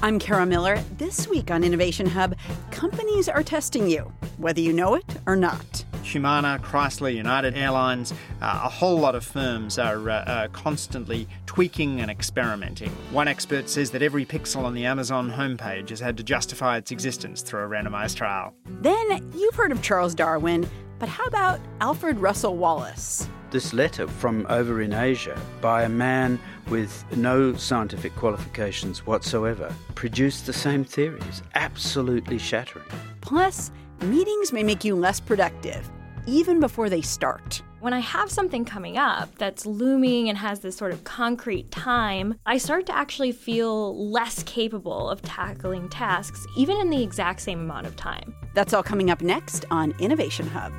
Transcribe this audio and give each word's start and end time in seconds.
I'm 0.00 0.20
Kara 0.20 0.46
Miller. 0.46 0.78
This 0.96 1.26
week 1.26 1.50
on 1.50 1.64
Innovation 1.64 2.06
Hub, 2.06 2.36
companies 2.70 3.28
are 3.28 3.42
testing 3.42 3.90
you, 3.90 4.12
whether 4.36 4.60
you 4.60 4.72
know 4.72 4.94
it 4.94 5.04
or 5.26 5.34
not. 5.34 5.84
Humana, 6.04 6.60
Chrysler, 6.62 7.12
United 7.12 7.56
Airlines, 7.56 8.12
uh, 8.40 8.60
a 8.64 8.68
whole 8.68 8.96
lot 8.96 9.16
of 9.16 9.24
firms 9.24 9.76
are 9.76 10.08
uh, 10.08 10.14
uh, 10.14 10.48
constantly 10.48 11.26
tweaking 11.46 12.00
and 12.00 12.12
experimenting. 12.12 12.90
One 13.10 13.26
expert 13.26 13.68
says 13.68 13.90
that 13.90 14.00
every 14.00 14.24
pixel 14.24 14.62
on 14.62 14.72
the 14.72 14.84
Amazon 14.84 15.32
homepage 15.32 15.88
has 15.88 15.98
had 15.98 16.16
to 16.18 16.22
justify 16.22 16.76
its 16.76 16.92
existence 16.92 17.42
through 17.42 17.64
a 17.64 17.68
randomized 17.68 18.14
trial. 18.14 18.54
Then 18.66 19.32
you've 19.34 19.56
heard 19.56 19.72
of 19.72 19.82
Charles 19.82 20.14
Darwin, 20.14 20.68
but 21.00 21.08
how 21.08 21.24
about 21.24 21.58
Alfred 21.80 22.20
Russel 22.20 22.56
Wallace? 22.56 23.28
This 23.50 23.72
letter 23.72 24.06
from 24.06 24.46
over 24.50 24.82
in 24.82 24.92
Asia 24.92 25.40
by 25.62 25.84
a 25.84 25.88
man 25.88 26.38
with 26.68 27.04
no 27.16 27.54
scientific 27.54 28.14
qualifications 28.14 29.06
whatsoever 29.06 29.74
produced 29.94 30.44
the 30.44 30.52
same 30.52 30.84
theories, 30.84 31.42
absolutely 31.54 32.36
shattering. 32.36 32.84
Plus, 33.22 33.70
meetings 34.02 34.52
may 34.52 34.62
make 34.62 34.84
you 34.84 34.94
less 34.94 35.18
productive 35.18 35.90
even 36.26 36.60
before 36.60 36.90
they 36.90 37.00
start. 37.00 37.62
When 37.80 37.94
I 37.94 38.00
have 38.00 38.30
something 38.30 38.66
coming 38.66 38.98
up 38.98 39.34
that's 39.38 39.64
looming 39.64 40.28
and 40.28 40.36
has 40.36 40.60
this 40.60 40.76
sort 40.76 40.92
of 40.92 41.04
concrete 41.04 41.70
time, 41.70 42.34
I 42.44 42.58
start 42.58 42.84
to 42.86 42.94
actually 42.94 43.32
feel 43.32 44.10
less 44.10 44.42
capable 44.42 45.08
of 45.08 45.22
tackling 45.22 45.88
tasks, 45.88 46.46
even 46.54 46.76
in 46.76 46.90
the 46.90 47.02
exact 47.02 47.40
same 47.40 47.60
amount 47.60 47.86
of 47.86 47.96
time. 47.96 48.34
That's 48.52 48.74
all 48.74 48.82
coming 48.82 49.10
up 49.10 49.22
next 49.22 49.64
on 49.70 49.94
Innovation 49.98 50.46
Hub. 50.48 50.72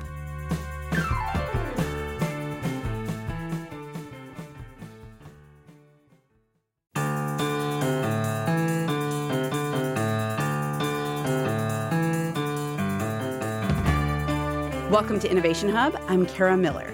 Welcome 14.90 15.20
to 15.20 15.30
Innovation 15.30 15.68
Hub. 15.68 15.96
I'm 16.08 16.26
Kara 16.26 16.56
Miller. 16.56 16.92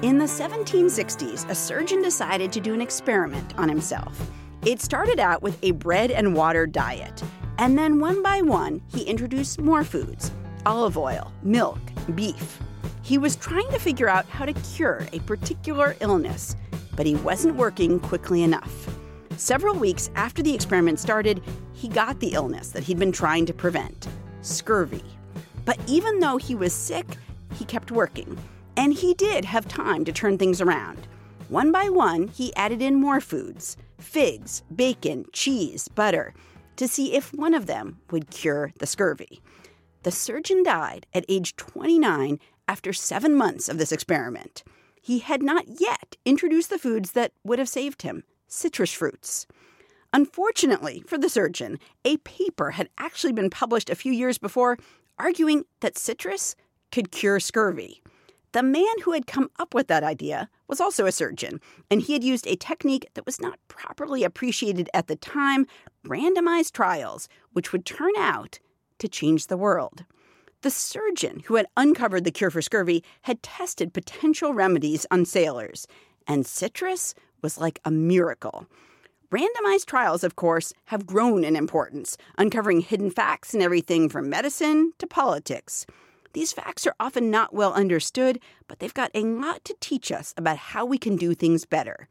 In 0.00 0.16
the 0.16 0.24
1760s, 0.24 1.46
a 1.50 1.54
surgeon 1.54 2.00
decided 2.00 2.50
to 2.52 2.60
do 2.60 2.72
an 2.72 2.80
experiment 2.80 3.52
on 3.58 3.68
himself. 3.68 4.30
It 4.64 4.80
started 4.80 5.20
out 5.20 5.42
with 5.42 5.62
a 5.62 5.72
bread 5.72 6.10
and 6.10 6.34
water 6.34 6.66
diet, 6.66 7.22
and 7.58 7.76
then 7.76 8.00
one 8.00 8.22
by 8.22 8.40
one, 8.40 8.80
he 8.88 9.02
introduced 9.02 9.60
more 9.60 9.84
foods 9.84 10.32
olive 10.64 10.96
oil, 10.96 11.30
milk, 11.42 11.78
beef. 12.14 12.60
He 13.02 13.18
was 13.18 13.36
trying 13.36 13.68
to 13.72 13.78
figure 13.78 14.08
out 14.08 14.24
how 14.24 14.46
to 14.46 14.54
cure 14.54 15.06
a 15.12 15.18
particular 15.20 15.96
illness, 16.00 16.56
but 16.96 17.04
he 17.04 17.16
wasn't 17.16 17.56
working 17.56 18.00
quickly 18.00 18.42
enough. 18.42 18.88
Several 19.36 19.74
weeks 19.74 20.10
after 20.14 20.42
the 20.42 20.54
experiment 20.54 20.98
started, 20.98 21.42
he 21.74 21.88
got 21.88 22.20
the 22.20 22.32
illness 22.32 22.70
that 22.70 22.84
he'd 22.84 22.98
been 22.98 23.12
trying 23.12 23.44
to 23.44 23.52
prevent 23.52 24.08
scurvy. 24.40 25.04
But 25.66 25.78
even 25.86 26.20
though 26.20 26.38
he 26.38 26.54
was 26.54 26.72
sick, 26.72 27.06
he 27.54 27.64
kept 27.64 27.90
working. 27.90 28.38
And 28.76 28.92
he 28.92 29.14
did 29.14 29.44
have 29.44 29.68
time 29.68 30.04
to 30.04 30.12
turn 30.12 30.36
things 30.36 30.60
around. 30.60 31.06
One 31.48 31.70
by 31.70 31.88
one, 31.88 32.28
he 32.28 32.54
added 32.56 32.82
in 32.82 32.96
more 32.96 33.20
foods 33.20 33.76
figs, 33.98 34.62
bacon, 34.74 35.24
cheese, 35.32 35.88
butter 35.88 36.34
to 36.76 36.88
see 36.88 37.14
if 37.14 37.32
one 37.32 37.54
of 37.54 37.66
them 37.66 37.98
would 38.10 38.30
cure 38.30 38.72
the 38.78 38.86
scurvy. 38.86 39.40
The 40.02 40.10
surgeon 40.10 40.62
died 40.62 41.06
at 41.14 41.24
age 41.28 41.56
29 41.56 42.38
after 42.68 42.92
seven 42.92 43.34
months 43.34 43.68
of 43.68 43.78
this 43.78 43.92
experiment. 43.92 44.62
He 45.00 45.18
had 45.20 45.42
not 45.42 45.80
yet 45.80 46.16
introduced 46.24 46.70
the 46.70 46.78
foods 46.78 47.12
that 47.12 47.32
would 47.44 47.58
have 47.58 47.68
saved 47.68 48.02
him 48.02 48.24
citrus 48.48 48.92
fruits. 48.92 49.46
Unfortunately 50.12 51.02
for 51.06 51.18
the 51.18 51.28
surgeon, 51.28 51.78
a 52.04 52.16
paper 52.18 52.72
had 52.72 52.88
actually 52.98 53.32
been 53.32 53.50
published 53.50 53.90
a 53.90 53.96
few 53.96 54.12
years 54.12 54.38
before 54.38 54.78
arguing 55.18 55.64
that 55.80 55.98
citrus 55.98 56.54
could 56.94 57.10
cure 57.10 57.40
scurvy. 57.40 58.00
The 58.52 58.62
man 58.62 59.00
who 59.02 59.10
had 59.10 59.26
come 59.26 59.50
up 59.58 59.74
with 59.74 59.88
that 59.88 60.04
idea 60.04 60.48
was 60.68 60.80
also 60.80 61.06
a 61.06 61.12
surgeon, 61.12 61.60
and 61.90 62.00
he 62.00 62.12
had 62.12 62.22
used 62.22 62.46
a 62.46 62.54
technique 62.54 63.08
that 63.14 63.26
was 63.26 63.40
not 63.40 63.58
properly 63.66 64.22
appreciated 64.22 64.88
at 64.94 65.08
the 65.08 65.16
time 65.16 65.66
randomized 66.06 66.70
trials, 66.70 67.28
which 67.52 67.72
would 67.72 67.84
turn 67.84 68.12
out 68.16 68.60
to 69.00 69.08
change 69.08 69.48
the 69.48 69.56
world. 69.56 70.04
The 70.60 70.70
surgeon 70.70 71.42
who 71.46 71.56
had 71.56 71.66
uncovered 71.76 72.22
the 72.22 72.30
cure 72.30 72.48
for 72.48 72.62
scurvy 72.62 73.02
had 73.22 73.42
tested 73.42 73.92
potential 73.92 74.54
remedies 74.54 75.04
on 75.10 75.24
sailors, 75.24 75.88
and 76.28 76.46
citrus 76.46 77.12
was 77.42 77.58
like 77.58 77.80
a 77.84 77.90
miracle. 77.90 78.68
Randomized 79.32 79.86
trials, 79.86 80.22
of 80.22 80.36
course, 80.36 80.72
have 80.84 81.06
grown 81.06 81.42
in 81.42 81.56
importance, 81.56 82.16
uncovering 82.38 82.82
hidden 82.82 83.10
facts 83.10 83.52
in 83.52 83.62
everything 83.62 84.08
from 84.08 84.30
medicine 84.30 84.92
to 84.98 85.08
politics. 85.08 85.86
These 86.34 86.52
facts 86.52 86.84
are 86.84 86.96
often 86.98 87.30
not 87.30 87.54
well 87.54 87.72
understood, 87.72 88.40
but 88.66 88.80
they've 88.80 88.92
got 88.92 89.12
a 89.14 89.22
lot 89.22 89.64
to 89.64 89.76
teach 89.78 90.10
us 90.10 90.34
about 90.36 90.56
how 90.58 90.84
we 90.84 90.98
can 90.98 91.14
do 91.14 91.32
things 91.32 91.64
better. 91.64 92.08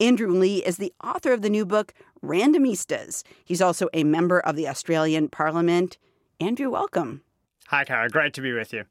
Andrew 0.00 0.32
Leigh 0.32 0.64
is 0.64 0.76
the 0.76 0.92
author 1.02 1.32
of 1.32 1.42
the 1.42 1.50
new 1.50 1.66
book, 1.66 1.92
Randomistas. 2.24 3.24
He's 3.44 3.60
also 3.60 3.88
a 3.92 4.04
member 4.04 4.38
of 4.38 4.54
the 4.54 4.68
Australian 4.68 5.28
Parliament. 5.28 5.98
Andrew, 6.38 6.70
welcome. 6.70 7.22
Hi, 7.66 7.84
Kara. 7.84 8.08
Great 8.08 8.32
to 8.34 8.40
be 8.40 8.52
with 8.52 8.72
you. 8.72 8.84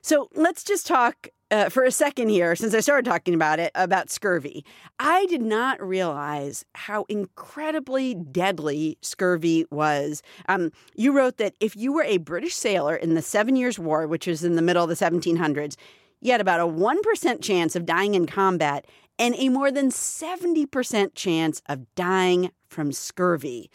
So 0.00 0.30
let's 0.34 0.64
just 0.64 0.86
talk 0.86 1.28
uh, 1.50 1.68
for 1.68 1.84
a 1.84 1.90
second 1.90 2.28
here, 2.28 2.54
since 2.54 2.74
I 2.74 2.80
started 2.80 3.08
talking 3.08 3.34
about 3.34 3.58
it, 3.58 3.72
about 3.74 4.10
scurvy. 4.10 4.64
I 4.98 5.26
did 5.26 5.42
not 5.42 5.80
realize 5.82 6.64
how 6.74 7.06
incredibly 7.08 8.14
deadly 8.14 8.98
scurvy 9.02 9.66
was. 9.70 10.22
Um, 10.48 10.70
you 10.94 11.12
wrote 11.12 11.38
that 11.38 11.54
if 11.60 11.76
you 11.76 11.92
were 11.92 12.04
a 12.04 12.18
British 12.18 12.54
sailor 12.54 12.94
in 12.94 13.14
the 13.14 13.22
Seven 13.22 13.56
Years' 13.56 13.78
War, 13.78 14.06
which 14.06 14.26
was 14.26 14.44
in 14.44 14.56
the 14.56 14.62
middle 14.62 14.84
of 14.84 14.88
the 14.88 14.94
1700s, 14.94 15.76
you 16.20 16.32
had 16.32 16.40
about 16.40 16.60
a 16.60 16.66
1% 16.66 17.42
chance 17.42 17.74
of 17.74 17.86
dying 17.86 18.14
in 18.14 18.26
combat 18.26 18.86
and 19.18 19.34
a 19.36 19.48
more 19.48 19.70
than 19.70 19.90
70% 19.90 21.14
chance 21.14 21.62
of 21.66 21.94
dying 21.94 22.50
from 22.68 22.92
scurvy. 22.92 23.70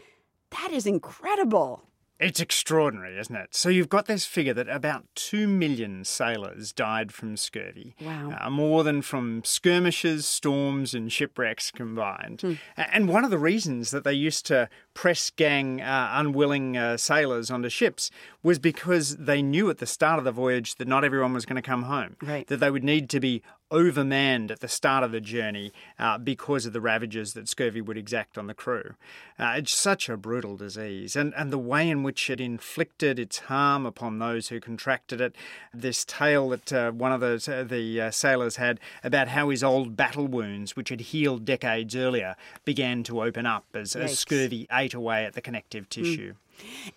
That 0.52 0.72
is 0.72 0.86
incredible. 0.86 1.84
It's 2.18 2.40
extraordinary, 2.40 3.18
isn't 3.20 3.36
it? 3.36 3.54
So 3.54 3.68
you've 3.68 3.90
got 3.90 4.06
this 4.06 4.26
figure 4.26 4.54
that 4.54 4.70
about 4.70 5.04
2 5.16 5.48
million 5.48 6.06
sailors 6.06 6.72
died 6.72 7.12
from 7.12 7.36
scurvy. 7.36 7.94
Wow. 8.00 8.38
Uh, 8.40 8.50
more 8.50 8.86
than 8.86 9.02
from 9.02 9.44
skirmishes, 9.44 10.26
storms, 10.26 10.94
and 10.94 11.12
shipwrecks 11.12 11.72
combined. 11.72 12.42
Hmm. 12.42 12.54
And 12.78 13.10
one 13.10 13.26
of 13.26 13.32
the 13.32 13.38
reasons 13.38 13.92
that 13.92 14.06
they 14.06 14.14
used 14.14 14.46
to 14.46 14.70
press 14.94 15.30
gang 15.30 15.82
uh, 15.82 16.12
unwilling 16.14 16.78
uh, 16.78 16.96
sailors 16.96 17.52
onto 17.52 17.68
ships 17.68 18.10
was 18.42 18.60
because 18.60 19.18
they 19.18 19.42
knew 19.42 19.70
at 19.70 19.80
the 19.80 19.86
start 19.86 20.18
of 20.18 20.24
the 20.24 20.32
voyage 20.32 20.76
that 20.76 20.88
not 20.88 21.04
everyone 21.04 21.34
was 21.34 21.46
going 21.46 21.62
to 21.62 21.62
come 21.62 21.84
home. 21.84 22.16
Right. 22.22 22.48
That 22.48 22.62
they 22.62 22.72
would 22.72 22.84
need 22.84 23.10
to 23.10 23.20
be 23.20 23.42
overmanned 23.72 24.52
at 24.52 24.60
the 24.60 24.68
start 24.68 25.04
of 25.04 25.12
the 25.12 25.22
journey 25.22 25.72
uh, 25.98 26.18
because 26.18 26.66
of 26.66 26.74
the 26.74 26.82
ravages 26.82 27.34
that 27.34 27.50
scurvy 27.50 27.82
would 27.82 27.98
exact 27.98 28.38
on 28.38 28.48
the 28.48 28.54
crew. 28.54 28.94
Uh, 29.40 29.56
it's 29.58 29.74
such 29.74 30.08
a 30.08 30.18
brutal 30.18 30.56
disease, 30.56 31.16
and, 31.16 31.34
and 31.36 31.52
the 31.52 31.58
way 31.58 31.90
in 31.90 32.04
which 32.04 32.30
it 32.30 32.40
inflicted 32.40 33.20
its 33.20 33.40
harm 33.40 33.86
upon 33.86 34.20
those 34.20 34.50
who 34.50 34.60
contracted 34.60 35.20
it. 35.20 35.36
This 35.74 36.06
tale 36.06 36.50
that 36.50 36.72
uh, 36.72 36.92
one 36.92 37.12
of 37.12 37.22
the, 37.22 37.54
uh, 37.54 37.64
the 37.64 38.02
uh, 38.02 38.12
sailors 38.12 38.58
had 38.58 38.80
about 39.04 39.30
how 39.30 39.50
his 39.50 39.64
old 39.64 39.96
battle 39.96 40.28
wounds, 40.28 40.76
which 40.76 40.90
had 40.90 41.02
healed 41.02 41.46
decades 41.46 41.96
earlier, 41.96 42.36
began 42.64 43.04
to 43.04 43.24
open 43.24 43.46
up 43.46 43.66
as, 43.74 43.96
as 43.96 44.18
scurvy 44.18 44.68
ate 44.72 44.94
away 44.94 45.26
at 45.26 45.34
the 45.34 45.42
connective 45.42 45.90
tissue. 45.90 46.34
Mm. 46.34 46.36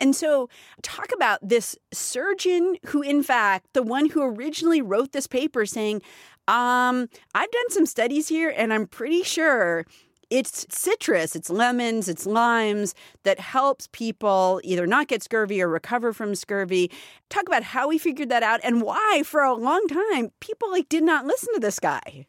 And 0.00 0.17
so, 0.17 0.49
talk 0.83 1.11
about 1.12 1.41
this 1.43 1.77
surgeon 1.93 2.77
who, 2.87 3.03
in 3.03 3.23
fact, 3.23 3.67
the 3.73 3.83
one 3.83 4.11
who 4.11 4.23
originally 4.23 4.81
wrote 4.81 5.12
this 5.12 5.27
paper 5.27 5.67
saying, 5.67 6.03
um, 6.49 7.09
I've 7.35 7.51
done 7.51 7.71
some 7.71 7.87
studies 7.87 8.29
here 8.29 8.53
and 8.57 8.73
I'm 8.73 8.87
pretty 8.87 9.23
sure 9.23 9.85
it's 10.31 10.67
citrus, 10.71 11.37
it's 11.37 11.51
lemons, 11.51 12.09
it's 12.09 12.27
limes 12.27 12.95
that 13.23 13.39
helps 13.39 13.89
people 13.93 14.61
either 14.65 14.87
not 14.87 15.09
get 15.09 15.23
scurvy 15.23 15.62
or 15.62 15.69
recover 15.69 16.12
from 16.12 16.35
scurvy. 16.35 16.91
Talk 17.29 17.47
about 17.47 17.62
how 17.62 17.89
we 17.89 17.99
figured 17.99 18.29
that 18.31 18.43
out 18.43 18.61
and 18.62 18.83
why 18.83 19.23
for 19.25 19.43
a 19.43 19.55
long 19.55 19.87
time 19.89 20.31
people 20.41 20.71
like 20.71 20.89
did 20.89 21.03
not 21.05 21.27
listen 21.27 21.53
to 21.55 21.61
this 21.61 21.79
guy. 21.79 22.27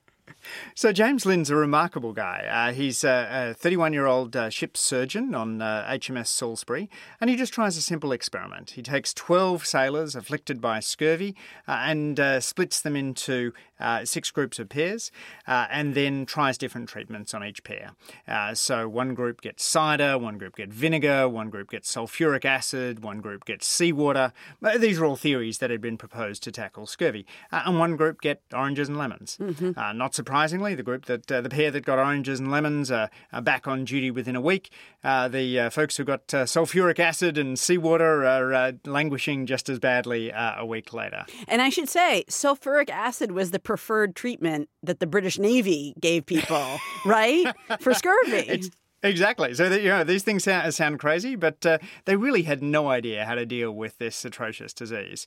So 0.75 0.91
James 0.91 1.25
Lind's 1.25 1.49
a 1.49 1.55
remarkable 1.55 2.13
guy. 2.13 2.45
Uh, 2.49 2.73
he's 2.73 3.03
a 3.03 3.55
31-year-old 3.59 4.35
uh, 4.35 4.49
ship's 4.49 4.79
surgeon 4.79 5.35
on 5.35 5.61
uh, 5.61 5.85
HMS 5.89 6.27
Salisbury, 6.27 6.89
and 7.19 7.29
he 7.29 7.35
just 7.35 7.53
tries 7.53 7.77
a 7.77 7.81
simple 7.81 8.11
experiment. 8.11 8.71
He 8.71 8.81
takes 8.81 9.13
12 9.13 9.65
sailors 9.65 10.15
afflicted 10.15 10.61
by 10.61 10.79
scurvy 10.79 11.35
uh, 11.67 11.83
and 11.85 12.19
uh, 12.19 12.39
splits 12.39 12.81
them 12.81 12.95
into 12.95 13.53
uh, 13.79 14.05
six 14.05 14.31
groups 14.31 14.59
of 14.59 14.69
pairs, 14.69 15.11
and 15.47 15.95
then 15.95 16.25
tries 16.25 16.57
different 16.57 16.89
treatments 16.89 17.33
on 17.33 17.43
each 17.43 17.63
pair. 17.63 17.91
so 18.53 18.87
one 18.87 19.13
group 19.13 19.41
gets 19.41 19.63
cider, 19.63 20.17
one 20.17 20.37
group 20.37 20.55
gets 20.55 20.73
vinegar, 20.73 21.27
one 21.27 21.49
group 21.49 21.69
gets 21.69 21.93
sulfuric 21.93 22.45
acid, 22.45 23.03
one 23.03 23.19
group 23.21 23.45
gets 23.45 23.67
seawater. 23.67 24.31
These 24.77 24.99
are 24.99 25.05
all 25.05 25.15
theories 25.15 25.59
that 25.59 25.69
had 25.69 25.81
been 25.81 25.97
proposed 25.97 26.43
to 26.43 26.51
tackle 26.51 26.85
scurvy, 26.85 27.25
and 27.51 27.79
one 27.79 27.95
group 27.95 28.21
get 28.21 28.41
oranges 28.53 28.87
and 28.87 28.97
lemons. 28.97 29.37
Mm-hmm. 29.39 29.97
not 29.97 30.15
surprisingly 30.15 30.75
the 30.75 30.83
group 30.83 31.05
that 31.05 31.31
uh, 31.31 31.41
the 31.41 31.49
pair 31.49 31.71
that 31.71 31.85
got 31.85 31.99
oranges 31.99 32.39
and 32.39 32.51
lemons 32.51 32.91
are, 32.91 33.09
are 33.33 33.41
back 33.41 33.67
on 33.67 33.85
duty 33.85 34.11
within 34.11 34.35
a 34.35 34.41
week. 34.41 34.71
Uh, 35.03 35.27
the 35.27 35.59
uh, 35.59 35.69
folks 35.69 35.97
who 35.97 36.03
got 36.03 36.33
uh, 36.33 36.43
sulfuric 36.45 36.99
acid 36.99 37.37
and 37.37 37.57
seawater 37.57 38.25
are 38.25 38.53
uh, 38.53 38.71
languishing 38.85 39.45
just 39.45 39.69
as 39.69 39.79
badly 39.79 40.31
uh, 40.31 40.55
a 40.57 40.65
week 40.65 40.93
later. 40.93 41.25
And 41.47 41.61
I 41.61 41.69
should 41.69 41.89
say, 41.89 42.25
sulfuric 42.27 42.89
acid 42.89 43.31
was 43.31 43.51
the 43.51 43.59
preferred 43.69 44.15
treatment 44.15 44.67
that 44.81 44.99
the 44.99 45.05
British 45.05 45.37
Navy 45.37 45.93
gave 46.01 46.25
people, 46.25 46.79
right, 47.05 47.45
for 47.79 47.93
scurvy. 47.93 48.37
It's- 48.37 48.69
Exactly. 49.01 49.53
So 49.53 49.69
that, 49.69 49.81
you 49.81 49.89
know 49.89 50.03
these 50.03 50.23
things 50.23 50.43
sound, 50.43 50.73
sound 50.73 50.99
crazy, 50.99 51.35
but 51.35 51.65
uh, 51.65 51.77
they 52.05 52.17
really 52.17 52.43
had 52.43 52.61
no 52.61 52.89
idea 52.89 53.25
how 53.25 53.35
to 53.35 53.45
deal 53.45 53.71
with 53.71 53.97
this 53.97 54.25
atrocious 54.25 54.73
disease. 54.73 55.25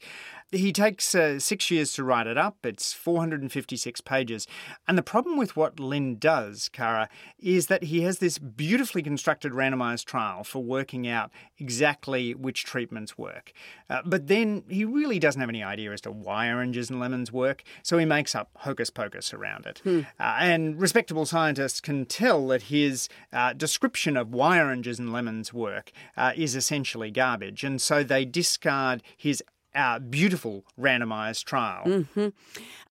He 0.51 0.73
takes 0.73 1.15
uh, 1.15 1.39
six 1.39 1.71
years 1.71 1.93
to 1.95 2.05
write 2.05 2.27
it 2.27 2.37
up. 2.37 2.59
It's 2.65 2.93
456 2.93 4.03
pages, 4.03 4.47
and 4.87 4.99
the 4.99 5.03
problem 5.03 5.39
with 5.39 5.57
what 5.57 5.81
Lind 5.81 6.21
does, 6.21 6.69
Kara, 6.69 7.09
is 7.39 7.69
that 7.69 7.85
he 7.85 8.03
has 8.03 8.19
this 8.19 8.39
beautifully 8.39 9.03
constructed 9.03 9.53
randomized 9.53 10.05
trial 10.05 10.45
for 10.45 10.63
working 10.63 11.09
out 11.09 11.31
exactly 11.59 12.35
which 12.35 12.65
treatments 12.65 13.17
work. 13.17 13.53
Uh, 13.89 14.03
but 14.05 14.27
then 14.27 14.65
he 14.69 14.85
really 14.85 15.19
doesn't 15.19 15.41
have 15.41 15.49
any 15.49 15.63
idea 15.63 15.93
as 15.93 16.03
to 16.03 16.11
why 16.11 16.49
oranges 16.49 16.91
and 16.91 17.01
lemons 17.01 17.33
work, 17.33 17.63
so 17.83 17.97
he 17.97 18.05
makes 18.05 18.35
up 18.35 18.51
hocus 18.57 18.91
pocus 18.91 19.33
around 19.33 19.65
it. 19.65 19.81
Uh, 19.87 20.03
and 20.41 20.79
respectable 20.79 21.25
scientists 21.25 21.81
can 21.81 22.05
tell 22.05 22.47
that 22.49 22.63
his 22.65 23.09
uh, 23.33 23.55
description 23.63 24.17
of 24.17 24.35
why 24.35 24.59
oranges 24.59 24.99
and 24.99 25.13
lemons 25.13 25.53
work 25.53 25.93
uh, 26.17 26.33
is 26.35 26.57
essentially 26.57 27.13
garbage, 27.13 27.63
and 27.63 27.81
so 27.81 28.03
they 28.03 28.25
discard 28.25 29.05
his 29.17 29.41
uh, 29.73 30.01
beautiful 30.01 30.65
randomized 30.77 31.45
trial. 31.45 31.85
Mm-hmm. 31.87 32.29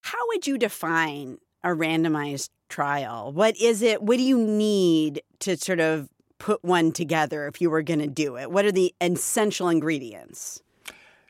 How 0.01 0.19
would 0.29 0.47
you 0.47 0.57
define 0.57 1.39
a 1.61 1.69
randomized 1.69 2.51
trial? 2.69 3.33
What 3.33 3.59
is 3.59 3.81
it? 3.81 4.01
What 4.01 4.15
do 4.17 4.23
you 4.23 4.37
need 4.37 5.21
to 5.39 5.57
sort 5.57 5.81
of 5.81 6.07
put 6.39 6.63
one 6.63 6.93
together 6.93 7.47
if 7.47 7.59
you 7.59 7.69
were 7.69 7.83
going 7.83 7.99
to 7.99 8.07
do 8.07 8.37
it? 8.37 8.49
What 8.49 8.63
are 8.63 8.71
the 8.71 8.95
essential 9.01 9.67
ingredients? 9.67 10.61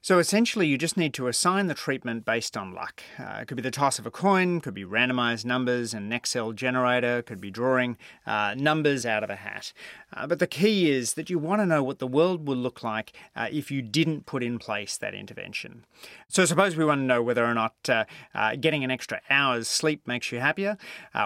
So 0.04 0.18
essentially, 0.18 0.66
you 0.66 0.80
just 0.80 0.98
need 0.98 1.14
to 1.14 1.28
assign 1.28 1.68
the 1.68 1.76
treatment 1.76 2.26
based 2.26 2.58
on 2.58 2.74
luck. 2.74 3.04
Uh, 3.20 3.42
it 3.42 3.48
could 3.48 3.58
be 3.58 3.62
the 3.62 3.70
toss 3.70 4.00
of 4.00 4.08
a 4.08 4.12
coin, 4.12 4.60
could 4.60 4.74
be 4.74 4.84
randomized 4.84 5.46
numbers, 5.46 5.94
and 5.94 6.08
an 6.08 6.12
Excel 6.12 6.54
generator, 6.54 7.22
could 7.22 7.40
be 7.40 7.52
drawing 7.52 7.98
uh, 8.26 8.56
numbers 8.58 9.06
out 9.06 9.24
of 9.24 9.30
a 9.30 9.36
hat. 9.36 9.74
Uh, 10.12 10.26
but 10.26 10.40
the 10.40 10.48
key 10.48 10.90
is 10.90 11.14
that 11.14 11.30
you 11.30 11.38
want 11.38 11.62
to 11.62 11.68
know 11.68 11.84
what 11.84 12.00
the 12.00 12.08
world 12.08 12.48
would 12.48 12.58
look 12.58 12.82
like 12.82 13.14
uh, 13.36 13.48
if 13.52 13.70
you 13.70 13.84
didn't 13.84 14.26
put 14.26 14.42
in 14.42 14.58
place 14.58 14.98
that 14.98 15.14
intervention. 15.14 15.86
So 16.28 16.46
suppose 16.46 16.76
we 16.76 16.84
want 16.84 17.02
to 17.02 17.06
know 17.06 17.22
whether 17.22 17.46
or 17.46 17.54
not 17.54 17.76
uh, 17.88 18.06
uh, 18.34 18.56
getting 18.56 18.84
an 18.84 18.90
extra 18.90 19.22
hour's 19.30 19.68
sleep 19.68 20.08
makes 20.08 20.32
you 20.32 20.40
happier. 20.40 20.80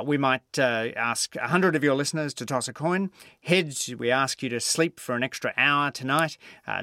we 0.04 0.18
might 0.18 0.60
ask 0.60 1.34
100 1.36 1.78
of 1.78 1.84
your 1.84 1.96
listeners 1.96 2.34
to 2.34 2.46
toss 2.46 2.68
a 2.68 2.74
coin. 2.74 3.10
Heads, 3.40 3.96
we 3.98 4.12
ask 4.12 4.44
you 4.44 4.50
to 4.50 4.60
sleep 4.60 5.00
for 5.00 5.16
an 5.16 5.24
extra 5.24 5.54
hour 5.56 5.92
tonight. 5.92 6.38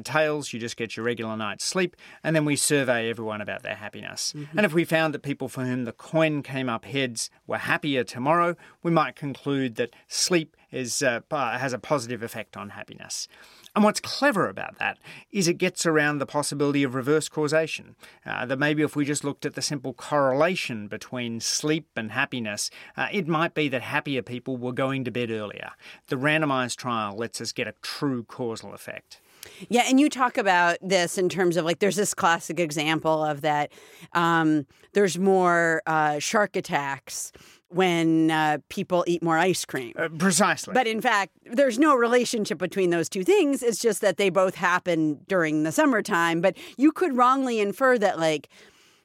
tails, 0.05 0.55
you 0.55 0.59
just 0.59 0.79
get 0.79 0.97
your 0.97 1.05
regular 1.05 1.37
night's 1.37 1.67
sleep 1.67 1.82
sleep, 1.83 1.97
and 2.23 2.37
then 2.37 2.45
we 2.45 2.55
survey 2.55 3.11
everyone 3.11 3.41
about 3.41 3.63
their 3.63 3.75
happiness. 3.75 4.33
Mm-hmm. 4.37 4.57
And 4.57 4.67
if 4.67 4.73
we 4.73 4.85
found 4.85 5.15
that 5.15 5.23
people 5.23 5.49
for 5.49 5.65
whom 5.65 5.85
the 5.85 5.93
coin 5.93 6.43
came 6.43 6.69
up 6.69 6.85
heads 6.85 7.29
were 7.47 7.59
happier 7.59 8.05
tomorrow, 8.05 8.55
we 8.83 8.91
might 8.93 9.17
conclude 9.17 9.75
that 9.77 9.91
sleep 10.07 10.57
is, 10.71 11.03
uh, 11.03 11.21
has 11.31 11.73
a 11.73 11.79
positive 11.79 12.23
effect 12.23 12.57
on 12.57 12.71
happiness. 12.71 13.27
And 13.75 13.85
what's 13.85 14.01
clever 14.01 14.49
about 14.49 14.79
that 14.79 14.99
is 15.31 15.49
it 15.49 15.55
gets 15.55 15.87
around 15.87 16.19
the 16.19 16.27
possibility 16.27 16.83
of 16.85 16.95
reverse 16.95 17.29
causation. 17.29 17.97
Uh, 18.25 18.47
that 18.47 18.59
maybe 18.59 18.83
if 18.83 18.95
we 18.95 19.05
just 19.05 19.25
looked 19.25 19.47
at 19.47 19.55
the 19.55 19.63
simple 19.63 19.95
correlation 19.95 20.89
between 20.89 21.41
sleep 21.41 21.89
and 21.97 22.13
happiness, 22.13 22.71
uh, 22.97 23.09
it 23.11 23.27
might 23.27 23.55
be 23.55 23.69
that 23.69 23.83
happier 23.83 24.23
people 24.23 24.57
were 24.57 24.73
going 24.73 25.05
to 25.05 25.11
bed 25.11 25.31
earlier. 25.31 25.71
The 26.09 26.17
randomized 26.17 26.77
trial 26.77 27.17
lets 27.17 27.41
us 27.41 27.53
get 27.53 27.67
a 27.67 27.75
true 27.83 28.25
causal 28.25 28.75
effect. 28.75 29.22
Yeah, 29.69 29.83
and 29.87 29.99
you 29.99 30.09
talk 30.09 30.39
about 30.39 30.79
this 30.81 31.19
in 31.19 31.29
terms 31.29 31.57
of 31.57 31.65
like 31.65 31.79
there's 31.79 31.97
this 31.97 32.15
classic 32.15 32.61
example 32.61 33.25
of 33.25 33.41
that. 33.43 33.73
Um, 34.13 34.67
there's 34.93 35.19
more 35.19 35.83
uh, 35.87 36.19
shark 36.19 36.57
attacks 36.57 37.33
when 37.69 38.31
uh, 38.31 38.59
people 38.69 39.05
eat 39.07 39.23
more 39.23 39.39
ice 39.39 39.65
cream. 39.65 39.95
Uh, 39.97 40.09
precisely. 40.19 40.75
But 40.75 40.87
in 40.87 41.01
fact, 41.01 41.33
there's 41.45 41.79
no 41.79 41.95
relationship 41.95 42.59
between 42.59 42.91
those 42.91 43.09
two 43.09 43.25
things. 43.25 43.63
It's 43.63 43.81
just 43.81 44.01
that 44.03 44.17
they 44.17 44.31
both 44.31 44.55
happen 44.55 45.21
during 45.27 45.63
the 45.63 45.73
summertime. 45.73 46.41
But 46.41 46.57
you 46.77 46.93
could 46.93 47.17
wrongly 47.17 47.61
infer 47.61 47.99
that, 47.99 48.19
like, 48.19 48.49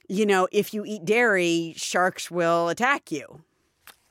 you 0.10 0.26
know, 0.26 0.48
if 0.52 0.74
you 0.74 0.84
eat 0.86 1.06
dairy, 1.06 1.74
sharks 1.78 2.30
will 2.30 2.70
attack 2.70 3.12
you. 3.12 3.42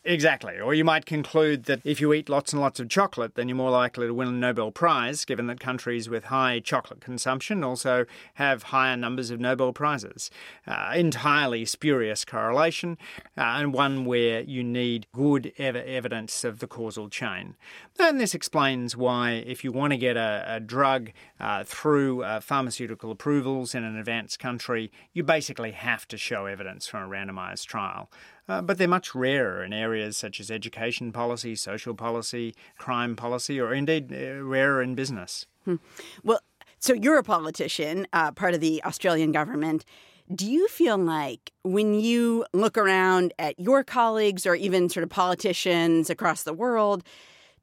Exactly. 0.08 0.60
Or 0.60 0.72
you 0.72 0.84
might 0.84 1.04
conclude 1.04 1.64
that 1.64 1.80
if 1.82 2.00
you 2.00 2.12
eat 2.12 2.28
lots 2.28 2.52
and 2.52 2.62
lots 2.62 2.78
of 2.78 2.88
chocolate, 2.88 3.34
then 3.34 3.48
you're 3.48 3.56
more 3.56 3.72
likely 3.72 4.06
to 4.06 4.14
win 4.14 4.28
a 4.28 4.30
Nobel 4.30 4.70
Prize, 4.70 5.24
given 5.24 5.48
that 5.48 5.58
countries 5.58 6.08
with 6.08 6.26
high 6.26 6.60
chocolate 6.60 7.00
consumption 7.00 7.64
also 7.64 8.06
have 8.34 8.62
higher 8.64 8.96
numbers 8.96 9.32
of 9.32 9.40
Nobel 9.40 9.72
Prizes. 9.72 10.30
Uh, 10.64 10.92
entirely 10.94 11.64
spurious 11.64 12.24
correlation, 12.24 12.98
uh, 13.36 13.40
and 13.40 13.72
one 13.72 14.04
where 14.04 14.42
you 14.42 14.62
need 14.62 15.08
good 15.12 15.52
ev- 15.58 15.74
evidence 15.74 16.44
of 16.44 16.60
the 16.60 16.68
causal 16.68 17.08
chain. 17.08 17.56
And 17.98 18.20
this 18.20 18.32
explains 18.32 18.96
why, 18.96 19.32
if 19.44 19.64
you 19.64 19.72
want 19.72 19.92
to 19.92 19.96
get 19.96 20.16
a, 20.16 20.44
a 20.46 20.60
drug 20.60 21.10
uh, 21.40 21.64
through 21.64 22.22
uh, 22.22 22.38
pharmaceutical 22.38 23.10
approvals 23.10 23.74
in 23.74 23.82
an 23.82 23.96
advanced 23.96 24.38
country, 24.38 24.92
you 25.12 25.24
basically 25.24 25.72
have 25.72 26.06
to 26.06 26.16
show 26.16 26.46
evidence 26.46 26.86
from 26.86 27.02
a 27.02 27.08
randomized 27.08 27.66
trial. 27.66 28.08
Uh, 28.48 28.62
but 28.62 28.78
they're 28.78 28.86
much 28.86 29.14
rarer 29.14 29.64
in 29.64 29.72
areas 29.72 30.16
such 30.16 30.38
as 30.38 30.50
education 30.50 31.10
policy, 31.10 31.56
social 31.56 31.94
policy, 31.94 32.54
crime 32.78 33.16
policy, 33.16 33.60
or 33.60 33.74
indeed 33.74 34.12
uh, 34.12 34.42
rarer 34.42 34.80
in 34.80 34.94
business. 34.94 35.46
Hmm. 35.64 35.76
Well, 36.22 36.40
so 36.78 36.92
you're 36.92 37.18
a 37.18 37.24
politician, 37.24 38.06
uh, 38.12 38.30
part 38.32 38.54
of 38.54 38.60
the 38.60 38.82
Australian 38.84 39.32
government. 39.32 39.84
Do 40.32 40.50
you 40.50 40.68
feel 40.68 40.98
like 40.98 41.52
when 41.62 41.94
you 41.94 42.44
look 42.52 42.76
around 42.76 43.32
at 43.38 43.58
your 43.58 43.82
colleagues 43.84 44.46
or 44.46 44.54
even 44.54 44.88
sort 44.88 45.04
of 45.04 45.10
politicians 45.10 46.10
across 46.10 46.42
the 46.42 46.54
world, 46.54 47.02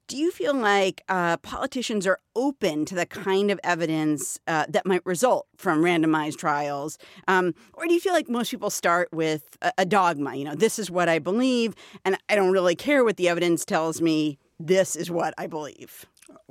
do 0.08 0.18
you 0.18 0.32
feel 0.32 0.54
like 0.54 1.02
uh, 1.10 1.38
politicians 1.38 2.06
are 2.06 2.20
open 2.36 2.86
to 2.86 2.96
the 2.96 3.06
kind 3.06 3.52
of 3.52 3.60
evidence 3.64 4.40
uh, 4.48 4.66
that 4.70 4.86
might 4.86 5.06
result 5.06 5.48
from 5.56 5.82
randomized 5.82 6.38
trials? 6.38 6.98
Um, 7.28 7.54
or 7.74 7.86
do 7.86 7.94
you 7.94 8.00
feel 8.00 8.14
like 8.14 8.30
most 8.30 8.52
people 8.52 8.70
start 8.70 9.10
with 9.12 9.58
a, 9.62 9.72
a 9.80 9.86
dogma? 9.86 10.36
You 10.36 10.46
know, 10.46 10.56
this 10.56 10.78
is 10.80 10.92
what 10.92 11.10
I 11.10 11.20
believe, 11.20 11.74
and 12.06 12.18
I 12.30 12.36
don't 12.36 12.52
really 12.52 12.76
care 12.76 13.04
what 13.04 13.18
the 13.18 13.30
evidence 13.30 13.66
tells 13.66 14.02
me. 14.02 14.38
This 14.60 14.96
is 14.96 15.10
what 15.10 15.34
I 15.38 15.48
believe. 15.48 16.06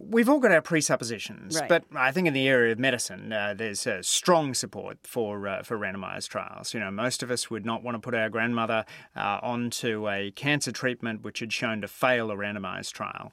We've 0.04 0.28
all 0.28 0.40
got 0.40 0.50
our 0.50 0.60
presuppositions, 0.60 1.60
right. 1.60 1.68
but 1.68 1.84
I 1.94 2.10
think 2.10 2.26
in 2.26 2.34
the 2.34 2.48
area 2.48 2.72
of 2.72 2.78
medicine, 2.78 3.32
uh, 3.32 3.54
there's 3.56 3.86
uh, 3.86 4.02
strong 4.02 4.52
support 4.52 4.98
for 5.04 5.46
uh, 5.46 5.62
for 5.62 5.78
randomised 5.78 6.28
trials. 6.28 6.74
You 6.74 6.80
know, 6.80 6.90
most 6.90 7.22
of 7.22 7.30
us 7.30 7.50
would 7.50 7.64
not 7.64 7.82
want 7.82 7.94
to 7.94 8.00
put 8.00 8.14
our 8.14 8.28
grandmother 8.28 8.84
uh, 9.14 9.38
onto 9.42 10.08
a 10.08 10.32
cancer 10.32 10.72
treatment 10.72 11.22
which 11.22 11.38
had 11.38 11.52
shown 11.52 11.80
to 11.82 11.88
fail 11.88 12.30
a 12.30 12.36
randomised 12.36 12.92
trial. 12.92 13.32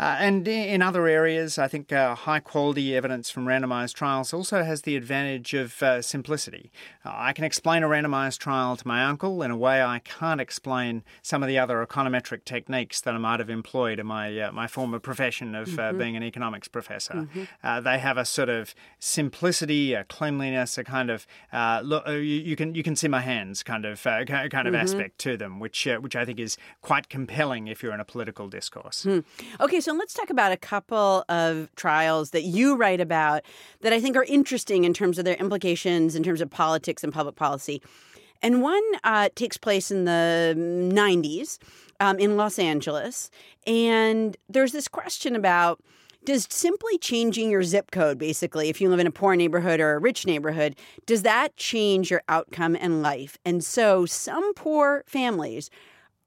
Uh, 0.00 0.16
and 0.18 0.48
in 0.48 0.80
other 0.80 1.06
areas, 1.06 1.58
I 1.58 1.68
think 1.68 1.92
uh, 1.92 2.14
high 2.14 2.40
quality 2.40 2.96
evidence 2.96 3.28
from 3.28 3.44
randomized 3.44 3.92
trials 3.92 4.32
also 4.32 4.62
has 4.62 4.82
the 4.82 4.96
advantage 4.96 5.52
of 5.52 5.82
uh, 5.82 6.00
simplicity. 6.00 6.72
Uh, 7.04 7.12
I 7.12 7.34
can 7.34 7.44
explain 7.44 7.82
a 7.82 7.88
randomized 7.88 8.38
trial 8.38 8.78
to 8.78 8.88
my 8.88 9.04
uncle 9.04 9.42
in 9.42 9.50
a 9.50 9.56
way 9.58 9.82
I 9.82 9.98
can't 9.98 10.40
explain 10.40 11.04
some 11.20 11.42
of 11.42 11.48
the 11.48 11.58
other 11.58 11.84
econometric 11.84 12.46
techniques 12.46 13.02
that 13.02 13.12
I 13.12 13.18
might 13.18 13.40
have 13.40 13.50
employed 13.50 13.98
in 13.98 14.06
my, 14.06 14.40
uh, 14.40 14.52
my 14.52 14.66
former 14.66 15.00
profession 15.00 15.54
of 15.54 15.78
uh, 15.78 15.82
mm-hmm. 15.82 15.98
being 15.98 16.16
an 16.16 16.22
economics 16.22 16.66
professor. 16.66 17.28
Mm-hmm. 17.34 17.84
they 17.84 17.98
have 17.98 18.16
a 18.16 18.24
sort 18.24 18.48
of 18.48 18.74
simplicity, 18.98 19.92
a 19.92 20.04
cleanliness, 20.04 20.78
a 20.78 20.84
kind 20.84 21.10
of 21.10 21.26
look, 21.84 22.08
you, 22.08 22.20
you, 22.22 22.56
can, 22.56 22.74
you 22.74 22.82
can 22.82 22.96
see 22.96 23.08
my 23.08 23.20
hands 23.20 23.62
kind 23.62 23.84
of, 23.84 24.02
kind 24.02 24.30
of 24.30 24.50
mm-hmm. 24.50 24.74
aspect 24.76 25.18
to 25.18 25.36
them, 25.36 25.60
which, 25.60 25.86
which 26.00 26.16
I 26.16 26.24
think 26.24 26.40
is 26.40 26.56
quite 26.80 27.10
compelling 27.10 27.68
if 27.68 27.82
you're 27.82 27.92
in 27.92 28.00
a 28.00 28.04
political 28.06 28.48
discourse. 28.48 29.02
Hmm. 29.02 29.18
Okay, 29.60 29.80
so 29.80 29.89
so 29.90 29.96
let's 29.96 30.14
talk 30.14 30.30
about 30.30 30.52
a 30.52 30.56
couple 30.56 31.24
of 31.28 31.68
trials 31.74 32.30
that 32.30 32.42
you 32.42 32.76
write 32.76 33.00
about 33.00 33.42
that 33.80 33.92
I 33.92 34.00
think 34.00 34.14
are 34.14 34.22
interesting 34.22 34.84
in 34.84 34.94
terms 34.94 35.18
of 35.18 35.24
their 35.24 35.34
implications 35.34 36.14
in 36.14 36.22
terms 36.22 36.40
of 36.40 36.48
politics 36.48 37.02
and 37.02 37.12
public 37.12 37.34
policy. 37.34 37.82
And 38.40 38.62
one 38.62 38.84
uh, 39.02 39.30
takes 39.34 39.56
place 39.56 39.90
in 39.90 40.04
the 40.04 40.54
90s 40.56 41.58
um, 41.98 42.20
in 42.20 42.36
Los 42.36 42.60
Angeles. 42.60 43.32
And 43.66 44.36
there's 44.48 44.70
this 44.70 44.86
question 44.86 45.34
about 45.34 45.80
does 46.24 46.46
simply 46.48 46.96
changing 46.98 47.50
your 47.50 47.64
zip 47.64 47.90
code, 47.90 48.16
basically, 48.16 48.68
if 48.68 48.80
you 48.80 48.90
live 48.90 49.00
in 49.00 49.08
a 49.08 49.10
poor 49.10 49.34
neighborhood 49.34 49.80
or 49.80 49.94
a 49.94 49.98
rich 49.98 50.24
neighborhood, 50.24 50.76
does 51.04 51.22
that 51.22 51.56
change 51.56 52.12
your 52.12 52.22
outcome 52.28 52.76
in 52.76 53.02
life? 53.02 53.38
And 53.44 53.64
so 53.64 54.06
some 54.06 54.54
poor 54.54 55.02
families 55.08 55.68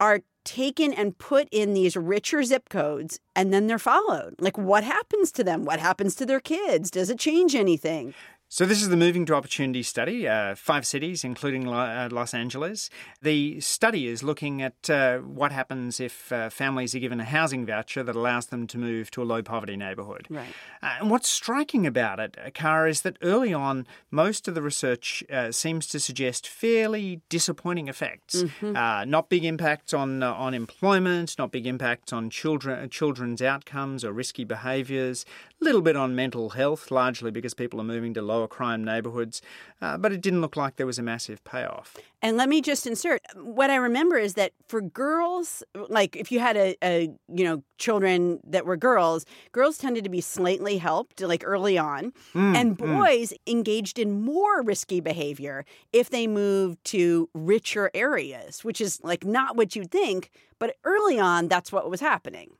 are 0.01 0.20
taken 0.44 0.94
and 0.94 1.18
put 1.18 1.48
in 1.52 1.74
these 1.74 1.96
richer 1.96 2.44
zip 2.44 2.70
codes 2.70 3.20
and 3.36 3.54
then 3.54 3.68
they're 3.68 3.80
followed. 3.80 4.36
Like, 4.40 4.58
what 4.58 4.84
happens 4.84 5.32
to 5.34 5.44
them? 5.44 5.66
What 5.66 5.80
happens 5.80 6.16
to 6.16 6.26
their 6.26 6.40
kids? 6.40 6.92
Does 6.92 7.10
it 7.10 7.20
change 7.20 7.56
anything? 7.56 8.14
So, 8.54 8.68
this 8.68 8.84
is 8.84 8.90
the 8.90 8.98
Moving 8.98 9.26
to 9.26 9.34
Opportunity 9.34 9.82
study, 9.82 10.28
uh, 10.28 10.54
five 10.54 10.86
cities, 10.86 11.24
including 11.24 11.68
uh, 11.68 12.08
Los 12.12 12.36
Angeles. 12.36 12.92
The 13.20 13.60
study 13.62 14.06
is 14.06 14.22
looking 14.22 14.62
at 14.62 14.92
uh, 14.92 15.18
what 15.22 15.52
happens 15.52 16.00
if 16.00 16.32
uh, 16.32 16.52
families 16.52 16.94
are 16.94 17.00
given 17.00 17.20
a 17.20 17.24
housing 17.24 17.66
voucher 17.66 18.04
that 18.04 18.16
allows 18.16 18.46
them 18.46 18.68
to 18.68 18.78
move 18.78 19.10
to 19.10 19.24
a 19.24 19.26
low 19.26 19.42
poverty 19.42 19.76
neighbourhood. 19.76 20.28
Right. 20.30 20.54
Uh, 20.84 20.98
and 21.00 21.10
what's 21.10 21.30
striking 21.30 21.88
about 21.88 22.20
it, 22.20 22.38
Kara, 22.54 22.92
is 22.92 23.02
that 23.02 23.18
early 23.24 23.56
on, 23.56 23.88
most 24.12 24.48
of 24.48 24.54
the 24.54 24.62
research 24.62 25.24
uh, 25.32 25.52
seems 25.52 25.88
to 25.88 26.00
suggest 26.00 26.48
fairly 26.48 27.22
disappointing 27.30 27.88
effects. 27.88 28.44
Mm-hmm. 28.44 29.10
not 29.10 29.30
big 29.30 29.46
impacts 29.46 29.96
on, 29.96 30.22
on 30.22 30.54
employment, 30.54 31.40
not 31.40 31.52
big 31.52 31.66
impacts 31.66 32.14
on 32.14 32.30
children, 32.30 32.88
children's 32.92 33.42
outcomes 33.42 34.06
or 34.06 34.14
risky 34.14 34.44
behaviours, 34.44 35.26
a 35.60 35.66
little 35.66 35.82
bit 35.82 35.96
on 35.96 36.14
mental 36.14 36.52
health, 36.52 36.92
largely 36.92 37.32
because 37.32 37.56
people 37.56 37.82
are 37.82 37.86
moving 37.86 38.14
to 38.14 38.22
lower 38.22 38.43
crime 38.48 38.84
neighbourhoods, 38.84 39.42
uh, 39.82 39.98
but 39.98 40.12
it 40.12 40.22
didn't 40.22 40.42
look 40.42 40.56
like 40.56 40.76
there 40.76 40.86
was 40.86 41.00
a 41.00 41.04
massive 41.04 41.44
payoff. 41.44 41.98
And 42.22 42.38
let 42.38 42.50
me 42.50 42.62
just 42.62 42.88
insert 42.88 43.22
what 43.36 43.70
I 43.70 43.76
remember 43.76 44.18
is 44.18 44.36
that 44.36 44.54
for 44.68 44.82
girls, 44.82 45.64
like 45.90 46.16
if 46.16 46.32
you 46.32 46.40
had 46.40 46.56
a, 46.56 46.76
a 46.84 47.10
you 47.28 47.44
know 47.44 47.64
children 47.78 48.40
that 48.46 48.66
were 48.66 48.78
girls, 48.78 49.26
girls 49.52 49.78
tended 49.78 50.04
to 50.04 50.10
be 50.10 50.22
slightly 50.22 50.78
helped 50.78 51.22
like 51.22 51.44
early 51.46 51.78
on, 51.78 52.14
mm, 52.34 52.56
and 52.56 52.78
mm. 52.78 52.78
boys 52.78 53.32
mm. 53.32 53.52
engaged 53.52 54.00
in 54.00 54.22
more 54.22 54.62
risky 54.62 55.00
behavior 55.00 55.66
if 55.92 56.10
they 56.10 56.28
moved 56.28 56.84
to 56.86 57.30
richer 57.34 57.92
areas, 57.94 58.64
which 58.64 58.80
is 58.80 59.00
like 59.04 59.26
not 59.26 59.56
what 59.56 59.76
you'd 59.76 59.92
think, 59.92 60.30
but 60.60 60.76
early 60.84 61.20
on 61.20 61.48
that's 61.48 61.72
what 61.72 61.90
was 61.90 62.00
happening. 62.00 62.52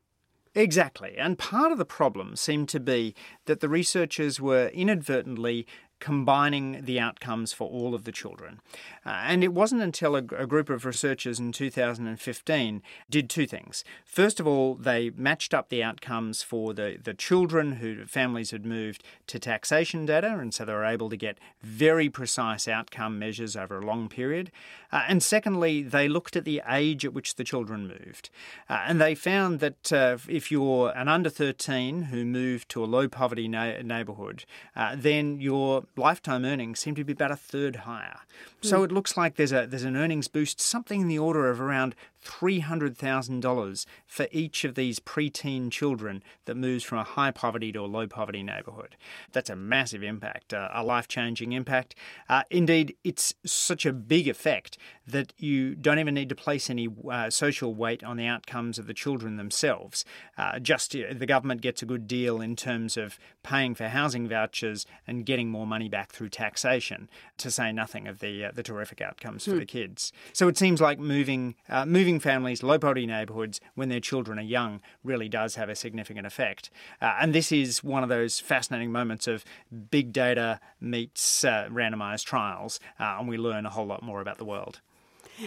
Exactly. 0.56 1.16
And 1.18 1.38
part 1.38 1.72
of 1.72 1.78
the 1.80 1.86
problem 1.86 2.36
seemed 2.36 2.70
to 2.70 2.80
be 2.80 3.16
that 3.46 3.60
the 3.60 3.70
researchers 3.70 4.40
were 4.40 4.68
inadvertently 4.68 5.66
combining 6.04 6.84
the 6.84 7.00
outcomes 7.00 7.54
for 7.54 7.70
all 7.70 7.96
of 7.96 8.04
the 8.04 8.12
children. 8.12 8.60
Uh, 9.06 9.22
and 9.24 9.42
it 9.42 9.54
wasn't 9.54 9.82
until 9.82 10.18
a, 10.18 10.24
a, 10.38 10.46
group 10.46 10.70
of 10.70 10.84
researchers 10.86 11.40
in 11.40 11.54
2015 11.54 12.82
did 13.10 13.30
two 13.30 13.48
things. 13.48 13.86
First 14.04 14.42
of 14.42 14.46
all, 14.46 14.76
they 14.76 15.12
matched 15.12 15.54
up 15.54 15.70
the 15.70 15.82
outcomes 15.82 16.44
for 16.44 16.74
the, 16.74 16.98
the 17.02 17.14
children 17.14 17.74
who 17.74 18.06
families 18.06 18.52
had 18.52 18.66
moved 18.66 19.02
to 19.28 19.40
taxation 19.40 20.06
data, 20.06 20.38
and 20.38 20.54
so 20.54 20.66
they 20.66 20.74
were 20.74 20.84
able 20.84 21.10
to 21.10 21.16
get 21.16 21.38
very 21.62 22.10
precise 22.10 22.68
outcome 22.68 23.18
measures 23.18 23.56
over 23.56 23.80
a 23.80 23.86
long 23.86 24.10
period. 24.10 24.52
Uh, 24.92 25.06
and 25.08 25.24
secondly, 25.24 25.84
they 25.84 26.10
looked 26.10 26.36
at 26.36 26.44
the 26.44 26.62
age 26.70 27.06
at 27.06 27.14
which 27.14 27.36
the 27.36 27.46
children 27.46 27.88
moved. 27.88 28.30
Uh, 28.70 28.84
and 28.88 29.00
they 29.00 29.16
found 29.16 29.62
that 29.62 29.94
uh, 29.94 30.18
if 30.28 30.52
you're 30.52 30.90
an 30.98 31.08
under 31.08 31.30
13 31.30 32.04
who 32.04 32.26
moved 32.26 32.68
to 32.68 32.84
a 32.84 32.86
low 32.86 33.08
poverty 33.08 33.48
na- 33.48 33.82
neighbourhood, 33.82 34.44
uh, 34.76 34.98
then 34.98 35.40
your 35.40 35.86
lifetime 35.96 36.46
earnings 36.46 36.80
seem 36.80 36.96
to 36.96 37.04
be 37.04 37.14
about 37.14 37.32
a 37.32 37.36
third 37.36 37.78
higher. 37.78 38.20
So 38.62 38.80
mm. 38.80 38.86
it 38.86 38.92
looks 38.92 39.18
like 39.18 39.36
there's 39.36 39.52
a 39.52 39.66
there's 39.68 39.84
an 39.84 39.96
earnings 39.96 40.28
boost, 40.28 40.60
something 40.60 41.02
in 41.02 41.08
the 41.08 41.20
order 41.20 41.50
of 41.50 41.62
around 41.62 41.96
$300,000 42.24 43.86
for 44.06 44.28
each 44.32 44.64
of 44.64 44.76
these 44.76 45.00
preteen 45.00 45.72
children 45.72 46.24
that 46.46 46.56
moves 46.56 46.84
from 46.84 47.00
a 47.00 47.04
high 47.04 47.32
poverty 47.32 47.72
to 47.72 47.80
a 47.80 47.86
low 47.86 48.08
poverty 48.08 48.44
neighbourhood. 48.44 48.96
That's 49.32 49.50
a 49.50 49.56
massive 49.56 50.04
impact, 50.04 50.54
uh, 50.54 50.70
a 50.74 50.84
life 50.84 51.08
changing 51.08 51.52
impact. 51.54 51.96
Uh, 52.30 52.44
indeed, 52.50 52.96
it's 53.04 53.34
such 53.46 53.86
a 53.86 53.94
big 53.94 54.28
effect 54.28 54.78
that 55.06 55.34
you 55.38 55.76
don't 55.76 56.00
even 56.00 56.14
need 56.14 56.30
to 56.30 56.36
place 56.36 56.70
any 56.70 56.88
uh, 57.10 57.30
social 57.30 57.74
weight 57.74 58.04
on 58.04 58.18
the 58.18 58.26
outcomes 58.26 58.80
of 58.80 58.88
the 58.88 58.94
children 58.94 59.36
themselves. 59.36 60.06
Uh, 60.38 60.60
just 60.60 60.96
uh, 60.96 61.14
the 61.14 61.26
government 61.26 61.62
gets 61.62 61.82
a 61.82 61.86
good 61.86 62.08
deal 62.08 62.42
in 62.42 62.56
terms 62.56 62.98
of 62.98 63.20
paying 63.44 63.76
for 63.76 63.88
housing 63.88 64.28
vouchers 64.28 64.86
and 65.06 65.26
getting 65.26 65.50
more 65.50 65.68
money 65.68 65.90
back 65.90 66.12
through 66.12 66.30
taxation, 66.30 67.10
to 67.38 67.52
say 67.52 67.72
nothing 67.72 68.08
of 68.08 68.20
the, 68.20 68.46
uh, 68.46 68.52
the 68.54 68.64
terrific 68.64 69.02
outcomes 69.02 69.46
for 69.46 69.52
hmm. 69.52 69.60
the 69.60 69.66
kids. 69.66 70.14
So 70.32 70.48
it 70.48 70.58
seems 70.58 70.80
like 70.80 71.00
moving, 71.00 71.56
moving 71.86 72.13
families, 72.20 72.64
low 72.64 72.80
poverty 72.80 73.06
neighbourhoods, 73.06 73.62
when 73.76 73.90
their 73.90 74.00
children 74.00 74.40
are 74.40 74.44
young, 74.44 74.82
really 75.04 75.30
does 75.30 75.56
have 75.56 75.70
a 75.70 75.76
significant 75.76 76.28
effect. 76.28 76.70
Uh, 77.02 77.16
and 77.20 77.34
this 77.34 77.52
is 77.52 77.84
one 77.84 78.04
of 78.04 78.10
those 78.10 78.40
fascinating 78.40 78.92
moments 78.92 79.28
of 79.28 79.44
big 79.92 80.12
data 80.14 80.60
meets 80.80 81.44
uh, 81.44 81.68
randomised 81.72 82.26
trials, 82.26 82.80
uh, 83.00 83.18
and 83.20 83.28
we 83.28 83.38
learn 83.38 83.66
a 83.66 83.70
whole 83.70 83.86
lot 83.86 84.04
more 84.04 84.22
about 84.22 84.38
the 84.38 84.46
world. 84.46 84.82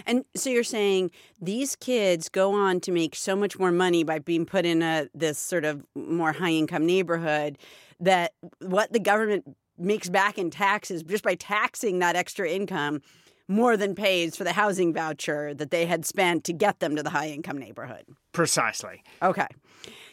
And 0.05 0.25
so 0.35 0.49
you're 0.49 0.63
saying 0.63 1.11
these 1.41 1.75
kids 1.75 2.29
go 2.29 2.53
on 2.53 2.79
to 2.81 2.91
make 2.91 3.15
so 3.15 3.35
much 3.35 3.57
more 3.57 3.71
money 3.71 4.03
by 4.03 4.19
being 4.19 4.45
put 4.45 4.65
in 4.65 4.81
a 4.81 5.07
this 5.13 5.39
sort 5.39 5.65
of 5.65 5.85
more 5.95 6.33
high 6.33 6.51
income 6.51 6.85
neighborhood 6.85 7.57
that 7.99 8.33
what 8.59 8.91
the 8.91 8.99
government 8.99 9.55
makes 9.77 10.09
back 10.09 10.37
in 10.37 10.49
taxes 10.49 11.03
just 11.03 11.23
by 11.23 11.35
taxing 11.35 11.99
that 11.99 12.15
extra 12.15 12.49
income 12.49 13.01
more 13.47 13.77
than 13.77 13.95
pays 13.95 14.35
for 14.35 14.43
the 14.43 14.53
housing 14.53 14.93
voucher 14.93 15.53
that 15.53 15.71
they 15.71 15.85
had 15.85 16.05
spent 16.05 16.43
to 16.45 16.53
get 16.53 16.79
them 16.79 16.95
to 16.95 17.03
the 17.03 17.11
high 17.11 17.29
income 17.29 17.57
neighborhood. 17.57 18.05
Precisely. 18.33 19.03
Okay. 19.21 19.47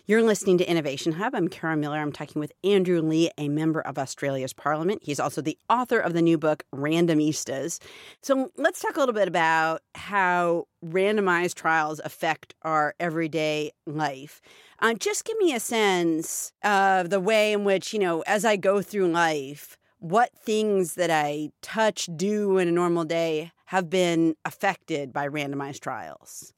You're 0.06 0.22
listening 0.22 0.58
to 0.58 0.70
Innovation 0.70 1.12
Hub. 1.12 1.34
I'm 1.34 1.48
Kara 1.48 1.78
Miller. 1.78 1.96
I'm 1.96 2.12
talking 2.12 2.38
with 2.38 2.52
Andrew 2.62 3.00
Leigh, 3.00 3.30
a 3.38 3.48
member 3.48 3.80
of 3.80 3.98
Australia's 3.98 4.52
Parliament. 4.52 5.00
He's 5.02 5.18
also 5.18 5.40
the 5.40 5.56
author 5.70 5.98
of 5.98 6.12
the 6.12 6.20
new 6.20 6.36
book, 6.36 6.62
Randomistas. 6.74 7.80
So 8.20 8.50
let's 8.58 8.80
talk 8.80 8.96
a 8.96 9.00
little 9.00 9.14
bit 9.14 9.28
about 9.28 9.80
how 9.94 10.66
randomized 10.84 11.54
trials 11.54 12.02
affect 12.04 12.54
our 12.62 12.94
everyday 13.00 13.72
life. 13.86 14.42
Uh, 14.78 14.92
just 14.92 15.24
give 15.24 15.38
me 15.38 15.54
a 15.54 15.60
sense 15.60 16.52
of 16.62 17.08
the 17.08 17.20
way 17.20 17.54
in 17.54 17.64
which, 17.64 17.94
you 17.94 17.98
know, 17.98 18.20
as 18.26 18.44
I 18.44 18.56
go 18.56 18.82
through 18.82 19.08
life, 19.08 19.78
what 20.04 20.30
things 20.36 20.96
that 20.96 21.10
I 21.10 21.48
touch, 21.62 22.10
do 22.14 22.58
in 22.58 22.68
a 22.68 22.72
normal 22.72 23.04
day 23.04 23.52
have 23.66 23.88
been 23.88 24.36
affected 24.44 25.14
by 25.14 25.26
randomized 25.26 25.80
trials? 25.80 26.52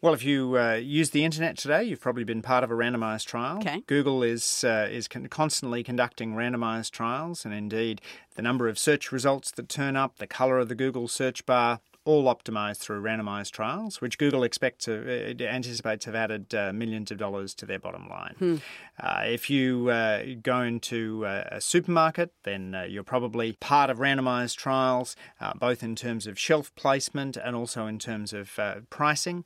Well, 0.00 0.14
if 0.14 0.24
you 0.24 0.58
uh, 0.58 0.74
use 0.74 1.10
the 1.10 1.24
internet 1.24 1.56
today, 1.56 1.84
you've 1.84 2.00
probably 2.00 2.24
been 2.24 2.42
part 2.42 2.64
of 2.64 2.72
a 2.72 2.74
randomized 2.74 3.26
trial. 3.26 3.58
Okay. 3.58 3.84
Google 3.86 4.24
is 4.24 4.64
uh, 4.64 4.88
is 4.90 5.06
con- 5.06 5.28
constantly 5.28 5.84
conducting 5.84 6.34
randomized 6.34 6.90
trials, 6.90 7.44
and 7.44 7.54
indeed, 7.54 8.00
the 8.34 8.42
number 8.42 8.66
of 8.66 8.80
search 8.80 9.12
results 9.12 9.52
that 9.52 9.68
turn 9.68 9.94
up, 9.94 10.16
the 10.16 10.26
color 10.26 10.58
of 10.58 10.68
the 10.68 10.74
Google 10.74 11.06
search 11.06 11.46
bar, 11.46 11.78
all 12.04 12.24
optimized 12.24 12.78
through 12.78 13.02
randomized 13.02 13.52
trials, 13.52 14.00
which 14.00 14.18
Google 14.18 14.42
expects 14.42 14.86
to 14.86 14.92
uh, 15.40 15.44
anticipates 15.44 16.04
have 16.04 16.14
added 16.14 16.54
uh, 16.54 16.72
millions 16.72 17.10
of 17.10 17.18
dollars 17.18 17.54
to 17.54 17.66
their 17.66 17.78
bottom 17.78 18.08
line. 18.08 18.34
Hmm. 18.38 18.56
Uh, 19.00 19.22
if 19.24 19.48
you 19.48 19.88
uh, 19.88 20.22
go 20.42 20.62
into 20.62 21.24
uh, 21.24 21.44
a 21.50 21.60
supermarket, 21.60 22.32
then 22.42 22.74
uh, 22.74 22.82
you're 22.82 23.02
probably 23.02 23.52
part 23.54 23.90
of 23.90 23.98
randomized 23.98 24.56
trials, 24.56 25.16
both 25.58 25.82
in 25.82 25.96
terms 25.96 26.26
of 26.26 26.38
shelf 26.38 26.74
placement 26.74 27.36
and 27.36 27.56
also 27.56 27.86
in 27.86 27.98
terms 27.98 28.32
of 28.32 28.58
pricing. 28.90 29.44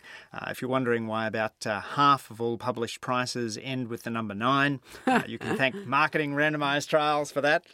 if 0.48 0.60
you're 0.60 0.70
wondering 0.70 1.06
why 1.06 1.26
about 1.26 1.64
half 1.64 2.30
of 2.30 2.40
all 2.40 2.58
published 2.58 3.00
prices 3.00 3.58
end 3.62 3.88
with 3.88 4.02
the 4.02 4.10
number 4.10 4.34
nine, 4.34 4.80
you 5.26 5.38
can 5.38 5.56
thank 5.56 5.74
marketing 5.86 6.32
randomized 6.32 6.88
trials 6.88 7.30
for 7.30 7.40
that. 7.40 7.64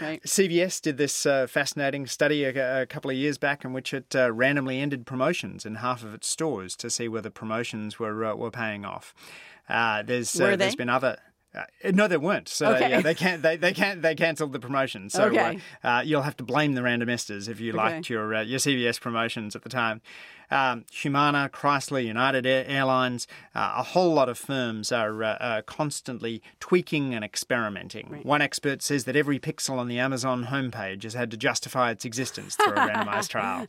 Right. 0.00 0.22
CVS 0.22 0.80
did 0.80 0.96
this 0.96 1.22
fascinating 1.50 2.06
study 2.06 2.44
a, 2.44 2.82
a, 2.82 2.86
couple 2.86 3.10
of 3.10 3.16
years 3.16 3.38
back 3.38 3.64
in 3.64 3.72
which 3.72 3.94
it 3.94 4.14
randomly 4.32 4.80
ended 4.80 5.06
promotions 5.06 5.64
in 5.64 5.76
half 5.76 6.02
of 6.02 6.14
its 6.14 6.28
stores 6.28 6.76
to 6.76 6.90
see 6.90 7.08
whether 7.08 7.30
promotions 7.30 7.98
were 7.98 8.24
uh, 8.24 8.34
were 8.34 8.50
paying 8.50 8.84
off. 8.84 9.14
Uh, 9.68 10.02
there's 10.02 10.38
uh, 10.40 10.56
there's 10.56 10.76
been 10.76 10.88
other. 10.88 11.18
Uh, 11.54 11.64
no, 11.92 12.08
they 12.08 12.16
weren't. 12.16 12.48
So 12.48 12.74
okay. 12.74 12.90
yeah, 12.90 13.00
they 13.02 13.14
can't. 13.14 13.42
They 13.42 13.56
they 13.56 13.72
can't. 13.72 14.00
They 14.00 14.14
cancelled 14.14 14.52
the 14.52 14.60
promotion. 14.60 15.10
So 15.10 15.24
okay. 15.24 15.58
uh, 15.84 15.86
uh, 15.86 16.02
you'll 16.04 16.22
have 16.22 16.36
to 16.38 16.44
blame 16.44 16.74
the 16.74 16.80
randomistas 16.80 17.48
if 17.48 17.60
you 17.60 17.72
okay. 17.72 17.78
liked 17.78 18.08
your 18.08 18.34
uh, 18.34 18.42
your 18.42 18.58
CVS 18.58 19.00
promotions 19.00 19.54
at 19.54 19.62
the 19.62 19.68
time 19.68 20.00
um, 20.52 20.84
Humana, 20.92 21.50
Chrysler, 21.52 22.04
United 22.04 22.46
Airlines, 22.46 23.26
uh, 23.54 23.74
a 23.78 23.82
whole 23.82 24.12
lot 24.12 24.28
of 24.28 24.38
firms 24.38 24.92
are 24.92 25.24
uh, 25.24 25.28
uh, 25.34 25.62
constantly 25.62 26.42
tweaking 26.60 27.14
and 27.14 27.24
experimenting. 27.24 28.08
Right. 28.10 28.26
One 28.26 28.42
expert 28.42 28.82
says 28.82 29.04
that 29.04 29.16
every 29.16 29.38
pixel 29.38 29.78
on 29.78 29.88
the 29.88 29.98
Amazon 29.98 30.46
homepage 30.46 31.02
has 31.04 31.14
had 31.14 31.30
to 31.30 31.36
justify 31.36 31.90
its 31.90 32.04
existence 32.04 32.54
through 32.54 32.74
a 32.74 32.76
randomized 32.88 33.28
trial. 33.30 33.66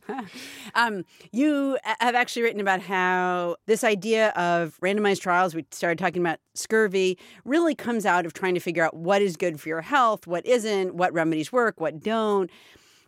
Um, 0.74 1.04
you 1.32 1.78
have 1.84 2.14
actually 2.14 2.42
written 2.42 2.60
about 2.60 2.80
how 2.80 3.56
this 3.66 3.82
idea 3.82 4.28
of 4.30 4.78
randomized 4.82 5.20
trials, 5.20 5.54
we 5.54 5.64
started 5.70 5.98
talking 5.98 6.22
about 6.22 6.38
scurvy, 6.54 7.18
really 7.44 7.74
comes 7.74 8.04
out 8.04 8.26
of 8.26 8.34
trying 8.34 8.54
to 8.54 8.60
figure 8.60 8.84
out 8.84 8.94
what 8.94 9.22
is 9.22 9.36
good 9.36 9.60
for 9.60 9.68
your 9.68 9.82
health, 9.82 10.26
what 10.26 10.44
isn't, 10.46 10.94
what 10.94 11.12
remedies 11.12 11.50
work, 11.50 11.80
what 11.80 12.00
don't. 12.00 12.50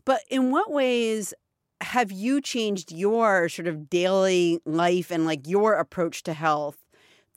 But 0.04 0.20
in 0.30 0.50
what 0.50 0.70
ways 0.70 1.34
have 1.80 2.10
you 2.10 2.40
changed 2.40 2.92
your 2.92 3.48
sort 3.48 3.68
of 3.68 3.90
daily 3.90 4.60
life 4.64 5.10
and 5.10 5.26
like 5.26 5.46
your 5.46 5.74
approach 5.74 6.22
to 6.24 6.32
health 6.32 6.78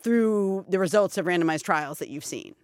through 0.02 0.66
the 0.70 0.80
results 0.80 1.18
of 1.18 1.26
randomized 1.26 1.64
trials 1.64 2.00
that 2.00 2.10
you've 2.10 2.26
seen? 2.26 2.56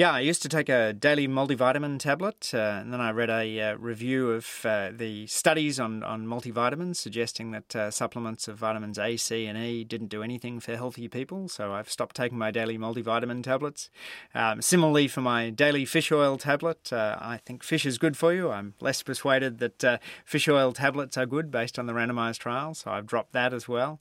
Yeah, 0.00 0.12
I 0.12 0.20
used 0.20 0.40
to 0.40 0.48
take 0.48 0.70
a 0.70 0.94
daily 0.94 1.28
multivitamin 1.28 1.98
tablet, 1.98 2.52
uh, 2.54 2.56
and 2.56 2.90
then 2.90 3.02
I 3.02 3.10
read 3.10 3.28
a 3.28 3.60
uh, 3.60 3.74
review 3.76 4.30
of 4.30 4.64
uh, 4.64 4.92
the 4.96 5.26
studies 5.26 5.78
on, 5.78 6.02
on 6.02 6.26
multivitamins 6.26 6.96
suggesting 6.96 7.50
that 7.50 7.76
uh, 7.76 7.90
supplements 7.90 8.48
of 8.48 8.56
vitamins 8.56 8.98
A, 8.98 9.18
C, 9.18 9.44
and 9.44 9.58
E 9.58 9.84
didn't 9.84 10.06
do 10.06 10.22
anything 10.22 10.58
for 10.58 10.74
healthy 10.74 11.06
people, 11.06 11.48
so 11.50 11.74
I've 11.74 11.90
stopped 11.90 12.16
taking 12.16 12.38
my 12.38 12.50
daily 12.50 12.78
multivitamin 12.78 13.42
tablets. 13.42 13.90
Um, 14.34 14.62
similarly, 14.62 15.06
for 15.06 15.20
my 15.20 15.50
daily 15.50 15.84
fish 15.84 16.10
oil 16.10 16.38
tablet, 16.38 16.90
uh, 16.90 17.18
I 17.20 17.36
think 17.36 17.62
fish 17.62 17.84
is 17.84 17.98
good 17.98 18.16
for 18.16 18.32
you. 18.32 18.50
I'm 18.50 18.72
less 18.80 19.02
persuaded 19.02 19.58
that 19.58 19.84
uh, 19.84 19.98
fish 20.24 20.48
oil 20.48 20.72
tablets 20.72 21.18
are 21.18 21.26
good 21.26 21.50
based 21.50 21.78
on 21.78 21.84
the 21.84 21.92
randomized 21.92 22.38
trials, 22.38 22.78
so 22.78 22.90
I've 22.90 23.06
dropped 23.06 23.34
that 23.34 23.52
as 23.52 23.68
well. 23.68 24.00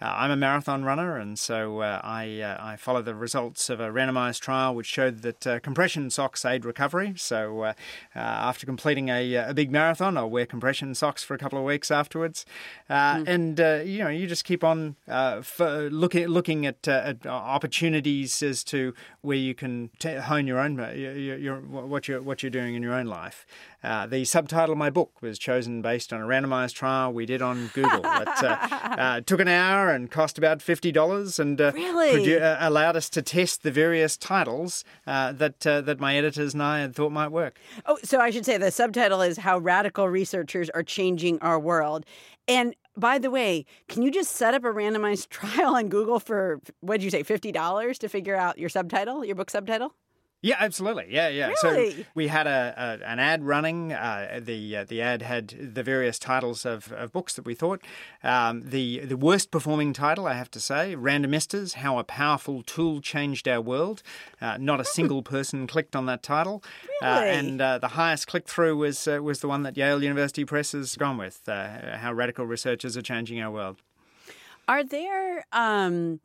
Uh, 0.00 0.14
I'm 0.16 0.30
a 0.30 0.36
marathon 0.36 0.84
runner, 0.84 1.16
and 1.16 1.38
so 1.38 1.80
uh, 1.80 2.00
I 2.04 2.40
uh, 2.40 2.56
I 2.60 2.76
follow 2.76 3.02
the 3.02 3.14
results 3.14 3.68
of 3.68 3.80
a 3.80 3.88
randomised 3.88 4.40
trial 4.40 4.74
which 4.74 4.86
showed 4.86 5.22
that 5.22 5.46
uh, 5.46 5.60
compression 5.60 6.08
socks 6.10 6.44
aid 6.44 6.64
recovery. 6.64 7.14
So 7.16 7.62
uh, 7.62 7.72
uh, 8.14 8.18
after 8.18 8.64
completing 8.64 9.08
a, 9.08 9.34
a 9.34 9.54
big 9.54 9.72
marathon, 9.72 10.16
I'll 10.16 10.30
wear 10.30 10.46
compression 10.46 10.94
socks 10.94 11.24
for 11.24 11.34
a 11.34 11.38
couple 11.38 11.58
of 11.58 11.64
weeks 11.64 11.90
afterwards, 11.90 12.46
mm. 12.88 13.26
and 13.26 13.58
you 13.88 14.04
know 14.04 14.08
you 14.08 14.28
just 14.28 14.44
keep 14.44 14.62
on 14.62 14.96
looking 15.08 16.26
looking 16.26 16.64
at, 16.64 16.86
at, 16.86 17.26
opportunities 17.26 18.40
as 18.42 18.62
to 18.64 18.94
where 19.22 19.36
you 19.36 19.54
can 19.54 19.90
t- 19.98 20.14
hone 20.14 20.46
your 20.46 20.60
own 20.60 20.76
your, 20.76 21.36
your, 21.36 21.56
what 21.60 22.06
you're 22.06 22.22
what 22.22 22.42
you're 22.42 22.50
doing 22.50 22.76
in 22.76 22.82
your 22.82 22.94
own 22.94 23.06
life. 23.06 23.46
Uh, 23.82 24.06
the 24.06 24.24
subtitle 24.24 24.72
of 24.72 24.78
my 24.78 24.90
book 24.90 25.22
was 25.22 25.38
chosen 25.38 25.80
based 25.80 26.12
on 26.12 26.20
a 26.20 26.24
randomized 26.24 26.74
trial 26.74 27.12
we 27.12 27.26
did 27.26 27.40
on 27.40 27.68
Google. 27.74 28.00
it 28.04 28.28
uh, 28.42 28.68
uh, 28.98 29.20
took 29.20 29.40
an 29.40 29.48
hour 29.48 29.90
and 29.90 30.10
cost 30.10 30.36
about 30.36 30.58
$50 30.58 31.38
and 31.38 31.60
uh, 31.60 31.72
really? 31.74 32.10
produ- 32.10 32.42
uh, 32.42 32.56
allowed 32.60 32.96
us 32.96 33.08
to 33.10 33.22
test 33.22 33.62
the 33.62 33.70
various 33.70 34.16
titles 34.16 34.84
that, 35.06 35.60
that 35.60 36.00
my 36.00 36.16
editors 36.16 36.54
and 36.54 36.62
I 36.62 36.80
had 36.80 36.94
thought 36.94 37.12
might 37.12 37.28
work. 37.28 37.60
Oh, 37.86 37.98
so 38.02 38.18
I 38.18 38.30
should 38.30 38.44
say 38.44 38.58
the 38.58 38.70
subtitle 38.70 39.22
is 39.22 39.38
How 39.38 39.58
Radical 39.58 40.08
Researchers 40.08 40.70
Are 40.70 40.82
Changing 40.82 41.38
Our 41.40 41.58
World. 41.58 42.04
And 42.48 42.74
by 42.96 43.18
the 43.18 43.30
way, 43.30 43.64
can 43.88 44.02
you 44.02 44.10
just 44.10 44.32
set 44.32 44.54
up 44.54 44.64
a 44.64 44.68
randomized 44.68 45.28
trial 45.30 45.76
on 45.76 45.88
Google 45.88 46.18
for, 46.18 46.60
what 46.80 47.00
did 47.00 47.04
you 47.04 47.10
say, 47.10 47.22
$50 47.22 47.98
to 47.98 48.08
figure 48.08 48.34
out 48.34 48.58
your 48.58 48.68
subtitle, 48.68 49.24
your 49.24 49.36
book 49.36 49.50
subtitle? 49.50 49.94
Yeah, 50.40 50.54
absolutely. 50.60 51.06
Yeah, 51.08 51.28
yeah. 51.28 51.52
Really? 51.64 51.90
So 51.90 52.04
we 52.14 52.28
had 52.28 52.46
a, 52.46 53.00
a 53.02 53.04
an 53.04 53.18
ad 53.18 53.42
running. 53.42 53.92
Uh, 53.92 54.38
the 54.40 54.76
uh, 54.76 54.84
the 54.84 55.02
ad 55.02 55.22
had 55.22 55.48
the 55.74 55.82
various 55.82 56.16
titles 56.16 56.64
of, 56.64 56.92
of 56.92 57.12
books 57.12 57.34
that 57.34 57.44
we 57.44 57.54
thought. 57.54 57.82
Um, 58.22 58.62
the 58.70 59.00
the 59.00 59.16
worst 59.16 59.50
performing 59.50 59.92
title, 59.92 60.28
I 60.28 60.34
have 60.34 60.50
to 60.52 60.60
say, 60.60 60.94
Randomistas: 60.94 61.74
How 61.74 61.98
a 61.98 62.04
Powerful 62.04 62.62
Tool 62.62 63.00
Changed 63.00 63.48
Our 63.48 63.60
World. 63.60 64.04
Uh, 64.40 64.58
not 64.58 64.78
a 64.78 64.84
hmm. 64.84 64.90
single 64.92 65.22
person 65.22 65.66
clicked 65.66 65.96
on 65.96 66.06
that 66.06 66.22
title. 66.22 66.62
Uh, 67.02 67.22
really? 67.22 67.36
and 67.36 67.60
uh, 67.60 67.78
the 67.78 67.88
highest 67.88 68.28
click 68.28 68.46
through 68.46 68.76
was 68.76 69.08
uh, 69.08 69.20
was 69.20 69.40
the 69.40 69.48
one 69.48 69.64
that 69.64 69.76
Yale 69.76 70.02
University 70.04 70.44
Press 70.44 70.70
has 70.70 70.94
gone 70.94 71.16
with. 71.16 71.40
how 71.46 72.12
radical 72.12 72.46
researchers 72.46 72.96
are 72.96 73.02
changing 73.02 73.40
our 73.40 73.50
world. 73.50 73.78
Are 74.68 74.84
there 74.84 75.46
um, 75.52 76.20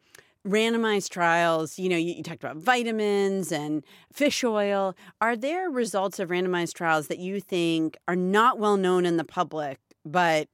randomized 0.48 1.10
trials, 1.10 1.80
you 1.80 1.90
know, 1.90 1.98
you, 1.98 2.14
you, 2.16 2.24
talked 2.24 2.44
about 2.44 2.58
vitamins 2.58 3.52
and 3.52 3.84
fish 4.12 4.44
oil. 4.44 4.96
Are 5.22 5.36
there 5.36 5.70
results 5.70 6.20
of 6.20 6.30
randomized 6.30 6.74
trials 6.74 7.08
that 7.08 7.20
you 7.20 7.40
think 7.40 7.98
are 8.08 8.16
not 8.16 8.60
well 8.60 8.78
known 8.78 9.06
in 9.06 9.18
the 9.18 9.24
public? 9.24 9.80
But 10.06 10.50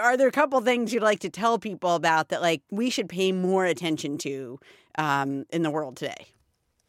are 0.00 0.16
there 0.16 0.26
a 0.26 0.32
couple 0.32 0.60
things 0.62 0.92
you'd 0.92 1.02
like 1.02 1.20
to 1.20 1.30
tell 1.30 1.58
people 1.58 1.94
about 1.94 2.28
that, 2.30 2.42
like, 2.42 2.62
we 2.72 2.90
should 2.90 3.08
pay 3.08 3.30
more 3.30 3.64
attention 3.64 4.18
to 4.18 4.58
um, 4.98 5.46
in 5.50 5.62
the 5.62 5.70
world 5.70 5.96
today? 5.96 6.26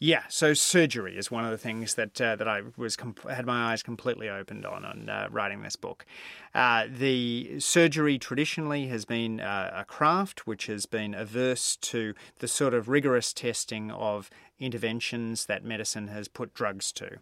Yeah, 0.03 0.24
so 0.29 0.55
surgery 0.55 1.15
is 1.15 1.29
one 1.29 1.46
of 1.46 1.51
the 1.51 1.60
things 1.60 1.93
that 1.93 2.20
uh, 2.20 2.36
that 2.38 2.48
I 2.48 2.63
was 2.75 2.96
comp- 2.96 3.29
had 3.29 3.46
my 3.46 3.72
eyes 3.72 3.84
completely 3.84 4.29
opened 4.29 4.65
on 4.65 4.84
on 4.84 5.08
uh, 5.08 5.27
writing 5.29 5.62
this 5.62 5.75
book. 5.75 6.08
Uh, 6.55 6.88
the 6.89 7.60
surgery 7.60 8.17
traditionally 8.17 8.88
has 8.88 9.05
been 9.05 9.39
uh, 9.39 9.72
a 9.75 9.86
craft 9.86 10.48
which 10.48 10.65
has 10.65 10.88
been 10.88 11.13
averse 11.13 11.75
to 11.75 12.15
the 12.39 12.48
sort 12.48 12.74
of 12.74 12.89
rigorous 12.89 13.31
testing 13.31 13.91
of 13.91 14.31
interventions 14.62 15.48
that 15.48 15.63
medicine 15.63 16.08
has 16.08 16.27
put 16.27 16.53
drugs 16.53 16.91
to. 16.94 17.18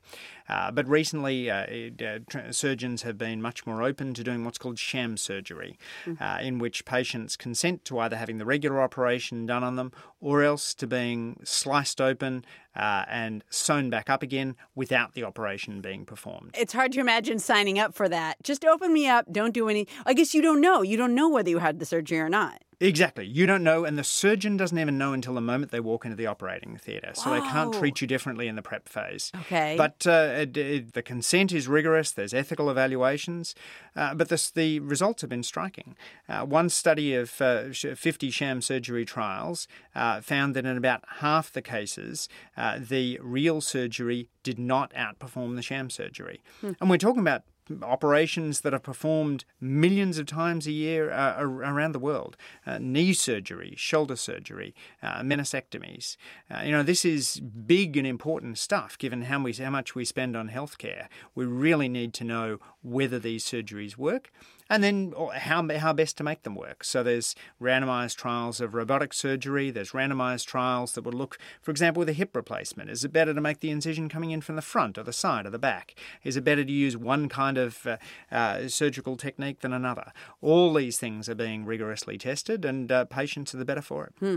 Uh, 0.48 0.72
but 0.72 0.88
recently, 0.88 1.50
uh, 1.50 1.66
uh, 2.04 2.52
surgeons 2.52 3.04
have 3.04 3.18
been 3.18 3.42
much 3.42 3.66
more 3.66 3.82
open 3.82 4.14
to 4.14 4.24
doing 4.24 4.44
what's 4.44 4.58
called 4.58 4.78
sham 4.78 5.18
surgery, 5.18 5.78
mm-hmm. 6.06 6.22
Uh, 6.22 6.40
in 6.40 6.60
which 6.60 6.86
patients 6.86 7.38
consent 7.38 7.86
to 7.86 7.98
either 8.00 8.18
having 8.18 8.38
the 8.38 8.46
regular 8.46 8.82
operation 8.82 9.46
done 9.46 9.64
on 9.64 9.76
them 9.76 9.92
or 10.20 10.44
else 10.44 10.74
to 10.74 10.86
being 10.86 11.40
sliced 11.44 12.02
open 12.02 12.44
uh, 12.76 13.06
and 13.08 13.44
sewn 13.50 13.90
back 13.90 14.10
up 14.10 14.22
again 14.22 14.56
without 14.76 15.14
the 15.14 15.24
operation 15.24 15.82
being 15.82 16.06
performed. 16.06 16.56
It's 16.58 16.74
hard 16.74 16.92
to 16.94 17.00
imagine 17.00 17.40
signing 17.40 17.80
up 17.80 17.94
for 17.94 18.10
that. 18.10 18.42
Just 18.44 18.66
open 18.66 18.94
me 18.94 19.08
up, 19.08 19.32
don't 19.32 19.54
do 19.54 19.70
any. 19.70 19.88
I 20.06 20.14
guess 20.14 20.34
you 20.34 20.42
don't 20.42 20.62
know. 20.62 20.82
You 20.82 20.98
don't 20.98 21.16
know 21.16 21.30
whether 21.30 21.50
you 21.50 21.60
had 21.60 21.80
the 21.80 21.86
surgery 21.86 22.20
or 22.20 22.30
not. 22.30 22.62
Exactly. 22.82 23.26
You 23.26 23.46
don't 23.46 23.64
know, 23.64 23.84
and 23.84 23.98
the 23.98 24.06
surgeon 24.06 24.56
doesn't 24.56 24.78
even 24.78 24.98
know 24.98 25.12
until 25.12 25.34
the 25.34 25.42
moment 25.42 25.72
they 25.72 25.82
walk 25.82 26.06
into 26.06 26.16
the 26.16 26.28
operating 26.28 26.78
theatre. 26.78 27.12
So 27.14 27.30
they 27.30 27.42
can't 27.42 27.74
treat 27.74 28.00
you 28.00 28.08
differently 28.08 28.48
in 28.48 28.56
the 28.56 28.62
prep 28.62 28.88
phase. 28.88 29.34
Okay. 29.42 29.76
But 29.78 30.08
uh, 30.08 30.30
it, 30.38 30.56
it, 30.56 30.94
the 30.94 31.02
consent 31.02 31.52
is 31.52 31.68
rigorous, 31.68 32.12
there's 32.12 32.34
ethical 32.34 32.70
evaluations, 32.70 33.54
uh, 33.98 34.16
but 34.16 34.30
this, 34.30 34.50
the 34.50 34.80
results 34.80 35.22
have 35.22 35.30
been 35.30 35.44
striking. 35.44 35.98
Uh, 36.30 36.46
one 36.46 36.70
study 36.70 37.14
of 37.16 37.42
uh, 37.42 37.70
50 37.74 38.32
sham 38.32 38.62
surgery 38.62 39.04
trials 39.04 39.68
uh, 39.94 40.22
found 40.22 40.56
that 40.56 40.66
in 40.66 40.78
about 40.78 41.04
half 41.18 41.52
the 41.52 41.62
cases, 41.62 42.30
uh, 42.56 42.80
the 42.80 43.20
real 43.22 43.60
surgery 43.60 44.30
did 44.42 44.58
not 44.58 44.94
outperform 44.94 45.58
the 45.58 45.62
sham 45.62 45.90
surgery. 45.90 46.42
Hmm. 46.62 46.72
And 46.80 46.90
we're 46.90 46.98
talking 46.98 47.22
about 47.22 47.44
operations 47.82 48.62
that 48.62 48.74
are 48.74 48.80
performed 48.80 49.46
millions 49.60 50.18
of 50.18 50.26
times 50.26 50.68
a 50.68 50.72
year 50.72 51.12
uh, 51.12 51.42
around 51.42 51.94
the 51.94 52.00
world 52.00 52.36
uh, 52.66 52.78
knee 52.80 53.14
surgery, 53.14 53.74
shoulder 53.78 54.16
surgery, 54.16 54.74
uh, 55.02 55.22
meniscectomies. 55.22 56.18
Uh, 56.50 56.62
you 56.64 56.72
know, 56.72 56.84
this 56.84 57.06
is 57.06 57.40
big 57.40 57.98
and 57.98 58.08
important 58.08 58.58
stuff 58.58 58.98
given 58.98 59.24
how, 59.24 59.42
we, 59.42 59.54
how 59.54 59.70
much 59.70 59.96
we 59.96 60.06
spend 60.06 60.36
on 60.36 60.50
healthcare. 60.50 61.08
We 61.36 61.46
really 61.46 61.90
need 61.90 62.14
to 62.16 62.24
know 62.24 62.60
whether 62.82 63.20
these 63.20 63.46
surgeries 63.46 63.98
work 63.98 64.32
and 64.70 64.84
then 64.84 65.14
how, 65.34 65.68
how 65.78 65.94
best 65.94 66.18
to 66.18 66.24
make 66.24 66.44
them 66.44 66.56
work. 66.56 66.84
So 66.84 67.02
there's 67.04 67.36
randomized 67.62 68.18
trials 68.18 68.62
of 68.62 68.74
robotic 68.74 69.14
surgery, 69.14 69.72
there's 69.72 69.92
randomized 69.92 70.46
trials 70.46 70.94
that 70.94 71.04
would 71.04 71.14
look, 71.14 71.38
for 71.62 71.72
example, 71.72 72.02
with 72.02 72.10
a 72.10 72.14
hip 72.14 72.36
replacement. 72.36 72.90
Is 72.90 73.04
it 73.04 73.12
better 73.12 73.34
to 73.34 73.42
make 73.42 73.60
the 73.60 73.72
incision 73.72 74.10
coming 74.10 74.32
in 74.32 74.42
from 74.42 74.56
the 74.56 74.62
front 74.62 74.98
or 74.98 75.04
the 75.04 75.14
side 75.14 75.46
or 75.46 75.50
the 75.50 75.60
back? 75.60 75.96
Is 76.24 76.38
it 76.38 76.44
better 76.44 76.64
to 76.64 76.72
use 76.72 76.96
one 76.96 77.30
kind 77.30 77.58
of 77.58 77.88
uh, 77.88 77.98
uh, 78.32 78.68
surgical 78.68 79.16
technique 79.16 79.62
than 79.62 79.74
another? 79.74 80.12
All 80.42 80.74
these 80.74 80.98
things 80.98 81.28
are 81.30 81.36
being 81.36 81.66
rigorously 81.66 82.18
tested, 82.18 82.66
and 82.66 82.92
uh, 82.92 83.06
patients 83.06 83.54
are 83.54 83.58
the 83.58 83.66
better 83.66 83.82
for 83.82 84.06
it. 84.06 84.14
Hmm. 84.20 84.36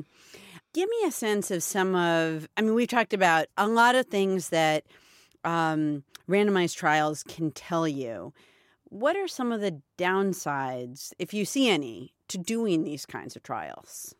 Give 0.73 0.89
me 0.89 1.05
a 1.07 1.13
sense 1.13 1.51
of 1.51 1.63
some 1.63 1.95
of, 1.95 2.49
I 2.57 2.63
mean, 2.63 2.75
we've 2.75 2.89
talked 2.89 3.13
about 3.13 3.47
a 3.59 3.69
lot 3.69 3.95
of 3.95 4.07
things 4.07 4.49
that 4.49 4.85
um, 5.45 6.05
randomized 6.29 6.77
trials 6.77 7.23
can 7.23 7.51
tell 7.51 7.87
you. 7.87 8.33
What 8.93 9.17
are 9.17 9.27
some 9.27 9.53
of 9.53 9.63
the 9.63 9.81
downsides, 9.97 11.15
if 11.19 11.33
you 11.33 11.47
see 11.47 11.71
any, 11.71 12.13
to 12.29 12.37
doing 12.37 12.85
these 12.85 13.07
kinds 13.07 13.37
of 13.37 13.43
trials? 13.43 14.15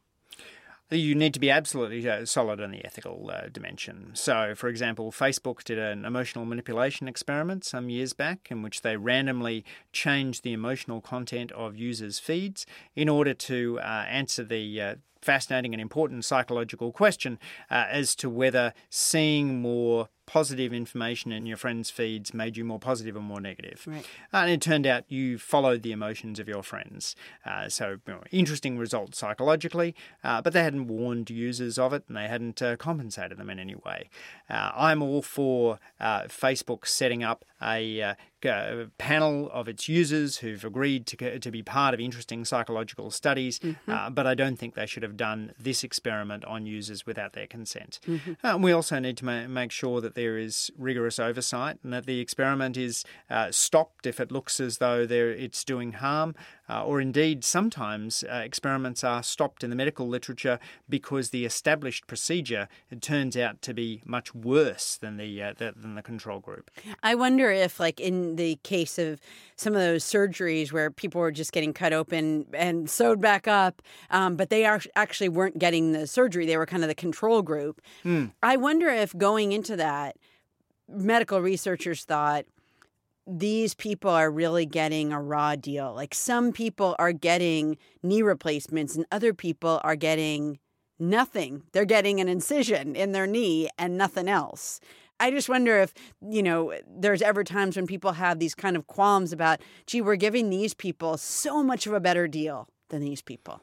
You 0.89 1.15
need 1.15 1.35
to 1.35 1.41
be 1.41 1.51
absolutely 1.51 2.09
uh, 2.09 2.25
solid 2.25 2.59
in 2.59 2.71
the 2.71 2.83
ethical 2.83 3.31
uh, 3.31 3.49
dimension. 3.53 4.13
So, 4.15 4.55
for 4.55 4.69
example, 4.69 5.13
Facebook 5.13 5.63
did 5.63 5.79
an 5.79 6.07
emotional 6.07 6.47
manipulation 6.47 7.07
experiment 7.07 7.67
some 7.67 7.91
years 7.91 8.15
back 8.15 8.49
in 8.51 8.63
which 8.63 8.81
they 8.81 8.97
randomly 8.97 9.63
changed 9.93 10.43
the 10.43 10.55
emotional 10.55 11.03
content 11.03 11.53
of 11.53 11.77
users' 11.77 12.19
feeds 12.19 12.65
in 12.97 13.11
order 13.11 13.35
to 13.35 13.79
uh, 13.79 14.07
answer 14.09 14.43
the 14.43 14.81
uh, 14.81 14.95
fascinating 15.23 15.73
and 15.73 15.81
important 15.81 16.25
psychological 16.25 16.93
question 16.93 17.39
uh, 17.71 17.87
as 17.89 18.15
to 18.17 18.29
whether 18.29 18.75
seeing 18.91 19.63
more 19.63 20.09
positive 20.27 20.73
information 20.73 21.33
in 21.33 21.47
your 21.47 21.57
friends' 21.57 21.91
feeds 21.91 22.33
made 22.33 22.57
you 22.57 22.65
more 22.65 22.79
positive 22.79 23.17
or 23.17 23.21
more 23.21 23.41
negative. 23.41 23.85
Right. 23.87 24.07
and 24.33 24.51
it 24.51 24.61
turned 24.61 24.87
out 24.87 25.05
you 25.09 25.37
followed 25.37 25.83
the 25.83 25.93
emotions 25.93 26.39
of 26.39 26.49
your 26.49 26.63
friends. 26.63 27.15
Uh, 27.45 27.69
so, 27.69 27.99
you 28.07 28.13
know, 28.15 28.23
interesting 28.31 28.79
result 28.79 29.15
psychologically, 29.15 29.95
uh, 30.25 30.41
but 30.41 30.53
they 30.53 30.63
hadn't 30.63 30.87
warned 30.87 31.29
users 31.29 31.79
of 31.79 31.93
it 31.93 32.05
and 32.09 32.17
they 32.17 32.29
hadn't 32.29 32.63
uh, 32.63 32.77
compensated 32.77 33.37
them 33.37 33.51
in 33.51 33.59
any 33.59 33.75
way. 33.75 34.09
Uh, 34.49 34.71
I'm 34.75 35.03
all 35.03 35.23
for 35.23 35.79
uh, 36.01 36.23
Facebook 36.23 36.87
setting 36.87 37.23
up 37.23 37.45
a 37.63 38.03
uh, 38.03 38.87
panel 38.99 39.49
of 39.53 39.69
its 39.69 39.89
users 39.89 40.39
who've 40.39 40.65
agreed 40.65 41.07
to, 41.07 41.39
to 41.39 41.51
be 41.51 41.63
part 41.63 41.95
of 41.95 42.01
interesting 42.01 42.45
psychological 42.45 43.11
studies, 43.11 43.59
mm-hmm. 43.59 43.91
uh, 43.91 44.11
but 44.11 44.27
I 44.27 44.35
don't 44.35 44.57
think 44.57 44.75
they 44.75 44.87
should 44.87 45.03
have 45.03 45.17
done 45.17 45.53
this 45.59 45.85
experiment 45.85 46.45
on 46.45 46.67
users 46.67 47.07
without 47.07 47.33
their 47.35 47.47
consent. 47.47 48.01
Mm-hmm. 48.07 48.47
Uh, 48.47 48.59
we 48.59 48.73
also 48.73 48.99
need 48.99 49.17
to 49.19 49.25
ma- 49.25 49.47
make 49.47 49.71
sure 49.71 50.01
that 50.01 50.15
there 50.15 50.39
is 50.39 50.71
rigorous 50.77 51.19
oversight 51.19 51.79
and 51.83 51.93
that 51.93 52.07
the 52.07 52.21
experiment 52.21 52.77
is 52.77 53.05
uh, 53.31 53.51
stopped 53.51 54.07
if 54.07 54.19
it 54.19 54.33
looks 54.33 54.61
as 54.61 54.79
though 54.79 55.07
it's 55.09 55.65
doing 55.65 55.93
harm, 55.93 56.35
uh, 56.73 56.83
or 56.85 57.01
indeed 57.01 57.45
sometimes 57.45 58.25
uh, 58.25 58.37
experiments 58.37 59.05
are 59.05 59.23
stopped 59.23 59.63
in 59.63 59.71
the 59.71 59.77
medical 59.77 60.09
literature 60.09 60.59
because 60.89 61.31
the 61.31 61.45
established 61.45 62.07
procedure 62.07 62.69
turns 63.01 63.37
out 63.37 63.61
to 63.63 63.75
be 63.75 64.03
much 64.07 64.35
worse 64.35 64.97
than 64.97 65.17
the, 65.19 65.43
uh, 65.43 65.53
the 65.57 65.75
than 65.77 65.95
the 65.97 66.03
control 66.03 66.41
group. 66.41 66.71
I 67.03 67.15
wonder 67.15 67.51
if, 67.51 67.79
like 67.79 68.01
in 68.01 68.37
the 68.37 68.59
case 68.63 68.99
of 68.99 69.21
some 69.57 69.75
of 69.75 69.81
those 69.81 70.05
surgeries 70.05 70.73
where 70.73 70.91
people 70.91 71.21
were 71.21 71.33
just 71.33 71.53
getting 71.53 71.75
cut 71.75 71.93
open 71.93 72.47
and 72.55 72.89
sewed 72.89 73.21
back 73.21 73.47
up, 73.47 73.83
um, 74.11 74.37
but 74.37 74.49
they 74.49 74.65
are, 74.65 74.81
actually 74.97 75.29
weren't 75.29 75.59
getting 75.59 75.93
the 75.93 76.07
surgery; 76.07 76.47
they 76.47 76.57
were 76.57 76.67
kind 76.67 76.83
of 76.83 76.89
the 76.89 76.95
control 76.95 77.43
group. 77.43 77.83
Mm. 78.05 78.33
I 78.43 78.57
wonder 78.57 78.89
if 78.89 79.17
going 79.17 79.53
into 79.53 79.77
that, 79.77 80.17
medical 80.89 81.41
researchers 81.41 82.05
thought 82.05 82.45
these 83.27 83.75
people 83.75 84.11
are 84.11 84.31
really 84.31 84.67
getting 84.67 85.13
a 85.13 85.21
raw 85.21 85.57
deal. 85.57 85.95
Like 85.95 86.15
some 86.15 86.53
people 86.53 86.97
are 86.99 87.13
getting 87.13 87.77
knee 88.03 88.23
replacements 88.23 88.97
and 88.97 89.07
other 89.13 89.33
people 89.33 89.81
are 89.85 89.97
getting 89.97 90.59
nothing. 90.99 91.63
They're 91.73 91.85
getting 91.85 92.21
an 92.21 92.29
incision 92.29 92.97
in 92.97 93.13
their 93.13 93.27
knee 93.27 93.69
and 93.79 93.97
nothing 93.97 94.29
else. 94.29 94.81
I 95.21 95.31
just 95.31 95.49
wonder 95.49 95.79
if, 95.79 95.95
you 96.21 96.43
know, 96.43 96.75
there's 96.89 97.23
ever 97.23 97.45
times 97.45 97.77
when 97.77 97.87
people 97.87 98.13
have 98.13 98.41
these 98.41 98.57
kind 98.57 98.77
of 98.77 98.89
qualms 98.89 99.33
about, 99.33 99.61
gee, 99.87 100.01
we're 100.01 100.17
giving 100.17 100.51
these 100.51 100.75
people 100.75 101.17
so 101.17 101.63
much 101.63 101.87
of 101.87 101.93
a 101.93 102.01
better 102.01 102.27
deal 102.27 102.69
than 102.89 103.03
these 103.03 103.23
people. 103.23 103.61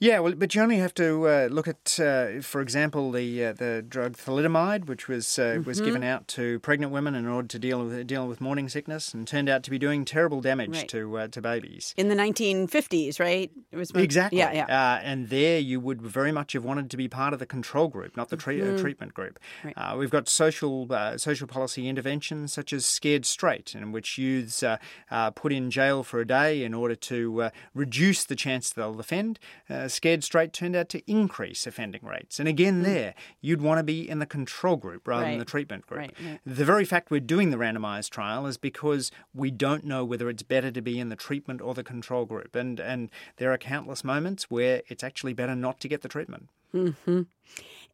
Yeah, 0.00 0.20
well, 0.20 0.34
but 0.34 0.54
you 0.54 0.62
only 0.62 0.78
have 0.78 0.94
to 0.94 1.26
uh, 1.26 1.48
look 1.50 1.66
at, 1.66 1.98
uh, 1.98 2.40
for 2.40 2.60
example, 2.60 3.10
the 3.10 3.46
uh, 3.46 3.52
the 3.52 3.84
drug 3.86 4.16
thalidomide, 4.16 4.86
which 4.86 5.08
was 5.08 5.26
mm-hmm. 5.26 5.64
was 5.64 5.80
given 5.80 6.02
mm-hmm. 6.02 6.10
out 6.10 6.28
to 6.28 6.60
pregnant 6.60 6.92
women 6.92 7.16
in 7.16 7.26
order 7.26 7.48
to 7.48 7.58
deal 7.58 7.84
with 7.84 8.06
deal 8.06 8.28
with 8.28 8.40
morning 8.40 8.68
sickness, 8.68 9.12
and 9.12 9.26
turned 9.26 9.48
out 9.48 9.64
to 9.64 9.70
be 9.70 9.78
doing 9.78 10.04
terrible 10.04 10.40
damage 10.40 10.76
right. 10.76 10.88
to 10.88 11.18
uh, 11.18 11.28
to 11.28 11.42
babies 11.42 11.94
in 11.96 12.08
the 12.08 12.14
1950s. 12.14 13.18
Right? 13.18 13.50
It 13.72 13.76
was 13.76 13.90
exactly. 13.90 14.38
Yeah, 14.38 14.52
yeah. 14.52 14.64
Uh, 14.66 15.00
and 15.02 15.30
there, 15.30 15.58
you 15.58 15.80
would 15.80 16.00
very 16.00 16.30
much 16.30 16.52
have 16.52 16.64
wanted 16.64 16.90
to 16.90 16.96
be 16.96 17.08
part 17.08 17.32
of 17.32 17.40
the 17.40 17.46
control 17.46 17.88
group, 17.88 18.16
not 18.16 18.28
the 18.28 18.36
tre- 18.36 18.60
mm-hmm. 18.60 18.80
treatment 18.80 19.14
group. 19.14 19.40
Right. 19.64 19.96
we've 19.96 20.10
got 20.10 20.28
social 20.28 20.88
social 21.16 21.48
policy 21.48 21.88
interventions 21.88 22.52
such 22.52 22.72
as 22.72 22.86
Scared 22.86 23.26
Straight, 23.26 23.74
in 23.74 23.90
which 23.90 24.16
youths 24.16 24.62
are 24.62 25.32
put 25.32 25.52
in 25.52 25.70
jail 25.72 26.04
for 26.04 26.20
a 26.20 26.26
day 26.26 26.62
in 26.62 26.72
order 26.72 26.94
to 26.94 27.50
reduce 27.74 28.24
the 28.24 28.36
chance 28.36 28.70
they'll 28.70 29.00
offend 29.00 29.40
Scared 29.88 30.24
Straight 30.24 30.52
turned 30.52 30.76
out 30.76 30.88
to 30.90 31.10
increase 31.10 31.66
offending 31.66 32.04
rates. 32.04 32.38
And 32.38 32.48
again, 32.48 32.80
mm. 32.80 32.84
there, 32.84 33.14
you'd 33.40 33.62
want 33.62 33.78
to 33.78 33.84
be 33.84 34.08
in 34.08 34.18
the 34.18 34.26
control 34.26 34.76
group 34.76 35.06
rather 35.06 35.24
right. 35.24 35.30
than 35.30 35.38
the 35.38 35.44
treatment 35.44 35.86
group. 35.86 36.00
Right, 36.00 36.14
right. 36.24 36.40
The 36.44 36.64
very 36.64 36.84
fact 36.84 37.10
we're 37.10 37.20
doing 37.20 37.50
the 37.50 37.56
randomized 37.56 38.10
trial 38.10 38.46
is 38.46 38.56
because 38.56 39.10
we 39.34 39.50
don't 39.50 39.84
know 39.84 40.04
whether 40.04 40.28
it's 40.28 40.42
better 40.42 40.70
to 40.70 40.80
be 40.80 40.98
in 40.98 41.08
the 41.08 41.16
treatment 41.16 41.60
or 41.60 41.74
the 41.74 41.84
control 41.84 42.24
group. 42.24 42.54
And, 42.54 42.80
and 42.80 43.10
there 43.36 43.52
are 43.52 43.58
countless 43.58 44.04
moments 44.04 44.50
where 44.50 44.82
it's 44.88 45.04
actually 45.04 45.32
better 45.32 45.54
not 45.54 45.80
to 45.80 45.88
get 45.88 46.02
the 46.02 46.08
treatment. 46.08 46.48
Mm-hmm. 46.74 47.22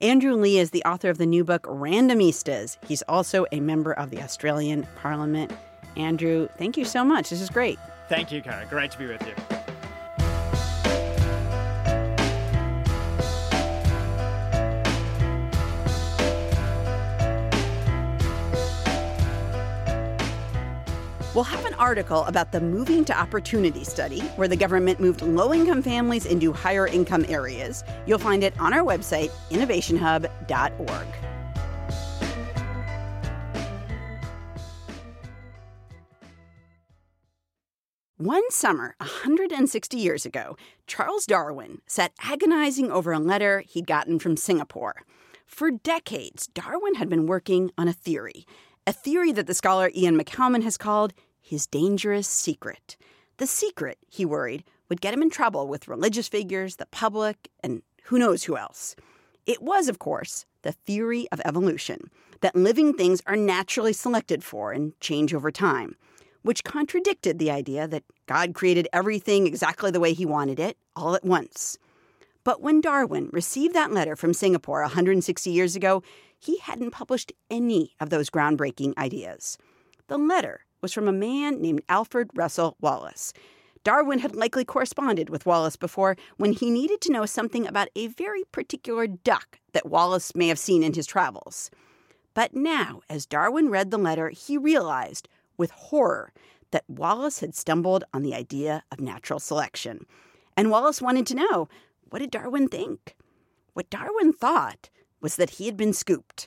Andrew 0.00 0.34
Leigh 0.34 0.58
is 0.58 0.70
the 0.70 0.82
author 0.84 1.08
of 1.08 1.18
the 1.18 1.26
new 1.26 1.44
book 1.44 1.62
Randomistas. 1.62 2.76
He's 2.86 3.02
also 3.02 3.46
a 3.52 3.60
member 3.60 3.92
of 3.92 4.10
the 4.10 4.20
Australian 4.20 4.86
Parliament. 4.96 5.52
Andrew, 5.96 6.48
thank 6.58 6.76
you 6.76 6.84
so 6.84 7.04
much. 7.04 7.30
This 7.30 7.40
is 7.40 7.50
great. 7.50 7.78
Thank 8.08 8.32
you, 8.32 8.42
Kara. 8.42 8.66
Great 8.68 8.90
to 8.90 8.98
be 8.98 9.06
with 9.06 9.24
you. 9.26 9.53
We'll 21.34 21.42
have 21.42 21.64
an 21.64 21.74
article 21.74 22.24
about 22.26 22.52
the 22.52 22.60
Moving 22.60 23.04
to 23.06 23.18
Opportunity 23.18 23.82
study, 23.82 24.20
where 24.36 24.46
the 24.46 24.54
government 24.54 25.00
moved 25.00 25.20
low 25.20 25.52
income 25.52 25.82
families 25.82 26.26
into 26.26 26.52
higher 26.52 26.86
income 26.86 27.24
areas. 27.28 27.82
You'll 28.06 28.20
find 28.20 28.44
it 28.44 28.58
on 28.60 28.72
our 28.72 28.84
website, 28.84 29.32
innovationhub.org. 29.50 31.06
One 38.16 38.48
summer, 38.50 38.94
160 38.98 39.96
years 39.96 40.24
ago, 40.24 40.56
Charles 40.86 41.26
Darwin 41.26 41.82
sat 41.88 42.12
agonizing 42.22 42.92
over 42.92 43.12
a 43.12 43.18
letter 43.18 43.64
he'd 43.66 43.88
gotten 43.88 44.20
from 44.20 44.36
Singapore. 44.36 45.02
For 45.46 45.72
decades, 45.72 46.46
Darwin 46.46 46.94
had 46.94 47.08
been 47.08 47.26
working 47.26 47.72
on 47.76 47.88
a 47.88 47.92
theory 47.92 48.46
a 48.86 48.92
theory 48.92 49.32
that 49.32 49.46
the 49.46 49.54
scholar 49.54 49.90
Iain 49.96 50.18
McCalman 50.18 50.62
has 50.62 50.76
called 50.76 51.14
his 51.44 51.66
dangerous 51.66 52.26
secret. 52.26 52.96
The 53.36 53.46
secret, 53.46 53.98
he 54.08 54.24
worried, 54.24 54.64
would 54.88 55.00
get 55.00 55.12
him 55.12 55.22
in 55.22 55.30
trouble 55.30 55.68
with 55.68 55.88
religious 55.88 56.26
figures, 56.26 56.76
the 56.76 56.86
public, 56.86 57.50
and 57.62 57.82
who 58.04 58.18
knows 58.18 58.44
who 58.44 58.56
else. 58.56 58.96
It 59.46 59.62
was, 59.62 59.88
of 59.88 59.98
course, 59.98 60.46
the 60.62 60.72
theory 60.72 61.28
of 61.30 61.40
evolution 61.44 62.10
that 62.40 62.56
living 62.56 62.94
things 62.94 63.20
are 63.26 63.36
naturally 63.36 63.92
selected 63.92 64.42
for 64.42 64.72
and 64.72 64.98
change 65.00 65.34
over 65.34 65.50
time, 65.50 65.96
which 66.42 66.64
contradicted 66.64 67.38
the 67.38 67.50
idea 67.50 67.86
that 67.88 68.04
God 68.26 68.54
created 68.54 68.88
everything 68.92 69.46
exactly 69.46 69.90
the 69.90 70.00
way 70.00 70.14
he 70.14 70.24
wanted 70.24 70.58
it, 70.58 70.78
all 70.96 71.14
at 71.14 71.24
once. 71.24 71.78
But 72.42 72.60
when 72.60 72.80
Darwin 72.80 73.30
received 73.32 73.74
that 73.74 73.92
letter 73.92 74.16
from 74.16 74.34
Singapore 74.34 74.80
160 74.82 75.50
years 75.50 75.76
ago, 75.76 76.02
he 76.38 76.58
hadn't 76.58 76.90
published 76.90 77.32
any 77.50 77.92
of 78.00 78.10
those 78.10 78.30
groundbreaking 78.30 78.96
ideas. 78.98 79.56
The 80.08 80.18
letter 80.18 80.66
was 80.84 80.92
from 80.92 81.08
a 81.08 81.12
man 81.12 81.62
named 81.62 81.80
Alfred 81.88 82.28
Russel 82.34 82.76
Wallace. 82.78 83.32
Darwin 83.84 84.18
had 84.18 84.36
likely 84.36 84.66
corresponded 84.66 85.30
with 85.30 85.46
Wallace 85.46 85.76
before 85.76 86.14
when 86.36 86.52
he 86.52 86.68
needed 86.68 87.00
to 87.00 87.10
know 87.10 87.24
something 87.24 87.66
about 87.66 87.88
a 87.96 88.08
very 88.08 88.44
particular 88.52 89.06
duck 89.06 89.60
that 89.72 89.88
Wallace 89.88 90.34
may 90.34 90.48
have 90.48 90.58
seen 90.58 90.82
in 90.82 90.92
his 90.92 91.06
travels. 91.06 91.70
But 92.34 92.54
now, 92.54 93.00
as 93.08 93.24
Darwin 93.24 93.70
read 93.70 93.90
the 93.90 93.96
letter, 93.96 94.28
he 94.28 94.58
realized, 94.58 95.26
with 95.56 95.70
horror, 95.70 96.34
that 96.70 96.84
Wallace 96.86 97.40
had 97.40 97.54
stumbled 97.54 98.04
on 98.12 98.22
the 98.22 98.34
idea 98.34 98.84
of 98.92 99.00
natural 99.00 99.40
selection. 99.40 100.04
And 100.54 100.70
Wallace 100.70 101.00
wanted 101.00 101.26
to 101.28 101.36
know 101.36 101.66
what 102.10 102.18
did 102.18 102.30
Darwin 102.30 102.68
think? 102.68 103.16
What 103.72 103.88
Darwin 103.88 104.34
thought 104.34 104.90
was 105.22 105.36
that 105.36 105.48
he 105.48 105.64
had 105.64 105.78
been 105.78 105.94
scooped. 105.94 106.46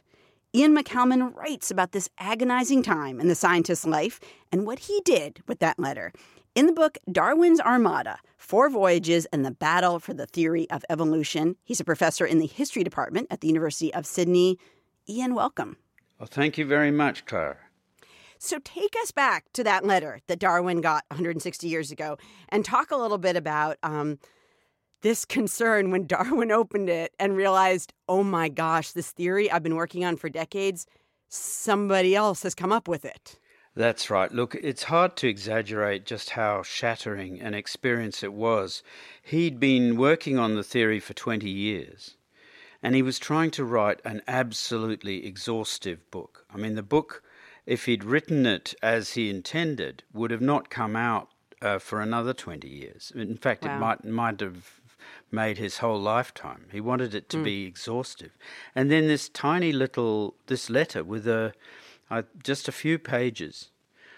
Iain 0.57 0.75
McCalman 0.75 1.35
writes 1.35 1.69
about 1.69 1.91
this 1.91 2.09
agonizing 2.17 2.81
time 2.81 3.19
in 3.19 3.27
the 3.27 3.35
scientist's 3.35 3.85
life 3.85 4.19
and 4.51 4.65
what 4.65 4.79
he 4.79 5.01
did 5.05 5.43
with 5.45 5.59
that 5.59 5.77
letter. 5.77 6.11
In 6.55 6.65
the 6.65 6.71
book 6.71 6.97
Darwin's 7.11 7.59
Armada 7.59 8.17
Four 8.37 8.71
Voyages 8.71 9.27
and 9.27 9.45
the 9.45 9.51
Battle 9.51 9.99
for 9.99 10.15
the 10.15 10.25
Theory 10.25 10.67
of 10.71 10.83
Evolution, 10.89 11.57
he's 11.63 11.79
a 11.79 11.83
professor 11.83 12.25
in 12.25 12.39
the 12.39 12.47
history 12.47 12.83
department 12.83 13.27
at 13.29 13.41
the 13.41 13.47
University 13.47 13.93
of 13.93 14.07
Sydney. 14.07 14.57
Iain, 15.07 15.35
welcome. 15.35 15.77
Well, 16.17 16.25
thank 16.25 16.57
you 16.57 16.65
very 16.65 16.89
much, 16.89 17.27
Claire. 17.27 17.69
So 18.39 18.57
take 18.63 18.95
us 19.03 19.11
back 19.11 19.45
to 19.53 19.63
that 19.63 19.85
letter 19.85 20.21
that 20.25 20.39
Darwin 20.39 20.81
got 20.81 21.03
160 21.09 21.67
years 21.67 21.91
ago 21.91 22.17
and 22.49 22.65
talk 22.65 22.89
a 22.89 22.97
little 22.97 23.19
bit 23.19 23.35
about 23.35 23.77
um, 23.83 24.17
this 25.01 25.25
concern 25.25 25.91
when 25.91 26.07
Darwin 26.07 26.51
opened 26.51 26.89
it 26.89 27.13
and 27.19 27.35
realized, 27.35 27.93
oh 28.07 28.23
my 28.23 28.49
gosh, 28.49 28.91
this 28.91 29.11
theory 29.11 29.51
I've 29.51 29.63
been 29.63 29.75
working 29.75 30.05
on 30.05 30.17
for 30.17 30.29
decades, 30.29 30.85
somebody 31.29 32.15
else 32.15 32.43
has 32.43 32.55
come 32.55 32.71
up 32.71 32.87
with 32.87 33.05
it. 33.05 33.37
That's 33.75 34.09
right. 34.09 34.31
Look, 34.31 34.55
it's 34.55 34.83
hard 34.83 35.15
to 35.17 35.27
exaggerate 35.27 36.03
just 36.03 36.31
how 36.31 36.63
shattering 36.63 37.39
an 37.39 37.53
experience 37.53 38.23
it 38.23 38.33
was. 38.33 38.81
He'd 39.21 39.59
been 39.59 39.97
working 39.97 40.39
on 40.39 40.55
the 40.55 40.63
theory 40.63 40.99
for 40.99 41.13
20 41.13 41.47
years, 41.47 42.17
and 42.81 42.95
he 42.95 43.03
was 43.03 43.19
trying 43.19 43.51
to 43.51 43.63
write 43.63 44.01
an 44.03 44.23
absolutely 44.27 45.27
exhaustive 45.27 46.09
book. 46.09 46.43
I 46.51 46.57
mean, 46.57 46.73
the 46.73 46.81
book, 46.81 47.21
if 47.67 47.85
he'd 47.85 48.03
written 48.03 48.47
it 48.47 48.73
as 48.81 49.13
he 49.13 49.29
intended, 49.29 50.01
would 50.11 50.31
have 50.31 50.41
not 50.41 50.71
come 50.71 50.95
out 50.95 51.29
uh, 51.61 51.77
for 51.77 52.01
another 52.01 52.33
20 52.33 52.67
years. 52.67 53.11
In 53.13 53.37
fact, 53.37 53.63
wow. 53.63 53.75
it 53.75 53.79
might 53.79 54.05
might 54.05 54.39
have 54.39 54.81
made 55.31 55.57
his 55.57 55.79
whole 55.79 55.99
lifetime. 55.99 56.65
He 56.71 56.81
wanted 56.81 57.13
it 57.13 57.29
to 57.29 57.37
mm. 57.37 57.43
be 57.43 57.65
exhaustive. 57.65 58.31
And 58.73 58.89
then 58.89 59.07
this 59.07 59.29
tiny 59.29 59.71
little 59.71 60.35
this 60.47 60.69
letter 60.69 61.03
with 61.03 61.27
a 61.27 61.53
uh, 62.09 62.23
just 62.43 62.67
a 62.67 62.71
few 62.71 62.97
pages 62.97 63.69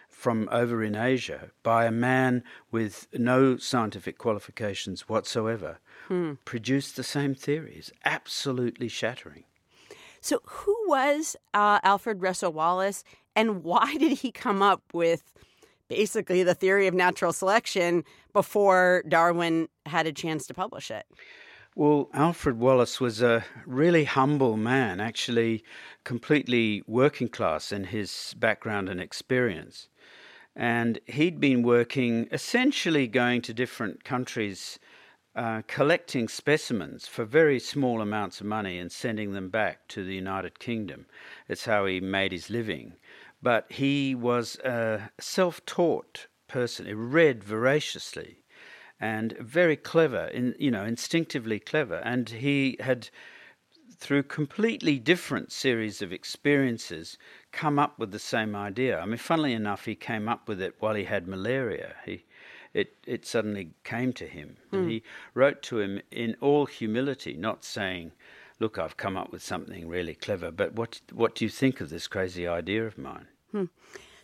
from 0.07 0.49
over 0.51 0.83
in 0.83 0.95
Asia 0.95 1.49
by 1.63 1.85
a 1.85 1.91
man 1.91 2.43
with 2.71 3.07
no 3.13 3.55
scientific 3.55 4.17
qualifications 4.17 5.07
whatsoever 5.07 5.79
hmm. 6.09 6.33
produced 6.43 6.97
the 6.97 7.03
same 7.03 7.33
theories. 7.33 7.89
Absolutely 8.03 8.89
shattering. 8.89 9.45
So, 10.19 10.41
who 10.43 10.75
was 10.87 11.37
uh, 11.53 11.79
Alfred 11.83 12.21
Russel 12.21 12.51
Wallace, 12.51 13.05
and 13.33 13.63
why 13.63 13.95
did 13.97 14.17
he 14.17 14.31
come 14.31 14.61
up 14.61 14.83
with 14.91 15.33
basically 15.87 16.43
the 16.43 16.53
theory 16.53 16.87
of 16.87 16.93
natural 16.93 17.31
selection 17.31 18.03
before 18.33 19.03
Darwin 19.07 19.67
had 19.85 20.07
a 20.07 20.11
chance 20.11 20.45
to 20.47 20.53
publish 20.53 20.91
it. 20.91 21.05
Well, 21.75 22.09
Alfred 22.13 22.59
Wallace 22.59 22.99
was 22.99 23.21
a 23.21 23.45
really 23.65 24.03
humble 24.03 24.57
man, 24.57 24.99
actually 24.99 25.63
completely 26.03 26.83
working 26.87 27.29
class 27.29 27.71
in 27.71 27.85
his 27.85 28.33
background 28.37 28.89
and 28.89 28.99
experience. 28.99 29.87
And 30.55 30.99
he'd 31.05 31.39
been 31.39 31.63
working, 31.63 32.27
essentially 32.31 33.07
going 33.07 33.41
to 33.43 33.53
different 33.53 34.03
countries, 34.03 34.79
uh, 35.35 35.61
collecting 35.67 36.27
specimens 36.27 37.07
for 37.07 37.23
very 37.23 37.59
small 37.59 38.01
amounts 38.01 38.41
of 38.41 38.47
money 38.47 38.77
and 38.79 38.91
sending 38.91 39.31
them 39.31 39.49
back 39.49 39.87
to 39.89 40.03
the 40.03 40.15
United 40.15 40.59
Kingdom. 40.59 41.05
It's 41.47 41.65
how 41.65 41.85
he 41.85 42.01
made 42.01 42.31
his 42.31 42.49
living. 42.49 42.93
But 43.41 43.71
he 43.71 44.15
was 44.15 44.57
a 44.65 45.11
self 45.19 45.63
taught 45.65 46.27
person, 46.49 46.85
he 46.85 46.93
read 46.93 47.43
voraciously 47.43 48.43
and 48.99 49.37
very 49.39 49.77
clever, 49.77 50.25
in, 50.25 50.55
you 50.59 50.69
know, 50.69 50.83
instinctively 50.83 51.59
clever. 51.59 52.01
And 52.03 52.29
he 52.29 52.75
had 52.81 53.09
through 53.99 54.23
completely 54.23 54.97
different 54.97 55.51
series 55.51 56.01
of 56.01 56.13
experiences, 56.13 57.17
come 57.51 57.77
up 57.77 57.99
with 57.99 58.11
the 58.11 58.19
same 58.19 58.55
idea. 58.55 58.99
I 58.99 59.05
mean, 59.05 59.17
funnily 59.17 59.53
enough, 59.53 59.85
he 59.85 59.95
came 59.95 60.29
up 60.29 60.47
with 60.47 60.61
it 60.61 60.75
while 60.79 60.95
he 60.95 61.03
had 61.03 61.27
malaria. 61.27 61.95
He, 62.05 62.23
it, 62.73 62.95
it 63.05 63.25
suddenly 63.25 63.71
came 63.83 64.13
to 64.13 64.25
him. 64.25 64.55
Mm. 64.71 64.77
And 64.77 64.83
hmm. 64.83 64.89
he 64.89 65.03
wrote 65.33 65.61
to 65.63 65.79
him 65.79 66.01
in 66.11 66.35
all 66.39 66.65
humility, 66.65 67.33
not 67.33 67.63
saying, 67.63 68.11
Look, 68.61 68.77
I've 68.77 68.97
come 68.97 69.15
up 69.15 69.31
with 69.31 69.41
something 69.41 69.87
really 69.87 70.15
clever, 70.15 70.51
but 70.51 70.73
what, 70.73 70.99
what 71.13 71.33
do 71.33 71.45
you 71.45 71.49
think 71.49 71.79
of 71.79 71.89
this 71.89 72.07
crazy 72.07 72.45
idea 72.45 72.85
of 72.85 72.97
mine? 72.97 73.27
Hmm. 73.51 73.65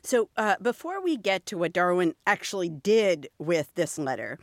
So, 0.06 0.30
uh, 0.38 0.58
before 0.62 1.02
we 1.02 1.18
get 1.18 1.48
to 1.48 1.58
what 1.58 1.74
Darwin 1.74 2.14
actually 2.28 2.70
did 2.70 3.28
with 3.40 3.74
this 3.74 3.98
letter, 3.98 4.38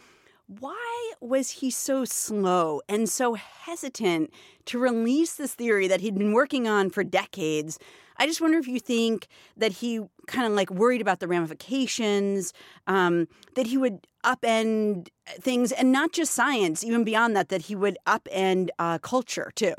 why 0.49 1.13
was 1.21 1.51
he 1.51 1.71
so 1.71 2.05
slow 2.05 2.83
and 2.89 3.09
so 3.09 3.35
hesitant 3.35 4.33
to 4.65 4.81
release 4.81 5.37
this 5.37 5.55
theory 5.55 5.87
that 5.87 6.01
he'd 6.01 6.19
been 6.19 6.33
working 6.33 6.67
on 6.67 6.91
for 6.91 7.05
decades? 7.05 7.79
I 8.17 8.27
just 8.27 8.41
wonder 8.41 8.59
if 8.59 8.67
you 8.67 8.81
think 8.81 9.29
that 9.57 9.71
he 9.75 10.01
kind 10.27 10.49
of 10.49 10.53
like 10.53 10.69
worried 10.69 11.01
about 11.01 11.21
the 11.21 11.29
ramifications, 11.29 12.53
um, 12.89 13.29
that 13.55 13.69
he 13.69 13.79
would 13.79 14.05
upend 14.25 15.11
things, 15.39 15.71
and 15.71 15.93
not 15.93 16.11
just 16.11 16.33
science, 16.33 16.83
even 16.83 17.05
beyond 17.05 17.37
that, 17.37 17.51
that 17.51 17.63
he 17.63 17.77
would 17.77 17.99
upend 18.05 18.71
uh, 18.81 18.99
culture 18.99 19.53
too. 19.55 19.75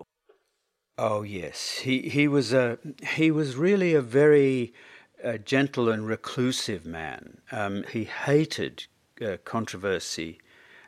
Oh 0.98 1.24
yes, 1.24 1.80
he 1.80 2.04
he 2.04 2.30
was 2.30 2.54
a 2.54 2.78
he 3.16 3.32
was 3.32 3.58
really 3.58 3.94
a 3.94 4.02
very 4.02 4.74
uh, 5.24 5.38
gentle 5.38 5.90
and 5.90 6.08
reclusive 6.08 6.86
man. 6.86 7.38
Um, 7.52 7.84
he 7.92 8.04
hated 8.06 8.86
uh, 9.22 9.38
controversy 9.44 10.40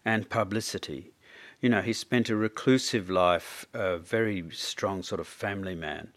and 0.04 0.30
publicity. 0.30 1.12
You 1.62 1.69
know, 1.69 1.82
he 1.82 1.93
spent 1.93 2.30
a 2.30 2.36
reclusive 2.36 3.10
life, 3.10 3.65
a 3.74 3.98
very 3.98 4.50
strong 4.52 5.04
sort 5.04 5.21
of 5.21 5.28
family 5.28 5.76
man. 5.76 6.10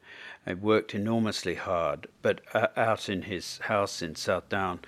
He 0.46 0.54
worked 0.54 0.94
enormously 0.94 1.54
hard, 1.54 2.08
but 2.22 2.40
uh, 2.54 2.68
out 2.76 3.08
in 3.08 3.22
his 3.22 3.58
house 3.58 4.02
in 4.02 4.14
Southdown, 4.14 4.80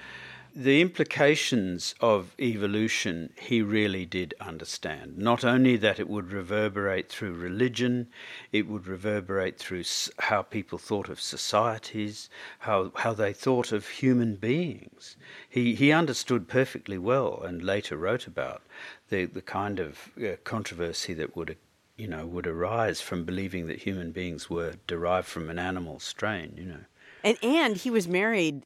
the 0.55 0.81
implications 0.81 1.95
of 2.01 2.35
evolution 2.39 3.33
he 3.41 3.63
really 3.63 4.05
did 4.05 4.35
understand. 4.41 5.17
Not 5.17 5.45
only 5.45 5.77
that 5.77 6.01
it 6.01 6.09
would 6.09 6.33
reverberate 6.33 7.09
through 7.09 7.35
religion, 7.35 8.09
it 8.53 8.67
would 8.67 8.87
reverberate 8.87 9.59
through 9.59 9.85
how 10.19 10.43
people 10.43 10.79
thought 10.79 11.09
of 11.09 11.21
societies, 11.21 12.29
how, 12.61 12.93
how 12.97 13.13
they 13.13 13.33
thought 13.33 13.73
of 13.73 13.89
human 13.89 14.37
beings. 14.37 15.17
He, 15.49 15.75
he 15.75 15.93
understood 15.93 16.49
perfectly 16.49 16.99
well 16.99 17.43
and 17.43 17.63
later 17.63 17.97
wrote 17.97 18.27
about 18.27 18.63
the, 19.09 19.27
the 19.27 19.43
kind 19.43 19.79
of 19.79 20.11
uh, 20.19 20.37
controversy 20.45 21.15
that 21.15 21.37
would 21.37 21.57
you 21.97 22.09
know 22.09 22.27
would 22.27 22.47
arise 22.47 23.03
from 23.03 23.25
believing 23.25 23.67
that 23.67 23.81
human 23.81 24.11
beings 24.11 24.49
were 24.49 24.75
derived 24.87 25.29
from 25.29 25.51
an 25.51 25.59
animal 25.59 26.01
strain 26.01 26.55
you 26.57 26.65
know 26.65 26.81
and 27.23 27.37
and 27.43 27.77
he 27.77 27.91
was 27.91 28.09
married 28.09 28.63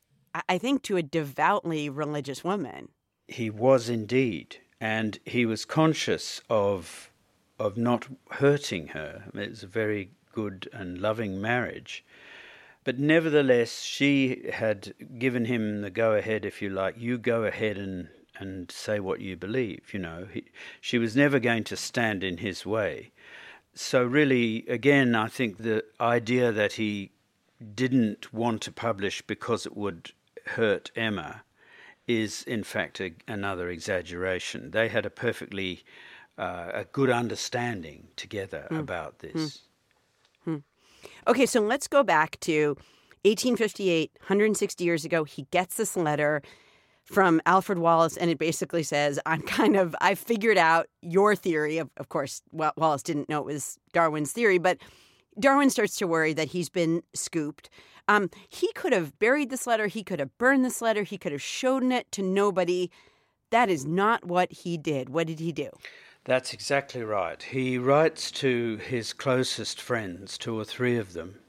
I 0.48 0.58
think, 0.58 0.82
to 0.84 0.96
a 0.96 1.02
devoutly 1.02 1.88
religious 1.88 2.42
woman. 2.42 2.88
He 3.28 3.50
was 3.50 3.88
indeed, 3.88 4.58
and 4.80 5.18
he 5.24 5.46
was 5.46 5.64
conscious 5.64 6.40
of 6.50 7.10
of 7.58 7.76
not 7.76 8.08
hurting 8.32 8.88
her. 8.88 9.24
It 9.32 9.50
was 9.50 9.62
a 9.62 9.68
very 9.68 10.10
good 10.32 10.68
and 10.72 10.98
loving 10.98 11.40
marriage. 11.40 12.04
But 12.82 12.98
nevertheless, 12.98 13.82
she 13.82 14.50
had 14.52 14.92
given 15.18 15.46
him 15.46 15.80
the 15.80 15.90
go 15.90 16.12
ahead, 16.14 16.44
if 16.44 16.60
you 16.60 16.68
like. 16.68 16.98
You 16.98 17.16
go 17.16 17.44
ahead 17.44 17.78
and, 17.78 18.08
and 18.38 18.70
say 18.70 19.00
what 19.00 19.20
you 19.20 19.36
believe, 19.36 19.94
you 19.94 20.00
know. 20.00 20.26
He, 20.30 20.44
she 20.80 20.98
was 20.98 21.16
never 21.16 21.38
going 21.38 21.64
to 21.64 21.76
stand 21.76 22.22
in 22.22 22.38
his 22.38 22.66
way. 22.66 23.12
So, 23.74 24.04
really, 24.04 24.66
again, 24.68 25.14
I 25.14 25.28
think 25.28 25.58
the 25.58 25.84
idea 26.00 26.52
that 26.52 26.74
he 26.74 27.12
didn't 27.74 28.34
want 28.34 28.60
to 28.62 28.72
publish 28.72 29.22
because 29.22 29.64
it 29.64 29.76
would 29.76 30.12
hurt 30.46 30.90
Emma 30.94 31.42
is 32.06 32.42
in 32.42 32.62
fact 32.64 33.00
a, 33.00 33.14
another 33.26 33.68
exaggeration. 33.68 34.70
They 34.70 34.88
had 34.88 35.06
a 35.06 35.10
perfectly 35.10 35.84
uh, 36.36 36.70
a 36.74 36.84
good 36.84 37.10
understanding 37.10 38.08
together 38.16 38.66
mm. 38.70 38.78
about 38.78 39.20
this. 39.20 39.62
Mm. 40.46 40.62
Okay, 41.26 41.46
so 41.46 41.60
let's 41.60 41.88
go 41.88 42.02
back 42.02 42.38
to 42.40 42.70
1858, 43.22 44.10
160 44.20 44.84
years 44.84 45.04
ago. 45.04 45.24
He 45.24 45.46
gets 45.50 45.76
this 45.76 45.96
letter 45.96 46.42
from 47.04 47.40
Alfred 47.46 47.78
Wallace, 47.78 48.16
and 48.16 48.30
it 48.30 48.38
basically 48.38 48.82
says, 48.82 49.18
I'm 49.24 49.42
kind 49.42 49.76
of, 49.76 49.94
I've 50.00 50.18
figured 50.18 50.58
out 50.58 50.86
your 51.00 51.34
theory. 51.34 51.78
Of, 51.78 51.90
of 51.96 52.08
course, 52.08 52.42
Wallace 52.52 53.02
didn't 53.02 53.28
know 53.28 53.40
it 53.40 53.46
was 53.46 53.78
Darwin's 53.92 54.32
theory, 54.32 54.58
but 54.58 54.78
Darwin 55.38 55.70
starts 55.70 55.96
to 55.96 56.06
worry 56.06 56.32
that 56.34 56.48
he's 56.48 56.68
been 56.68 57.02
scooped. 57.14 57.70
Um, 58.08 58.30
he 58.48 58.72
could 58.72 58.92
have 58.92 59.18
buried 59.18 59.50
this 59.50 59.66
letter. 59.66 59.86
He 59.86 60.02
could 60.02 60.20
have 60.20 60.36
burned 60.38 60.64
this 60.64 60.82
letter. 60.82 61.02
He 61.02 61.18
could 61.18 61.32
have 61.32 61.42
shown 61.42 61.90
it 61.92 62.10
to 62.12 62.22
nobody. 62.22 62.90
That 63.50 63.70
is 63.70 63.86
not 63.86 64.24
what 64.24 64.52
he 64.52 64.76
did. 64.76 65.08
What 65.08 65.26
did 65.26 65.40
he 65.40 65.52
do? 65.52 65.70
That's 66.24 66.52
exactly 66.52 67.02
right. 67.02 67.42
He 67.42 67.78
writes 67.78 68.30
to 68.32 68.78
his 68.78 69.12
closest 69.12 69.80
friends, 69.80 70.38
two 70.38 70.58
or 70.58 70.64
three 70.64 70.96
of 70.96 71.12
them, 71.12 71.40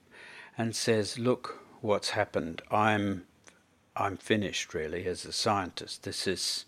and 0.57 0.75
says, 0.75 1.17
"Look, 1.17 1.63
what's 1.81 2.09
happened. 2.11 2.61
I'm, 2.69 3.25
I'm 3.95 4.17
finished 4.17 4.73
really 4.73 5.05
as 5.05 5.25
a 5.25 5.31
scientist. 5.31 6.03
This 6.03 6.27
is 6.27 6.65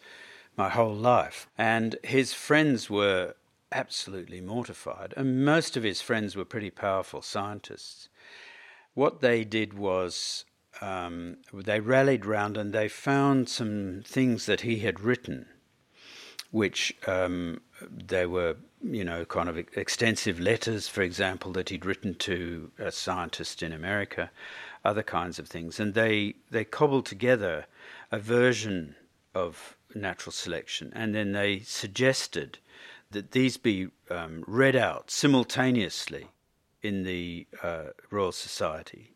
my 0.56 0.70
whole 0.70 0.96
life." 0.96 1.50
And 1.58 1.98
his 2.04 2.34
friends 2.34 2.90
were 2.90 3.36
absolutely 3.74 4.40
mortified, 4.40 5.14
and 5.18 5.44
most 5.44 5.76
of 5.76 5.84
his 5.84 6.02
friends 6.02 6.36
were 6.36 6.46
pretty 6.46 6.70
powerful 6.70 7.22
scientists 7.22 8.08
what 8.98 9.22
they 9.22 9.44
did 9.44 9.76
was 9.76 10.44
um, 10.82 11.38
they 11.54 11.80
rallied 11.80 12.26
round 12.26 12.58
and 12.58 12.74
they 12.74 12.88
found 12.88 13.48
some 13.48 14.02
things 14.04 14.48
that 14.48 14.62
he 14.62 14.80
had 14.80 15.00
written, 15.00 15.46
which 16.50 16.98
um, 17.06 17.62
they 17.92 18.26
were, 18.26 18.56
you 18.82 19.04
know, 19.04 19.24
kind 19.24 19.50
of 19.50 19.56
extensive 19.56 20.40
letters, 20.40 20.88
for 20.88 21.04
example, 21.04 21.52
that 21.52 21.70
he'd 21.70 21.86
written 21.86 22.16
to 22.16 22.72
a 22.80 22.92
scientist 22.92 23.62
in 23.62 23.72
America, 23.72 24.32
other 24.84 25.04
kinds 25.04 25.38
of 25.38 25.48
things, 25.48 25.80
and 25.80 25.94
they 25.94 26.34
they 26.50 26.64
cobbled 26.64 27.06
together 27.06 27.68
a 28.12 28.18
version 28.18 28.96
of 29.36 29.78
natural 29.94 30.34
selection, 30.34 30.92
and 30.96 31.14
then 31.14 31.34
they 31.34 31.60
suggested 31.60 32.58
that 33.12 33.30
these 33.30 33.58
be 33.58 33.90
um, 34.10 34.44
read 34.48 34.76
out 34.76 35.12
simultaneously 35.12 36.30
in 36.82 37.04
the 37.04 37.48
uh, 37.64 37.88
Royal 38.12 38.32
Society, 38.32 39.16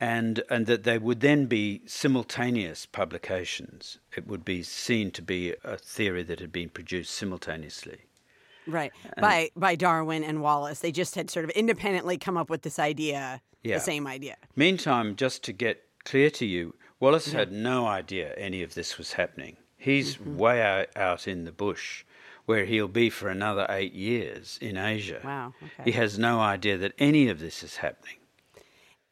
and 0.00 0.42
and 0.50 0.66
that 0.66 0.84
they 0.84 0.98
would 0.98 1.20
then 1.20 1.46
be 1.46 1.82
simultaneous 1.86 2.86
publications. 2.86 3.98
It 4.16 4.26
would 4.26 4.44
be 4.44 4.62
seen 4.62 5.10
to 5.12 5.22
be 5.22 5.54
a 5.64 5.76
theory 5.76 6.22
that 6.24 6.40
had 6.40 6.52
been 6.52 6.68
produced 6.68 7.14
simultaneously. 7.14 8.00
Right 8.66 8.92
and 9.14 9.22
by 9.22 9.50
by 9.56 9.76
Darwin 9.76 10.22
and 10.22 10.42
Wallace, 10.42 10.80
they 10.80 10.92
just 10.92 11.14
had 11.14 11.30
sort 11.30 11.44
of 11.44 11.50
independently 11.50 12.18
come 12.18 12.36
up 12.36 12.50
with 12.50 12.62
this 12.62 12.78
idea, 12.78 13.40
yeah. 13.62 13.76
the 13.76 13.80
same 13.80 14.06
idea. 14.06 14.36
Meantime, 14.56 15.16
just 15.16 15.42
to 15.44 15.52
get 15.52 15.82
clear 16.04 16.30
to 16.30 16.46
you, 16.46 16.74
Wallace 17.00 17.32
had 17.32 17.52
no 17.52 17.86
idea 17.86 18.34
any 18.36 18.62
of 18.62 18.74
this 18.74 18.98
was 18.98 19.12
happening. 19.12 19.56
He's 19.76 20.16
mm-hmm. 20.16 20.36
way 20.36 20.60
out, 20.60 20.88
out 20.96 21.28
in 21.28 21.44
the 21.44 21.52
bush 21.52 22.04
where 22.48 22.64
he'll 22.64 22.88
be 22.88 23.10
for 23.10 23.28
another 23.28 23.66
eight 23.68 23.92
years 23.92 24.58
in 24.62 24.78
Asia. 24.78 25.20
Wow. 25.22 25.52
Okay. 25.62 25.90
He 25.90 25.92
has 25.92 26.18
no 26.18 26.40
idea 26.40 26.78
that 26.78 26.94
any 26.98 27.28
of 27.28 27.40
this 27.40 27.62
is 27.62 27.76
happening. 27.76 28.14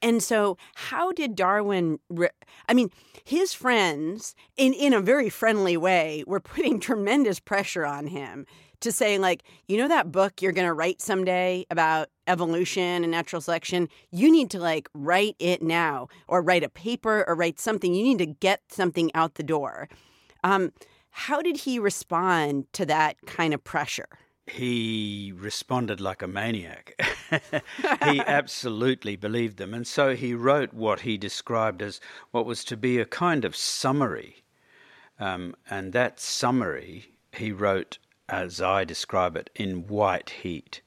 And 0.01 0.23
so, 0.23 0.57
how 0.75 1.13
did 1.13 1.37
Darwin? 1.37 1.99
Re- 2.09 2.31
I 2.67 2.73
mean, 2.73 2.91
his 3.25 3.53
friends, 3.53 4.35
in 4.57 4.73
in 4.73 4.95
a 4.95 5.03
very 5.03 5.29
friendly 5.29 5.77
way, 5.77 6.25
were 6.27 6.41
putting 6.41 6.81
tremendous 6.91 7.39
pressure 7.39 7.85
on 7.85 8.07
him 8.07 8.47
to 8.81 8.91
say, 8.91 9.19
like, 9.19 9.43
you 9.69 9.77
know, 9.77 9.89
that 9.89 10.11
book 10.11 10.41
you're 10.41 10.53
going 10.53 10.67
to 10.67 10.73
write 10.73 11.03
someday 11.03 11.67
about 11.71 12.09
evolution 12.27 13.05
and 13.05 13.11
natural 13.11 13.43
selection. 13.43 13.91
You 14.11 14.33
need 14.33 14.49
to 14.51 14.59
like 14.59 14.89
write 14.95 15.37
it 15.39 15.61
now, 15.61 16.09
or 16.27 16.41
write 16.41 16.65
a 16.65 16.71
paper, 16.71 17.23
or 17.29 17.35
write 17.35 17.61
something. 17.61 17.95
You 17.95 18.03
need 18.03 18.19
to 18.19 18.27
get 18.27 18.63
something 18.71 19.11
out 19.15 19.35
the 19.35 19.43
door. 19.43 19.91
Um, 20.43 20.73
how 21.17 21.41
did 21.41 21.57
he 21.57 21.79
respond 21.79 22.71
to 22.75 22.85
that 22.87 23.17
kind 23.27 23.55
of 23.55 23.65
pressure? 23.65 24.09
he 24.47 25.33
responded 25.35 26.01
like 26.01 26.23
a 26.23 26.29
maniac. 26.29 26.95
he 28.05 28.21
absolutely 28.27 29.17
believed 29.17 29.57
them. 29.57 29.75
And 29.75 29.87
so 29.87 30.15
he 30.15 30.35
wrote 30.35 30.73
what 30.73 31.01
he 31.01 31.19
described 31.19 31.83
as 31.83 32.01
what 32.31 32.47
was 32.47 32.65
to 32.67 32.77
be 32.77 32.99
a 32.99 33.05
kind 33.05 33.45
of 33.45 33.57
summary. 33.57 34.45
Um, 35.19 35.57
and 35.69 35.93
that 35.93 36.21
summary 36.21 37.17
he 37.33 37.51
wrote, 37.51 37.99
as 38.29 38.61
I 38.61 38.85
describe 38.85 39.37
it, 39.37 39.51
in 39.55 39.89
white 39.89 40.31
heat. 40.31 40.81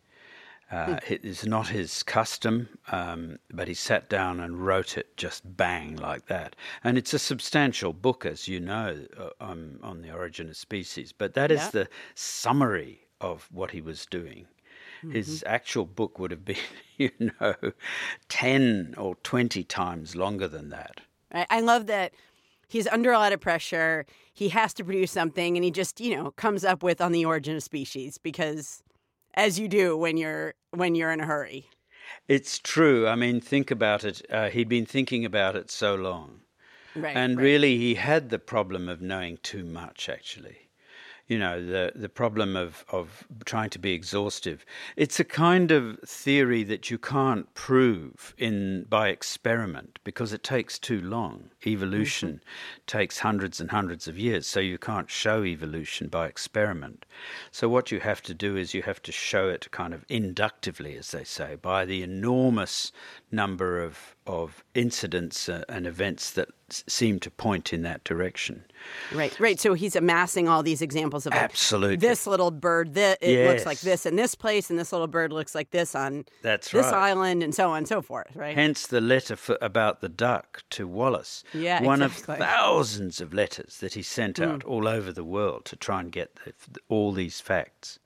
Uh, 0.71 0.99
it 1.07 1.25
is 1.25 1.45
not 1.45 1.69
his 1.69 2.03
custom, 2.03 2.69
um, 2.91 3.39
but 3.51 3.67
he 3.67 3.73
sat 3.73 4.07
down 4.09 4.39
and 4.39 4.63
wrote 4.65 4.97
it 4.97 5.17
just 5.17 5.41
bang 5.57 5.95
like 5.95 6.27
that. 6.27 6.55
And 6.83 6.97
it's 6.97 7.13
a 7.13 7.19
substantial 7.19 7.91
book, 7.91 8.23
as 8.25 8.47
you 8.47 8.59
know, 8.59 9.05
uh, 9.17 9.29
um, 9.41 9.79
on 9.81 10.01
the 10.03 10.11
origin 10.11 10.47
of 10.49 10.57
species. 10.57 11.11
But 11.11 11.33
that 11.33 11.51
is 11.51 11.59
Yeah. 11.61 11.69
the 11.71 11.89
summary 12.13 13.07
of 13.19 13.47
what 13.51 13.71
he 13.71 13.81
was 13.81 14.05
doing. 14.05 14.47
His 15.11 15.45
actual 15.47 15.85
book 15.85 16.19
would 16.19 16.29
have 16.31 16.43
been, 16.43 16.57
you 16.97 17.11
know, 17.39 17.55
10 18.27 18.95
or 18.97 19.15
20 19.23 19.63
times 19.63 20.15
longer 20.15 20.47
than 20.47 20.69
that. 20.69 21.01
I, 21.33 21.45
I 21.49 21.59
love 21.61 21.87
that 21.87 22.13
he's 22.67 22.85
under 22.87 23.11
a 23.11 23.17
lot 23.17 23.31
of 23.33 23.39
pressure. 23.39 24.05
He 24.33 24.49
has 24.49 24.73
to 24.75 24.83
produce 24.83 25.11
something, 25.11 25.55
and 25.57 25.63
he 25.63 25.71
just, 25.71 25.99
you 26.01 26.15
know, 26.15 26.31
comes 26.31 26.63
up 26.65 26.83
with 26.83 26.99
on 27.01 27.11
the 27.13 27.23
origin 27.25 27.55
of 27.55 27.63
species 27.63 28.17
because, 28.17 28.83
as 29.33 29.59
you 29.59 29.67
do 29.67 29.97
when 29.97 30.17
you're 30.17 30.53
when 30.71 30.95
you're 30.95 31.11
in 31.11 31.21
a 31.21 31.25
hurry. 31.25 31.67
It's 32.27 32.59
true. 32.59 33.07
I 33.07 33.15
mean, 33.15 33.41
think 33.41 33.71
about 33.71 34.03
it. 34.03 34.21
Uh, 34.29 34.49
he'd 34.49 34.69
been 34.69 34.85
thinking 34.85 35.25
about 35.25 35.55
it 35.55 35.71
so 35.71 35.95
long. 35.95 36.41
Right. 36.95 37.15
and 37.15 37.37
right. 37.37 37.43
really, 37.43 37.77
he 37.77 37.95
had 37.95 38.29
the 38.29 38.39
problem 38.39 38.89
of 38.89 39.01
knowing 39.01 39.37
too 39.43 39.63
much, 39.63 40.09
actually. 40.09 40.68
You 41.29 41.39
know, 41.39 41.63
the, 41.63 41.93
the 41.95 42.09
problem 42.09 42.57
of, 42.57 42.83
of 42.89 43.25
trying 43.45 43.69
to 43.69 43.79
be 43.79 43.93
exhaustive. 43.93 44.65
It's 44.97 45.19
a 45.19 45.23
kind 45.23 45.71
of 45.71 45.99
theory 46.05 46.63
that 46.63 46.89
you 46.89 46.97
can't 46.97 47.53
prove 47.53 48.33
in 48.37 48.87
by 48.89 49.09
experiment 49.09 49.99
because 50.03 50.33
it 50.33 50.43
takes 50.43 50.77
too 50.77 50.99
long. 50.99 51.51
Evolution 51.65 52.41
takes 52.87 53.19
hundreds 53.19 53.61
and 53.61 53.69
hundreds 53.69 54.07
of 54.07 54.17
years, 54.17 54.47
so 54.47 54.59
you 54.59 54.77
can't 54.77 55.09
show 55.11 55.45
evolution 55.45 56.07
by 56.07 56.27
experiment. 56.27 57.05
So, 57.51 57.69
what 57.69 57.91
you 57.91 57.99
have 57.99 58.21
to 58.23 58.33
do 58.33 58.57
is 58.57 58.73
you 58.73 58.81
have 58.81 59.01
to 59.03 59.11
show 59.11 59.49
it 59.49 59.69
kind 59.71 59.93
of 59.93 60.05
inductively, 60.09 60.97
as 60.97 61.11
they 61.11 61.23
say, 61.23 61.55
by 61.55 61.85
the 61.85 62.01
enormous 62.01 62.91
number 63.31 63.79
of, 63.81 64.15
of 64.25 64.63
incidents 64.73 65.47
uh, 65.47 65.63
and 65.69 65.85
events 65.85 66.31
that 66.31 66.49
seem 66.71 67.19
to 67.19 67.31
point 67.31 67.73
in 67.73 67.81
that 67.83 68.03
direction. 68.03 68.63
Right, 69.13 69.37
right. 69.39 69.59
So 69.59 69.73
he's 69.73 69.95
amassing 69.95 70.47
all 70.47 70.63
these 70.63 70.81
examples 70.81 71.25
of 71.25 71.33
like, 71.33 71.41
Absolutely. 71.41 71.97
this 71.97 72.25
little 72.25 72.51
bird, 72.51 72.93
that 72.95 73.17
it 73.21 73.47
looks 73.47 73.65
like 73.65 73.79
this 73.81 74.05
in 74.05 74.15
this 74.15 74.35
place, 74.35 74.69
and 74.69 74.79
this 74.79 74.91
little 74.91 75.07
bird 75.07 75.33
looks 75.33 75.53
like 75.53 75.71
this 75.71 75.95
on 75.95 76.25
That's 76.41 76.71
this 76.71 76.85
right. 76.85 76.93
island, 76.93 77.43
and 77.43 77.53
so 77.53 77.71
on 77.71 77.79
and 77.79 77.87
so 77.87 78.01
forth. 78.01 78.35
Right. 78.35 78.55
Hence 78.55 78.87
the 78.87 79.01
letter 79.01 79.35
for, 79.35 79.57
about 79.61 80.01
the 80.01 80.09
duck 80.09 80.63
to 80.71 80.87
Wallace. 80.87 81.43
Yeah, 81.53 81.83
One 81.83 82.01
exactly. 82.01 82.35
of 82.35 82.39
thousands 82.39 83.21
of 83.21 83.33
letters 83.33 83.77
that 83.79 83.93
he 83.93 84.01
sent 84.01 84.37
hmm. 84.37 84.43
out 84.43 84.63
all 84.63 84.87
over 84.87 85.11
the 85.11 85.23
world 85.23 85.65
to 85.65 85.75
try 85.75 85.99
and 85.99 86.11
get 86.11 86.35
the, 86.45 86.79
all 86.87 87.11
these 87.11 87.41
facts. 87.41 87.99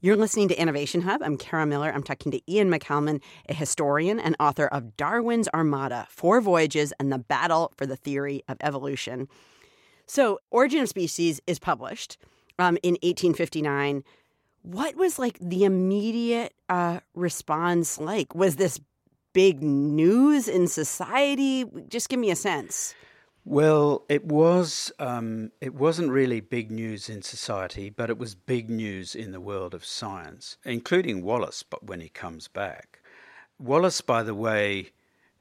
You're 0.00 0.14
listening 0.14 0.46
to 0.46 0.60
Innovation 0.60 1.00
Hub. 1.00 1.24
I'm 1.24 1.36
Kara 1.36 1.66
Miller. 1.66 1.92
I'm 1.92 2.04
talking 2.04 2.30
to 2.30 2.40
Iain 2.48 2.70
McCalman, 2.70 3.20
a 3.48 3.52
historian 3.52 4.20
and 4.20 4.36
author 4.38 4.68
of 4.68 4.96
Darwin's 4.96 5.48
Armada 5.52 6.06
Four 6.08 6.40
Voyages 6.40 6.92
and 7.00 7.10
the 7.10 7.18
Battle 7.18 7.72
for 7.76 7.84
the 7.84 7.96
Theory 7.96 8.44
of 8.46 8.58
Evolution. 8.60 9.26
So, 10.06 10.38
Origin 10.52 10.82
of 10.82 10.88
Species 10.88 11.40
is 11.48 11.58
published 11.58 12.16
um, 12.60 12.78
in 12.84 12.92
1859. 13.02 14.04
What 14.62 14.94
was 14.94 15.18
like 15.18 15.36
the 15.40 15.64
immediate 15.64 16.54
uh, 16.68 17.00
response 17.16 17.98
like? 17.98 18.36
Was 18.36 18.54
this 18.54 18.78
big 19.32 19.64
news 19.64 20.46
in 20.46 20.68
society? 20.68 21.64
Just 21.88 22.08
give 22.08 22.20
me 22.20 22.30
a 22.30 22.36
sense. 22.36 22.94
Well, 23.50 24.04
it 24.10 24.26
was. 24.26 24.92
Um, 24.98 25.52
it 25.62 25.72
wasn't 25.74 26.10
really 26.10 26.40
big 26.40 26.70
news 26.70 27.08
in 27.08 27.22
society, 27.22 27.88
but 27.88 28.10
it 28.10 28.18
was 28.18 28.34
big 28.34 28.68
news 28.68 29.14
in 29.14 29.32
the 29.32 29.40
world 29.40 29.72
of 29.72 29.86
science, 29.86 30.58
including 30.66 31.22
Wallace. 31.22 31.62
But 31.62 31.86
when 31.86 32.02
he 32.02 32.10
comes 32.10 32.46
back, 32.46 33.00
Wallace, 33.58 34.02
by 34.02 34.22
the 34.22 34.34
way, 34.34 34.90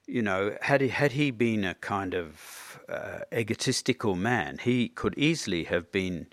you 0.06 0.22
know, 0.22 0.56
had 0.62 0.80
he 0.80 0.88
had 0.88 1.12
he 1.12 1.32
been 1.32 1.65
a 1.65 1.74
kind 1.74 2.13
of 2.13 2.80
uh, 2.88 3.20
egotistical 3.34 4.15
man, 4.15 4.60
he 4.60 4.88
could 4.88 5.17
easily 5.17 5.65
have 5.65 5.91
been 5.91 6.28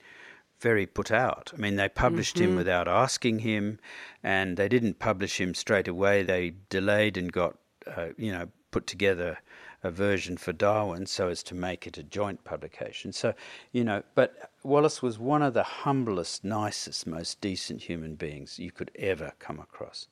very 0.60 0.86
put 0.86 1.10
out. 1.10 1.50
I 1.52 1.56
mean, 1.56 1.74
they 1.74 1.88
published 1.88 2.38
him 2.38 2.54
without 2.54 2.86
asking 2.86 3.40
him, 3.40 3.80
and 4.22 4.56
they 4.56 4.68
didn't 4.68 5.00
publish 5.00 5.40
him 5.40 5.54
straight 5.54 5.88
away. 5.88 6.22
They 6.22 6.54
delayed 6.70 7.16
and 7.16 7.32
got, 7.32 7.56
uh, 7.84 8.10
you 8.16 8.30
know, 8.30 8.46
put 8.70 8.86
together 8.86 9.38
a 9.84 9.90
version 9.90 10.38
for 10.38 10.52
Darwin 10.52 11.04
so 11.04 11.28
as 11.28 11.42
to 11.44 11.54
make 11.54 11.86
it 11.86 11.98
a 11.98 12.02
joint 12.02 12.42
publication. 12.42 13.12
So, 13.12 13.34
you 13.70 13.84
know, 13.84 14.02
but 14.14 14.50
Wallace 14.62 15.02
was 15.02 15.18
one 15.18 15.42
of 15.42 15.52
the 15.52 15.62
humblest, 15.62 16.42
nicest, 16.42 17.06
most 17.06 17.40
decent 17.42 17.82
human 17.82 18.14
beings 18.14 18.58
you 18.58 18.72
could 18.72 18.90
ever 18.96 19.32
come 19.38 19.60
across. 19.60 20.08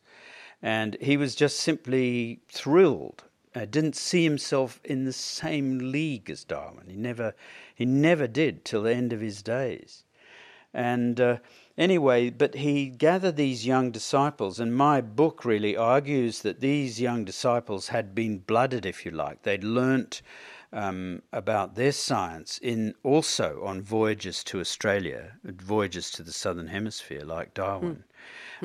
And 0.60 0.96
he 1.00 1.16
was 1.16 1.34
just 1.34 1.58
simply 1.58 2.40
thrilled. 2.48 3.24
Uh, 3.54 3.64
didn't 3.64 3.96
see 3.96 4.24
himself 4.24 4.80
in 4.84 5.04
the 5.04 5.12
same 5.12 5.90
league 5.90 6.30
as 6.30 6.44
Darwin. 6.44 6.88
He 6.88 6.96
never, 6.96 7.34
he 7.74 7.84
never 7.84 8.26
did 8.26 8.64
till 8.64 8.82
the 8.82 8.94
end 8.94 9.12
of 9.12 9.20
his 9.20 9.42
days. 9.42 10.04
And 10.74 11.20
uh, 11.20 11.38
anyway, 11.82 12.30
but 12.30 12.54
he 12.54 12.88
gathered 12.88 13.36
these 13.36 13.66
young 13.66 13.90
disciples, 13.90 14.60
and 14.60 14.74
my 14.74 15.00
book 15.00 15.44
really 15.44 15.76
argues 15.76 16.42
that 16.42 16.60
these 16.60 17.00
young 17.00 17.24
disciples 17.24 17.88
had 17.88 18.14
been 18.14 18.38
blooded, 18.38 18.86
if 18.86 19.04
you 19.04 19.10
like. 19.10 19.42
They'd 19.42 19.64
learnt 19.64 20.22
um, 20.72 21.22
about 21.32 21.74
their 21.74 21.92
science 21.92 22.58
in 22.58 22.94
also 23.02 23.62
on 23.64 23.82
voyages 23.82 24.42
to 24.44 24.60
Australia, 24.60 25.32
voyages 25.44 26.10
to 26.12 26.22
the 26.22 26.32
southern 26.32 26.68
hemisphere, 26.68 27.24
like 27.24 27.52
Darwin, 27.54 28.04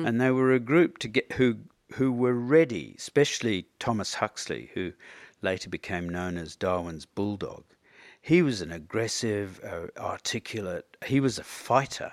and 0.06 0.20
they 0.20 0.30
were 0.30 0.52
a 0.52 0.60
group 0.60 0.98
to 0.98 1.08
get 1.08 1.32
who 1.32 1.56
who 1.94 2.12
were 2.12 2.34
ready, 2.34 2.94
especially 2.98 3.66
Thomas 3.78 4.14
Huxley, 4.14 4.70
who 4.74 4.92
later 5.42 5.68
became 5.70 6.08
known 6.08 6.36
as 6.36 6.56
Darwin's 6.56 7.06
bulldog. 7.06 7.64
He 8.20 8.42
was 8.42 8.60
an 8.60 8.72
aggressive, 8.72 9.60
uh, 9.64 9.86
articulate, 9.98 10.96
he 11.06 11.18
was 11.20 11.38
a 11.38 11.44
fighter. 11.44 12.12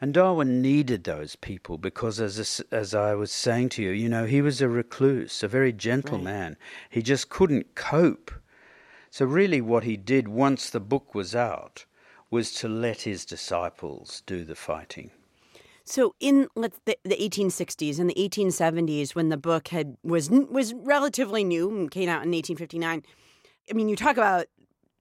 And 0.00 0.12
Darwin 0.12 0.60
needed 0.60 1.04
those 1.04 1.36
people 1.36 1.78
because, 1.78 2.20
as, 2.20 2.60
as 2.70 2.94
I 2.94 3.14
was 3.14 3.32
saying 3.32 3.70
to 3.70 3.82
you, 3.82 3.90
you 3.90 4.08
know, 4.08 4.26
he 4.26 4.42
was 4.42 4.60
a 4.60 4.68
recluse, 4.68 5.42
a 5.42 5.48
very 5.48 5.72
gentle 5.72 6.18
man. 6.18 6.56
He 6.90 7.02
just 7.02 7.28
couldn't 7.28 7.74
cope. 7.74 8.32
So, 9.10 9.24
really, 9.24 9.60
what 9.60 9.84
he 9.84 9.96
did 9.96 10.28
once 10.28 10.70
the 10.70 10.80
book 10.80 11.14
was 11.14 11.34
out 11.34 11.84
was 12.30 12.52
to 12.54 12.68
let 12.68 13.02
his 13.02 13.24
disciples 13.24 14.22
do 14.26 14.44
the 14.44 14.56
fighting. 14.56 15.10
So 15.84 16.14
in 16.18 16.48
let's 16.56 16.80
the, 16.86 16.96
the 17.04 17.16
1860s 17.16 17.98
and 17.98 18.08
the 18.08 18.14
1870s, 18.14 19.14
when 19.14 19.28
the 19.28 19.36
book 19.36 19.68
had 19.68 19.96
was 20.02 20.30
was 20.30 20.72
relatively 20.72 21.44
new 21.44 21.88
came 21.90 22.08
out 22.08 22.24
in 22.24 22.32
1859, 22.32 23.02
I 23.70 23.72
mean, 23.72 23.88
you 23.88 23.96
talk 23.96 24.16
about 24.16 24.46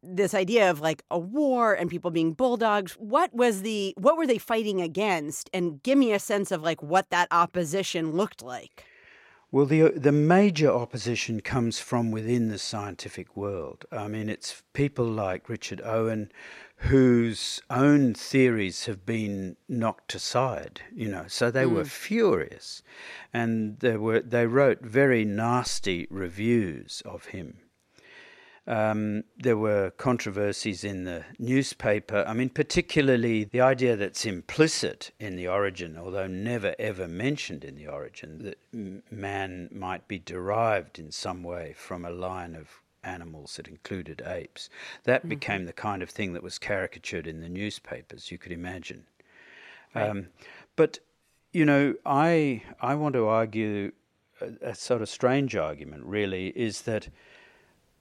this 0.03 0.33
idea 0.33 0.69
of 0.69 0.81
like 0.81 1.03
a 1.09 1.17
war 1.17 1.73
and 1.73 1.89
people 1.89 2.11
being 2.11 2.33
bulldogs. 2.33 2.93
What 2.93 3.33
was 3.33 3.61
the 3.61 3.93
what 3.97 4.17
were 4.17 4.27
they 4.27 4.37
fighting 4.37 4.81
against? 4.81 5.49
And 5.53 5.81
give 5.83 5.97
me 5.97 6.11
a 6.11 6.19
sense 6.19 6.51
of 6.51 6.61
like 6.61 6.83
what 6.83 7.09
that 7.09 7.27
opposition 7.31 8.11
looked 8.11 8.41
like. 8.41 8.85
Well, 9.53 9.67
the 9.67 9.83
uh, 9.83 9.89
the 9.95 10.11
major 10.11 10.71
opposition 10.71 11.39
comes 11.39 11.79
from 11.79 12.09
within 12.09 12.49
the 12.49 12.57
scientific 12.57 13.37
world. 13.37 13.85
I 13.91 14.07
mean, 14.07 14.27
it's 14.27 14.63
people 14.73 15.05
like 15.05 15.47
Richard 15.47 15.79
Owen, 15.85 16.31
whose 16.77 17.61
own 17.69 18.15
theories 18.15 18.85
have 18.87 19.05
been 19.05 19.55
knocked 19.69 20.15
aside. 20.15 20.81
You 20.91 21.07
know, 21.09 21.25
so 21.27 21.51
they 21.51 21.67
were 21.67 21.83
hmm. 21.83 21.87
furious, 21.87 22.81
and 23.31 23.77
they 23.79 23.95
were 23.95 24.21
they 24.21 24.47
wrote 24.47 24.81
very 24.81 25.23
nasty 25.23 26.07
reviews 26.09 27.03
of 27.05 27.25
him. 27.25 27.59
Um, 28.65 29.25
there 29.37 29.57
were 29.57 29.91
controversies 29.91 30.85
in 30.85 31.03
the 31.03 31.25
newspaper. 31.37 32.23
I 32.25 32.33
mean, 32.33 32.49
particularly 32.49 33.43
the 33.43 33.59
idea 33.59 33.97
that's 33.97 34.25
implicit 34.25 35.11
in 35.19 35.35
the 35.35 35.49
origin, 35.49 35.97
although 35.97 36.27
never 36.27 36.73
ever 36.79 37.07
mentioned 37.07 37.65
in 37.65 37.75
the 37.75 37.87
origin, 37.87 38.39
that 38.43 38.57
m- 38.73 39.03
man 39.11 39.67
might 39.69 40.07
be 40.07 40.17
derived 40.17 40.97
in 40.97 41.11
some 41.11 41.43
way 41.43 41.73
from 41.75 42.05
a 42.05 42.09
line 42.09 42.55
of 42.55 42.81
animals 43.03 43.57
that 43.57 43.67
included 43.67 44.21
apes. 44.25 44.69
That 45.03 45.27
became 45.27 45.65
the 45.65 45.73
kind 45.73 46.01
of 46.01 46.09
thing 46.09 46.31
that 46.31 46.41
was 46.41 46.57
caricatured 46.57 47.27
in 47.27 47.41
the 47.41 47.49
newspapers, 47.49 48.31
you 48.31 48.37
could 48.37 48.53
imagine. 48.53 49.03
Um, 49.93 50.27
but, 50.77 50.99
you 51.51 51.65
know, 51.65 51.95
I, 52.05 52.63
I 52.79 52.95
want 52.95 53.13
to 53.15 53.27
argue 53.27 53.91
a, 54.39 54.69
a 54.69 54.75
sort 54.75 55.01
of 55.01 55.09
strange 55.09 55.55
argument, 55.57 56.05
really, 56.05 56.47
is 56.55 56.83
that 56.83 57.09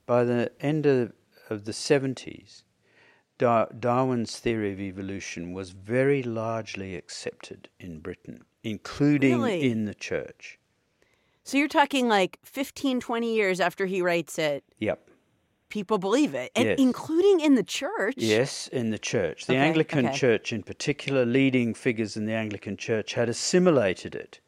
by 0.06 0.24
the 0.24 0.50
end 0.60 0.86
of, 0.86 1.12
of 1.50 1.64
the 1.64 1.72
70s, 1.72 2.62
Darwin's 3.38 4.38
theory 4.38 4.72
of 4.72 4.80
evolution 4.80 5.52
was 5.52 5.70
very 5.70 6.22
largely 6.22 6.94
accepted 6.94 7.68
in 7.80 7.98
Britain, 7.98 8.44
including 8.62 9.42
Really? 9.42 9.70
in 9.70 9.84
the 9.84 9.94
church. 9.94 10.58
So 11.44 11.56
you're 11.58 11.66
talking 11.68 12.08
like 12.08 12.38
15, 12.44 13.00
20 13.00 13.34
years 13.34 13.58
after 13.58 13.86
he 13.86 14.00
writes 14.00 14.38
it, 14.38 14.62
Yep. 14.78 15.08
people 15.70 15.98
believe 15.98 16.34
it, 16.34 16.52
and 16.54 16.66
Yes. 16.68 16.78
including 16.78 17.40
in 17.40 17.56
the 17.56 17.64
church. 17.64 18.14
Yes, 18.16 18.68
in 18.68 18.90
the 18.90 18.98
church. 18.98 19.46
The 19.46 19.54
Okay, 19.54 19.66
Anglican 19.66 20.06
okay. 20.06 20.16
Church, 20.16 20.52
in 20.52 20.62
particular, 20.62 21.24
leading 21.24 21.74
figures 21.74 22.16
in 22.16 22.26
the 22.26 22.34
Anglican 22.34 22.76
Church 22.76 23.14
had 23.14 23.28
assimilated 23.28 24.14
it. 24.14 24.38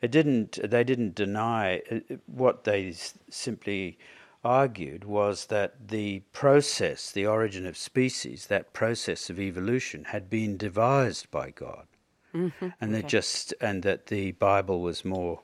It 0.00 0.10
didn't. 0.10 0.58
They 0.62 0.84
didn't 0.84 1.14
deny 1.14 1.82
uh, 1.90 2.00
what 2.26 2.64
they 2.64 2.94
simply 3.30 3.98
argued 4.44 5.04
was 5.04 5.46
that 5.46 5.88
the 5.88 6.20
process, 6.32 7.10
the 7.10 7.26
origin 7.26 7.66
of 7.66 7.76
species, 7.76 8.46
that 8.46 8.72
process 8.72 9.30
of 9.30 9.40
evolution, 9.40 10.04
had 10.04 10.28
been 10.30 10.56
devised 10.56 11.30
by 11.30 11.50
God, 11.50 11.86
Mm-hmm. 12.34 12.68
and 12.80 12.92
that 12.94 13.06
just 13.06 13.54
and 13.60 13.84
that 13.84 14.06
the 14.06 14.32
Bible 14.32 14.80
was 14.80 15.04
more 15.04 15.42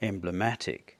emblematic. 0.00 0.98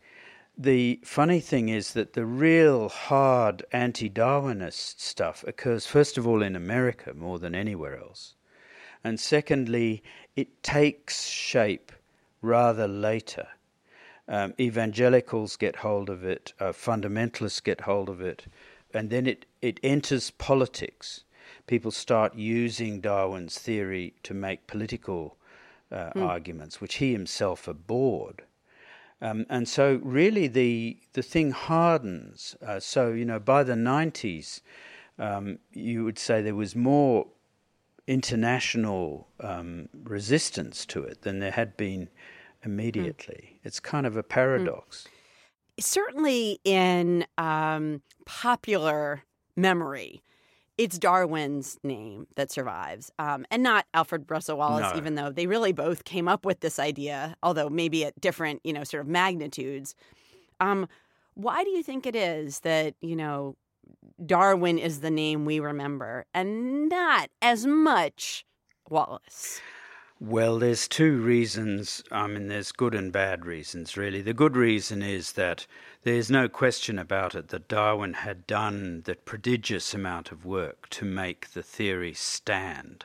The 0.57 1.01
funny 1.03 1.41
thing 1.41 1.69
is 1.69 1.95
that 1.95 2.13
the 2.13 2.25
real 2.25 2.89
hard 2.89 3.65
anti 3.73 4.09
Darwinist 4.09 5.01
stuff 5.01 5.43
occurs, 5.47 5.87
first 5.87 6.17
of 6.17 6.29
all, 6.29 6.43
in 6.43 6.55
America 6.55 7.13
more 7.15 7.39
than 7.41 7.55
anywhere 7.55 7.99
else. 7.99 8.35
And 9.03 9.19
secondly, 9.19 10.03
it 10.37 10.63
takes 10.63 11.25
shape 11.27 11.91
rather 12.41 12.87
later. 12.87 13.49
Um, 14.29 14.55
evangelicals 14.59 15.57
get 15.57 15.77
hold 15.77 16.09
of 16.09 16.25
it, 16.25 16.53
uh, 16.61 16.73
fundamentalists 16.73 17.63
get 17.63 17.83
hold 17.83 18.09
of 18.09 18.21
it, 18.21 18.47
and 18.95 19.11
then 19.11 19.27
it, 19.27 19.47
it 19.61 19.81
enters 19.83 20.31
politics. 20.31 21.25
People 21.67 21.91
start 21.91 22.35
using 22.35 23.01
Darwin's 23.01 23.59
theory 23.59 24.15
to 24.23 24.35
make 24.35 24.67
political 24.67 25.37
uh, 25.91 26.11
arguments, 26.17 26.81
which 26.81 26.95
he 26.95 27.13
himself 27.13 27.69
abhorred. 27.69 28.43
Um, 29.21 29.47
and 29.49 29.69
so, 29.69 30.01
really, 30.03 30.49
the 30.49 30.99
the 31.13 31.23
thing 31.23 31.53
hardens. 31.53 32.57
Uh, 32.67 32.81
so, 32.81 33.13
you 33.13 33.25
know, 33.25 33.39
by 33.39 33.63
the 33.63 33.77
nineties, 33.77 34.63
um, 35.19 35.59
you 35.73 36.05
would 36.05 36.19
say 36.19 36.43
there 36.43 36.55
was 36.57 36.75
more 36.75 37.27
international 38.07 39.29
um, 39.41 39.89
resistance 40.03 40.85
to 40.87 41.05
it 41.05 41.23
than 41.23 41.39
there 41.39 41.53
had 41.53 41.77
been 41.77 42.09
immediately. 42.65 43.61
It's 43.65 43.81
kind 43.81 44.07
of 44.07 44.17
a 44.17 44.23
paradox. 44.23 45.07
Certainly 45.81 46.61
in 46.65 47.27
um, 47.39 48.03
popular 48.27 49.23
memory, 49.57 50.23
it's 50.79 50.99
Darwin's 50.99 51.79
name 51.83 52.27
that 52.37 52.51
survives, 52.51 53.11
um, 53.19 53.45
and 53.51 53.63
not 53.63 53.87
Alfred 53.95 54.25
Russel 54.29 54.59
Wallace. 54.59 54.93
No. 54.93 54.97
Even 54.97 55.15
though 55.15 55.31
they 55.31 55.47
really 55.47 55.73
both 55.73 56.05
came 56.05 56.29
up 56.29 56.45
with 56.45 56.61
this 56.61 56.79
idea, 56.79 57.37
although 57.43 57.69
maybe 57.69 58.05
at 58.05 58.21
different, 58.21 58.61
you 58.65 58.73
know, 58.73 58.85
sort 58.85 59.03
of 59.03 59.09
magnitudes. 59.09 59.95
Um, 60.61 60.89
why 61.35 61.65
do 61.65 61.71
you 61.71 61.83
think 61.83 62.07
it 62.07 62.17
is 62.17 62.61
that 62.61 62.95
you 63.01 63.17
know 63.17 63.57
Darwin 64.25 64.79
is 64.79 65.01
the 65.01 65.11
name 65.11 65.45
we 65.45 65.61
remember, 65.61 66.25
and 66.35 66.89
not 66.89 67.31
as 67.41 67.67
much 67.67 68.45
Wallace? 68.89 69.61
Well, 70.25 70.61
there's 70.61 70.87
two 70.87 71.21
reasons. 71.21 72.05
I 72.13 72.29
mean, 72.29 72.47
there's 72.47 72.71
good 72.71 72.95
and 72.95 73.11
bad 73.11 73.45
reasons, 73.45 73.97
really. 73.97 74.23
The 74.23 74.33
good 74.33 74.57
reason 74.57 75.03
is 75.03 75.33
that 75.33 75.67
there's 76.05 76.31
no 76.31 76.49
question 76.49 76.97
about 76.97 77.35
it 77.35 77.49
that 77.49 77.67
Darwin 77.67 78.13
had 78.15 78.47
done 78.47 79.03
the 79.05 79.17
prodigious 79.17 79.93
amount 79.93 80.31
of 80.31 80.45
work 80.45 80.89
to 80.91 81.05
make 81.05 81.51
the 81.51 81.63
theory 81.65 82.15
stand. 82.15 83.05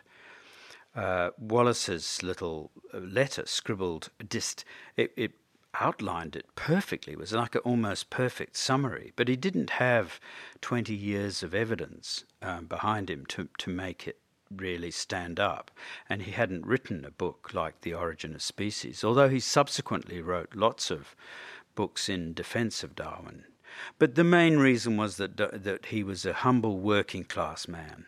Uh, 0.95 1.31
Wallace's 1.39 2.21
little 2.21 2.69
uh, 2.93 2.99
letter 2.99 3.47
scribbled, 3.47 4.11
just 4.29 4.63
it, 4.95 5.11
it 5.17 5.31
outlined 5.73 6.35
it 6.35 6.45
perfectly. 6.53 7.13
It 7.13 7.19
was 7.19 7.33
like 7.33 7.55
an 7.55 7.61
almost 7.61 8.11
perfect 8.11 8.55
summary, 8.55 9.11
but 9.15 9.27
he 9.27 9.35
didn't 9.35 9.71
have 9.71 10.19
20 10.61 10.93
years 10.93 11.41
of 11.41 11.55
evidence 11.55 12.25
um, 12.43 12.67
behind 12.67 13.09
him 13.09 13.25
to, 13.29 13.49
to 13.57 13.71
make 13.71 14.07
it 14.07 14.19
really 14.55 14.91
stand 14.91 15.39
up. 15.39 15.71
And 16.09 16.23
he 16.23 16.31
hadn't 16.31 16.65
written 16.65 17.05
a 17.05 17.11
book 17.11 17.51
like 17.53 17.81
The 17.81 17.93
Origin 17.93 18.35
of 18.35 18.41
Species, 18.41 19.03
although 19.03 19.29
he 19.29 19.39
subsequently 19.39 20.21
wrote 20.21 20.55
lots 20.55 20.91
of 20.91 21.15
books 21.75 22.09
in 22.09 22.33
defense 22.33 22.83
of 22.83 22.95
Darwin. 22.95 23.43
But 23.99 24.15
the 24.15 24.23
main 24.23 24.57
reason 24.57 24.97
was 24.97 25.17
that, 25.17 25.37
that 25.37 25.87
he 25.87 26.03
was 26.03 26.25
a 26.25 26.33
humble 26.33 26.79
working 26.79 27.23
class 27.23 27.67
man. 27.67 28.05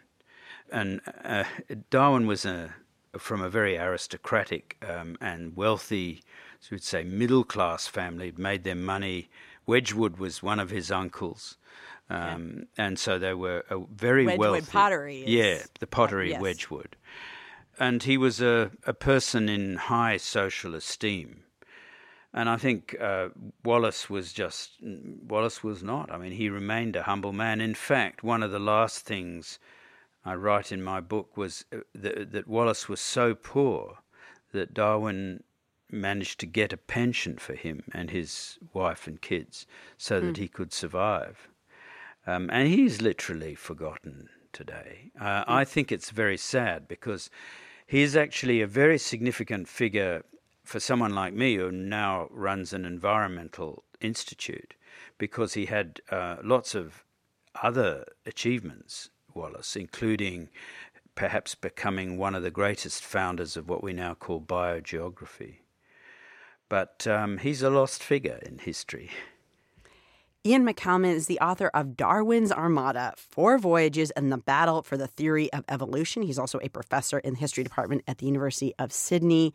And 0.72 1.02
uh, 1.24 1.44
Darwin 1.90 2.28
was 2.28 2.46
a, 2.46 2.76
from 3.18 3.42
a 3.42 3.50
very 3.50 3.78
aristocratic 3.78 4.78
um, 4.88 5.18
and 5.22 5.56
wealthy, 5.56 6.24
so 6.60 6.70
we'd 6.72 6.84
say 6.84 7.04
middle 7.04 7.44
class 7.44 7.88
family, 7.88 8.34
made 8.36 8.64
their 8.64 8.76
money. 8.76 9.30
Wedgwood 9.66 10.18
was 10.18 10.44
one 10.44 10.60
of 10.60 10.70
his 10.70 10.92
uncles. 10.92 11.58
Um, 12.10 12.68
And 12.78 12.97
so 12.97 13.20
they 13.20 13.34
were 13.34 13.64
a 13.70 13.80
very 13.93 14.26
Wedgwood 14.26 14.51
wealthy. 14.51 14.72
pottery 14.72 15.22
is- 15.24 15.30
yeah, 15.30 15.64
the 15.80 15.88
pottery 15.88 16.32
yes. 16.32 16.41
Wedgwood. 16.41 16.95
And 17.80 18.03
he 18.03 18.18
was 18.18 18.41
a, 18.41 18.72
a 18.86 18.93
person 18.93 19.47
in 19.47 19.76
high 19.78 20.18
social 20.18 20.76
esteem. 20.76 21.43
And 22.34 22.49
I 22.49 22.57
think 22.57 22.95
uh, 22.99 23.30
Wallace 23.64 24.10
was 24.10 24.34
just, 24.34 24.72
Wallace 24.82 25.64
was 25.64 25.82
not. 25.82 26.12
I 26.12 26.18
mean, 26.18 26.32
he 26.34 26.49
remained 26.49 26.95
a 26.95 27.03
humble 27.03 27.34
man. 27.34 27.62
In 27.62 27.74
fact, 27.74 28.24
one 28.24 28.43
of 28.43 28.51
the 28.51 28.60
last 28.60 29.05
things 29.05 29.60
I 30.26 30.36
write 30.36 30.72
in 30.72 30.84
my 30.84 30.99
book 30.99 31.38
was 31.38 31.66
uh, 31.74 31.78
that, 31.95 32.32
that 32.34 32.47
Wallace 32.47 32.88
was 32.89 32.99
so 32.99 33.34
poor 33.34 33.99
that 34.51 34.74
Darwin 34.74 35.43
managed 35.91 36.39
to 36.41 36.45
get 36.45 36.72
a 36.74 36.78
pension 36.78 37.38
for 37.38 37.55
him 37.55 37.84
and 37.93 38.12
his 38.12 38.60
wife 38.74 39.07
and 39.07 39.20
kids 39.22 39.66
so 39.97 40.20
that 40.20 40.38
he 40.38 40.47
could 40.47 40.72
survive. 40.74 41.47
Um, 42.30 42.50
and 42.54 42.68
he's 42.68 43.02
literally 43.02 43.56
forgotten 43.56 44.30
today. 44.54 45.12
Uh, 45.20 45.44
I 45.48 45.66
think 45.66 45.92
it's 45.92 46.12
very 46.12 46.38
sad 46.38 46.88
because 46.88 47.32
he 47.88 48.04
is 48.04 48.16
actually 48.16 48.62
a 48.62 48.68
very 48.68 49.00
significant 49.00 49.68
figure 49.68 50.24
for 50.64 50.80
someone 50.80 51.16
like 51.16 51.34
me 51.34 51.56
who 51.56 51.72
now 51.72 52.28
runs 52.30 52.72
an 52.72 52.86
environmental 52.86 53.84
institute 54.00 54.76
because 55.18 55.56
he 55.56 55.66
had 55.66 56.02
uh, 56.12 56.38
lots 56.44 56.76
of 56.76 57.04
other 57.64 58.06
achievements, 58.28 59.10
Wallace, 59.34 59.76
including 59.76 60.50
perhaps 61.16 61.56
becoming 61.56 62.18
one 62.18 62.36
of 62.36 62.44
the 62.44 62.52
greatest 62.52 63.04
founders 63.04 63.58
of 63.58 63.68
what 63.68 63.84
we 63.84 63.92
now 63.92 64.14
call 64.14 64.40
biogeography. 64.40 65.56
But 66.70 67.08
um, 67.08 67.40
he's 67.40 67.64
a 67.64 67.72
lost 67.72 68.04
figure 68.04 68.40
in 68.44 68.60
history. 68.60 69.10
Iain 70.48 70.66
McCalman 70.66 71.16
is 71.16 71.28
the 71.28 71.38
author 71.42 71.70
of 71.74 71.98
Darwin's 71.98 72.50
Armada 72.50 73.14
Four 73.18 73.58
Voyages 73.58 74.10
and 74.12 74.32
the 74.32 74.38
Battle 74.38 74.82
for 74.82 74.96
the 74.96 75.06
Theory 75.08 75.52
of 75.52 75.66
Evolution. 75.68 76.22
He's 76.22 76.40
also 76.40 76.62
a 76.64 76.70
professor 76.70 77.20
in 77.20 77.34
the 77.34 77.40
history 77.42 77.62
department 77.62 78.04
at 78.08 78.20
the 78.20 78.26
University 78.26 78.74
of 78.80 78.94
Sydney. 78.94 79.54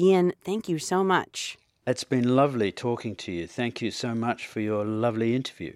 Iain, 0.00 0.32
thank 0.44 0.68
you 0.68 0.78
so 0.78 1.02
much. 1.02 1.58
It's 1.84 2.04
been 2.04 2.36
lovely 2.36 2.70
talking 2.70 3.16
to 3.16 3.32
you. 3.32 3.48
Thank 3.48 3.82
you 3.82 3.90
so 3.90 4.14
much 4.14 4.46
for 4.46 4.60
your 4.60 4.84
lovely 4.84 5.34
interview. 5.34 5.72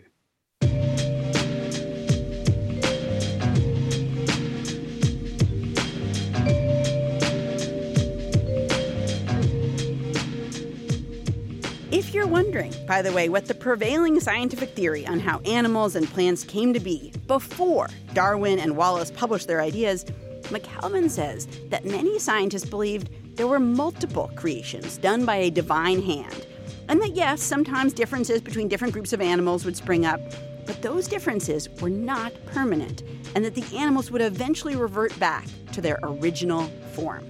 You're 12.24 12.32
wondering, 12.32 12.72
by 12.86 13.02
the 13.02 13.12
way, 13.12 13.28
what 13.28 13.44
the 13.44 13.54
prevailing 13.54 14.18
scientific 14.18 14.70
theory 14.70 15.06
on 15.06 15.20
how 15.20 15.40
animals 15.40 15.94
and 15.94 16.08
plants 16.08 16.42
came 16.42 16.72
to 16.72 16.80
be 16.80 17.12
before 17.26 17.88
Darwin 18.14 18.58
and 18.60 18.78
Wallace 18.78 19.10
published 19.10 19.46
their 19.46 19.60
ideas, 19.60 20.06
McCalman 20.44 21.10
says 21.10 21.46
that 21.68 21.84
many 21.84 22.18
scientists 22.18 22.64
believed 22.64 23.10
there 23.36 23.46
were 23.46 23.60
multiple 23.60 24.30
creations 24.36 24.96
done 24.96 25.26
by 25.26 25.36
a 25.36 25.50
divine 25.50 26.00
hand, 26.00 26.46
and 26.88 26.98
that 27.02 27.14
yes, 27.14 27.42
sometimes 27.42 27.92
differences 27.92 28.40
between 28.40 28.68
different 28.68 28.94
groups 28.94 29.12
of 29.12 29.20
animals 29.20 29.66
would 29.66 29.76
spring 29.76 30.06
up, 30.06 30.20
but 30.64 30.80
those 30.80 31.06
differences 31.06 31.68
were 31.82 31.90
not 31.90 32.32
permanent, 32.46 33.02
and 33.34 33.44
that 33.44 33.54
the 33.54 33.76
animals 33.76 34.10
would 34.10 34.22
eventually 34.22 34.76
revert 34.76 35.18
back 35.20 35.44
to 35.72 35.82
their 35.82 35.98
original 36.02 36.68
form. 36.94 37.28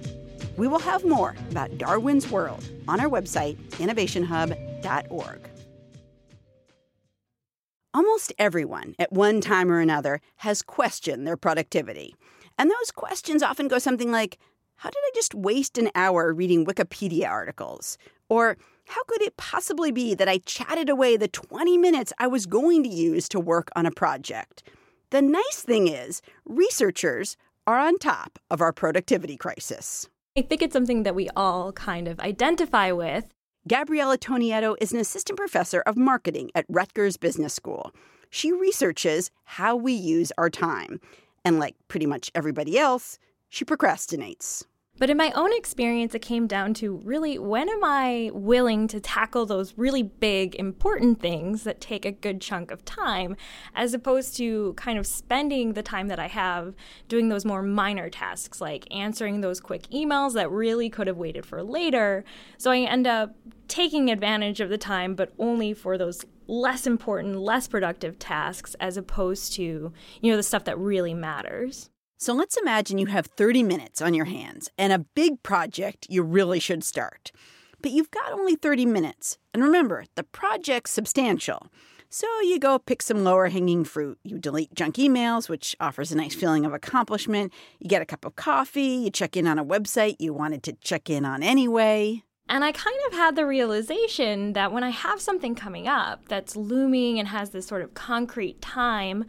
We 0.55 0.69
will 0.69 0.79
have 0.79 1.03
more 1.03 1.35
about 1.51 1.77
Darwin's 1.77 2.31
World 2.31 2.63
on 2.87 3.01
our 3.01 3.09
website, 3.09 3.57
innovationhub.org. 4.85 5.49
Almost 7.93 8.33
everyone, 8.37 8.95
at 8.99 9.13
one 9.13 9.39
time 9.39 9.71
or 9.71 9.79
another, 9.79 10.19
has 10.37 10.61
questioned 10.61 11.25
their 11.25 11.37
productivity. 11.37 12.15
And 12.57 12.69
those 12.69 12.91
questions 12.91 13.41
often 13.41 13.67
go 13.67 13.79
something 13.79 14.11
like 14.11 14.37
How 14.77 14.89
did 14.89 14.99
I 14.99 15.11
just 15.15 15.33
waste 15.33 15.77
an 15.77 15.89
hour 15.95 16.33
reading 16.33 16.65
Wikipedia 16.65 17.29
articles? 17.29 17.97
Or 18.27 18.57
How 18.87 19.03
could 19.05 19.21
it 19.21 19.37
possibly 19.37 19.91
be 19.91 20.13
that 20.13 20.27
I 20.27 20.39
chatted 20.39 20.89
away 20.89 21.15
the 21.15 21.29
20 21.29 21.77
minutes 21.77 22.11
I 22.19 22.27
was 22.27 22.45
going 22.45 22.83
to 22.83 22.89
use 22.89 23.29
to 23.29 23.39
work 23.39 23.69
on 23.75 23.85
a 23.85 23.91
project? 23.91 24.63
The 25.11 25.21
nice 25.21 25.61
thing 25.61 25.87
is, 25.87 26.21
researchers 26.45 27.37
are 27.65 27.79
on 27.79 27.97
top 27.97 28.37
of 28.51 28.61
our 28.61 28.73
productivity 28.73 29.37
crisis. 29.37 30.09
I 30.37 30.41
think 30.41 30.61
it's 30.61 30.73
something 30.73 31.03
that 31.03 31.15
we 31.15 31.29
all 31.35 31.71
kind 31.71 32.09
of 32.09 32.19
identify 32.19 32.91
with. 32.91 33.25
Gabriella 33.67 34.15
Tonietto 34.15 34.75
is 34.79 34.93
an 34.93 34.99
assistant 34.99 35.39
professor 35.39 35.81
of 35.87 35.97
marketing 35.97 36.51
at 36.53 36.67
Rutgers 36.69 37.17
Business 37.17 37.51
School. 37.51 37.91
She 38.29 38.51
researches 38.51 39.31
how 39.43 39.75
we 39.75 39.91
use 39.91 40.31
our 40.37 40.51
time. 40.51 41.01
And 41.43 41.57
like 41.57 41.75
pretty 41.87 42.05
much 42.05 42.29
everybody 42.35 42.77
else, 42.77 43.17
she 43.49 43.65
procrastinates. 43.65 44.65
But 44.97 45.09
in 45.09 45.17
my 45.17 45.31
own 45.31 45.51
experience, 45.53 46.15
it 46.15 46.21
came 46.21 46.47
down 46.47 46.73
to 46.75 46.95
really 46.95 47.37
when 47.37 47.67
am 47.67 47.83
I 47.83 48.31
willing 48.33 48.87
to 48.87 49.01
tackle 49.01 49.45
those 49.45 49.73
really 49.77 50.03
big, 50.03 50.55
important 50.55 51.19
things 51.19 51.63
that 51.63 51.81
take 51.81 52.05
a 52.05 52.11
good 52.13 52.39
chunk 52.39 52.71
of 52.71 52.85
time, 52.85 53.35
as 53.75 53.93
opposed 53.93 54.37
to 54.37 54.73
kind 54.75 54.97
of 54.97 55.05
spending 55.05 55.73
the 55.73 55.83
time 55.83 56.07
that 56.07 56.19
I 56.19 56.27
have 56.27 56.73
doing 57.09 57.27
those 57.27 57.43
more 57.43 57.61
minor 57.61 58.09
tasks 58.09 58.61
like 58.61 58.87
answering 58.89 59.41
those 59.41 59.59
quick 59.59 59.83
emails 59.89 60.33
that 60.33 60.49
really 60.49 60.89
could 60.89 61.07
have 61.07 61.17
waited 61.17 61.45
for 61.45 61.61
later. 61.61 62.23
So 62.57 62.71
I 62.71 62.79
end 62.79 63.05
up 63.05 63.35
taking 63.67 64.09
advantage 64.09 64.61
of 64.61 64.69
the 64.69 64.77
time, 64.77 65.13
but 65.13 65.33
only 65.37 65.73
for 65.73 65.97
those 65.97 66.23
less 66.47 66.87
important, 66.87 67.37
less 67.37 67.67
productive 67.67 68.17
tasks, 68.17 68.75
as 68.79 68.95
opposed 68.95 69.53
to, 69.53 69.91
you 70.21 70.31
know, 70.31 70.37
the 70.37 70.43
stuff 70.43 70.63
that 70.65 70.77
really 70.77 71.13
matters. 71.13 71.89
So 72.25 72.33
let's 72.33 72.57
imagine 72.57 72.97
you 72.97 73.05
have 73.05 73.27
30 73.27 73.61
minutes 73.61 74.01
on 74.01 74.15
your 74.15 74.25
hands 74.25 74.67
and 74.79 74.91
a 74.91 74.97
big 74.97 75.43
project 75.43 76.07
you 76.09 76.23
really 76.23 76.59
should 76.59 76.83
start. 76.83 77.31
But 77.81 77.91
you've 77.91 78.09
got 78.09 78.31
only 78.31 78.55
30 78.55 78.87
minutes. 78.87 79.37
And 79.53 79.61
remember, 79.61 80.05
the 80.15 80.23
project's 80.23 80.89
substantial. 80.89 81.67
So 82.09 82.25
you 82.41 82.57
go 82.57 82.79
pick 82.79 83.03
some 83.03 83.23
lower 83.23 83.49
hanging 83.49 83.83
fruit. 83.83 84.17
You 84.23 84.39
delete 84.39 84.73
junk 84.73 84.95
emails, 84.95 85.49
which 85.49 85.75
offers 85.79 86.11
a 86.11 86.17
nice 86.17 86.33
feeling 86.33 86.65
of 86.65 86.73
accomplishment. 86.73 87.53
You 87.77 87.89
get 87.89 88.01
a 88.01 88.07
cup 88.07 88.25
of 88.25 88.35
coffee. 88.35 88.81
You 88.81 89.11
check 89.11 89.37
in 89.37 89.45
on 89.45 89.59
a 89.59 89.63
website 89.63 90.15
you 90.17 90.33
wanted 90.33 90.63
to 90.63 90.73
check 90.81 91.11
in 91.11 91.25
on 91.25 91.43
anyway. 91.43 92.23
And 92.49 92.63
I 92.63 92.71
kind 92.71 92.97
of 93.05 93.13
had 93.13 93.35
the 93.35 93.45
realization 93.45 94.53
that 94.53 94.71
when 94.71 94.83
I 94.83 94.89
have 94.89 95.21
something 95.21 95.53
coming 95.53 95.87
up 95.87 96.27
that's 96.27 96.55
looming 96.55 97.19
and 97.19 97.27
has 97.27 97.51
this 97.51 97.67
sort 97.67 97.83
of 97.83 97.93
concrete 97.93 98.63
time, 98.63 99.25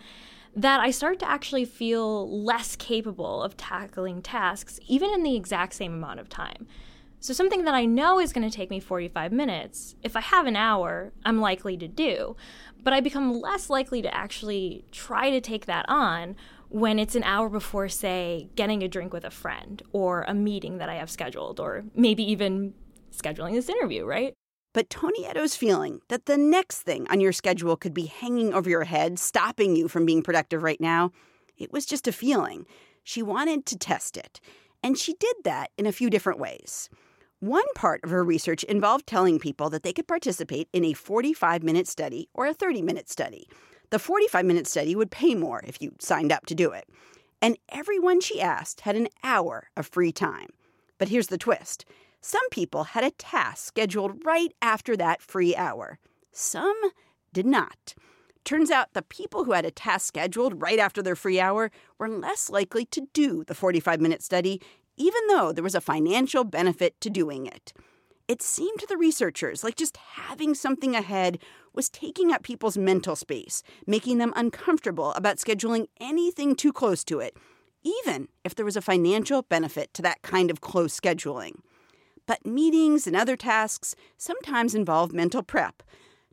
that 0.56 0.80
I 0.80 0.90
start 0.90 1.18
to 1.18 1.28
actually 1.28 1.66
feel 1.66 2.42
less 2.42 2.76
capable 2.76 3.42
of 3.42 3.58
tackling 3.58 4.22
tasks, 4.22 4.80
even 4.88 5.10
in 5.10 5.22
the 5.22 5.36
exact 5.36 5.74
same 5.74 5.92
amount 5.92 6.18
of 6.18 6.30
time. 6.30 6.66
So, 7.20 7.34
something 7.34 7.64
that 7.64 7.74
I 7.74 7.84
know 7.84 8.18
is 8.18 8.32
going 8.32 8.48
to 8.48 8.54
take 8.56 8.70
me 8.70 8.80
45 8.80 9.32
minutes, 9.32 9.94
if 10.02 10.16
I 10.16 10.20
have 10.20 10.46
an 10.46 10.56
hour, 10.56 11.12
I'm 11.24 11.40
likely 11.40 11.76
to 11.78 11.88
do. 11.88 12.36
But 12.82 12.92
I 12.92 13.00
become 13.00 13.40
less 13.40 13.68
likely 13.68 14.00
to 14.02 14.14
actually 14.14 14.84
try 14.92 15.30
to 15.30 15.40
take 15.40 15.66
that 15.66 15.86
on 15.88 16.36
when 16.68 16.98
it's 16.98 17.14
an 17.14 17.24
hour 17.24 17.48
before, 17.48 17.88
say, 17.88 18.48
getting 18.54 18.82
a 18.82 18.88
drink 18.88 19.12
with 19.12 19.24
a 19.24 19.30
friend 19.30 19.82
or 19.92 20.24
a 20.26 20.34
meeting 20.34 20.78
that 20.78 20.88
I 20.88 20.94
have 20.94 21.10
scheduled, 21.10 21.60
or 21.60 21.84
maybe 21.94 22.22
even 22.30 22.74
scheduling 23.12 23.52
this 23.52 23.68
interview, 23.68 24.04
right? 24.04 24.34
But 24.76 24.90
Tonietto's 24.90 25.56
feeling 25.56 26.02
that 26.08 26.26
the 26.26 26.36
next 26.36 26.82
thing 26.82 27.06
on 27.08 27.18
your 27.18 27.32
schedule 27.32 27.78
could 27.78 27.94
be 27.94 28.04
hanging 28.04 28.52
over 28.52 28.68
your 28.68 28.84
head, 28.84 29.18
stopping 29.18 29.74
you 29.74 29.88
from 29.88 30.04
being 30.04 30.22
productive 30.22 30.62
right 30.62 30.78
now, 30.78 31.12
it 31.56 31.72
was 31.72 31.86
just 31.86 32.06
a 32.06 32.12
feeling. 32.12 32.66
She 33.02 33.22
wanted 33.22 33.64
to 33.64 33.78
test 33.78 34.18
it. 34.18 34.38
And 34.82 34.98
she 34.98 35.14
did 35.14 35.34
that 35.44 35.70
in 35.78 35.86
a 35.86 35.92
few 35.92 36.10
different 36.10 36.38
ways. 36.38 36.90
One 37.40 37.64
part 37.74 38.04
of 38.04 38.10
her 38.10 38.22
research 38.22 38.64
involved 38.64 39.06
telling 39.06 39.38
people 39.38 39.70
that 39.70 39.82
they 39.82 39.94
could 39.94 40.06
participate 40.06 40.68
in 40.74 40.84
a 40.84 40.92
45 40.92 41.62
minute 41.62 41.88
study 41.88 42.28
or 42.34 42.46
a 42.46 42.52
30 42.52 42.82
minute 42.82 43.08
study. 43.08 43.48
The 43.88 43.98
45 43.98 44.44
minute 44.44 44.66
study 44.66 44.94
would 44.94 45.10
pay 45.10 45.34
more 45.34 45.62
if 45.66 45.80
you 45.80 45.94
signed 46.00 46.32
up 46.32 46.44
to 46.44 46.54
do 46.54 46.72
it. 46.72 46.86
And 47.40 47.56
everyone 47.70 48.20
she 48.20 48.42
asked 48.42 48.82
had 48.82 48.94
an 48.94 49.08
hour 49.24 49.70
of 49.74 49.86
free 49.86 50.12
time. 50.12 50.50
But 50.98 51.08
here's 51.08 51.28
the 51.28 51.38
twist 51.38 51.86
some 52.20 52.48
people 52.50 52.84
had 52.84 53.04
a 53.04 53.10
task 53.12 53.66
scheduled 53.66 54.24
right 54.24 54.52
after 54.60 54.96
that 54.96 55.22
free 55.22 55.54
hour. 55.54 55.98
Some 56.32 56.80
did 57.32 57.46
not. 57.46 57.94
Turns 58.44 58.70
out 58.70 58.92
the 58.92 59.02
people 59.02 59.44
who 59.44 59.52
had 59.52 59.64
a 59.64 59.70
task 59.70 60.06
scheduled 60.06 60.60
right 60.60 60.78
after 60.78 61.02
their 61.02 61.16
free 61.16 61.40
hour 61.40 61.70
were 61.98 62.08
less 62.08 62.48
likely 62.48 62.84
to 62.86 63.08
do 63.12 63.44
the 63.44 63.54
45 63.54 64.00
minute 64.00 64.22
study, 64.22 64.60
even 64.96 65.20
though 65.28 65.52
there 65.52 65.64
was 65.64 65.74
a 65.74 65.80
financial 65.80 66.44
benefit 66.44 67.00
to 67.00 67.10
doing 67.10 67.46
it. 67.46 67.72
It 68.28 68.42
seemed 68.42 68.80
to 68.80 68.86
the 68.86 68.96
researchers 68.96 69.62
like 69.62 69.76
just 69.76 69.96
having 69.96 70.54
something 70.54 70.94
ahead 70.94 71.38
was 71.74 71.88
taking 71.88 72.32
up 72.32 72.42
people's 72.42 72.78
mental 72.78 73.14
space, 73.14 73.62
making 73.86 74.18
them 74.18 74.32
uncomfortable 74.34 75.12
about 75.12 75.36
scheduling 75.36 75.86
anything 76.00 76.54
too 76.54 76.72
close 76.72 77.04
to 77.04 77.20
it, 77.20 77.36
even 77.82 78.28
if 78.44 78.54
there 78.54 78.64
was 78.64 78.76
a 78.76 78.82
financial 78.82 79.42
benefit 79.42 79.92
to 79.94 80.02
that 80.02 80.22
kind 80.22 80.50
of 80.50 80.60
close 80.60 80.98
scheduling. 80.98 81.56
But 82.26 82.44
meetings 82.44 83.06
and 83.06 83.16
other 83.16 83.36
tasks 83.36 83.94
sometimes 84.16 84.74
involve 84.74 85.12
mental 85.12 85.42
prep. 85.42 85.82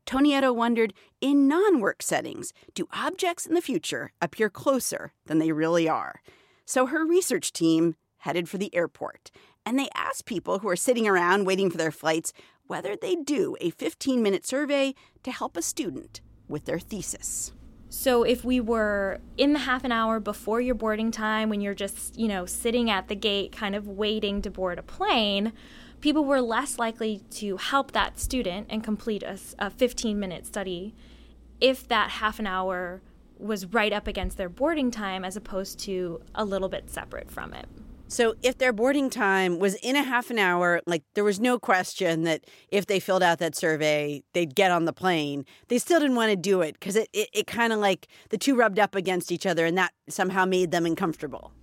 Tonietto 0.06 0.54
wondered 0.54 0.94
in 1.22 1.48
non 1.48 1.80
work 1.80 2.02
settings, 2.02 2.52
do 2.74 2.88
objects 2.91 3.46
in 3.46 3.54
the 3.54 3.62
future 3.62 4.12
appear 4.22 4.50
closer 4.50 5.14
than 5.26 5.39
they 5.39 5.52
really 5.52 5.88
are? 5.88 6.22
So 6.66 6.88
her 6.88 7.06
research 7.06 7.54
team 7.54 7.96
headed 8.18 8.50
for 8.50 8.58
the 8.58 8.74
airport, 8.76 9.32
and 9.66 9.78
they 9.78 9.89
asked 9.96 10.26
people 10.26 10.60
who 10.60 10.70
are 10.70 10.76
sitting 10.76 11.08
around 11.08 11.46
waiting 11.46 11.70
for 11.70 11.78
their 11.78 11.91
flights 11.91 12.34
whether 12.68 12.96
they'd 12.96 13.26
do 13.26 13.56
a 13.62 13.70
15 13.72 14.22
minute 14.22 14.46
survey 14.46 14.94
to 15.24 15.32
help 15.32 15.56
a 15.56 15.62
student 15.62 16.22
with 16.48 16.66
their 16.66 16.80
thesis. 16.80 17.54
So 17.89 18.24
if 18.24 18.44
we 18.44 18.60
were 18.60 19.20
in 19.38 19.54
the 19.54 19.60
half 19.60 19.84
an 19.84 19.91
hour 19.91 20.20
before 20.20 20.60
your 20.60 20.74
boarding 20.74 21.12
time 21.12 21.50
when 21.50 21.62
you're 21.62 21.76
just, 21.76 22.18
you 22.18 22.28
know, 22.28 22.46
sitting 22.46 22.89
at 22.89 23.08
the 23.08 23.16
gate 23.16 23.52
kind 23.52 23.76
of 23.76 23.88
waiting 23.88 24.41
to 24.41 24.50
board 24.50 24.80
a 24.80 24.84
plane, 24.84 25.54
people 26.04 26.26
were 26.26 26.41
less 26.41 26.78
likely 26.78 27.22
to 27.32 27.56
help 27.56 27.93
that 27.93 28.20
student 28.20 28.68
and 28.70 28.84
complete 28.84 29.24
a, 29.24 29.39
a 29.58 29.70
15 29.70 30.20
minute 30.20 30.45
study 30.45 30.93
if 31.62 31.88
that 31.88 32.10
half 32.10 32.39
an 32.39 32.45
hour 32.45 33.01
was 33.38 33.68
right 33.68 33.93
up 33.93 34.06
against 34.06 34.36
their 34.36 34.49
boarding 34.49 34.91
time 34.91 35.24
as 35.24 35.38
opposed 35.38 35.80
to 35.80 36.22
a 36.36 36.43
little 36.43 36.68
bit 36.68 36.89
separate 36.89 37.32
from 37.32 37.54
it. 37.54 37.68
So 38.10 38.36
if 38.43 38.58
their 38.58 38.74
boarding 38.74 39.10
time 39.10 39.60
was 39.60 39.76
in 39.76 39.95
a 39.95 40.04
half 40.04 40.30
an 40.30 40.38
hour, 40.38 40.82
like 40.86 41.04
there 41.14 41.24
was 41.24 41.39
no 41.39 41.58
question 41.58 42.24
that 42.24 42.43
if 42.68 42.86
they 42.86 42.99
filled 42.99 43.24
out 43.24 43.39
that 43.39 43.56
survey, 43.56 44.24
they'd 44.34 44.56
get 44.56 44.72
on 44.72 44.84
the 44.84 44.93
plane. 44.93 45.45
They 45.70 45.78
still 45.78 46.01
didn't 46.01 46.18
want 46.18 46.32
to 46.32 46.36
do 46.36 46.60
it 46.60 46.74
because 46.74 46.97
it, 46.97 47.08
it, 47.14 47.30
it 47.34 47.47
kind 47.47 47.72
of 47.72 47.80
like 47.80 48.10
the 48.28 48.38
two 48.38 48.56
rubbed 48.56 48.78
up 48.78 48.93
against 48.93 49.32
each 49.32 49.45
other 49.45 49.66
and 49.66 49.78
that 49.78 49.93
somehow 50.10 50.43
made 50.43 50.72
them 50.72 50.86
uncomfortable. 50.86 51.54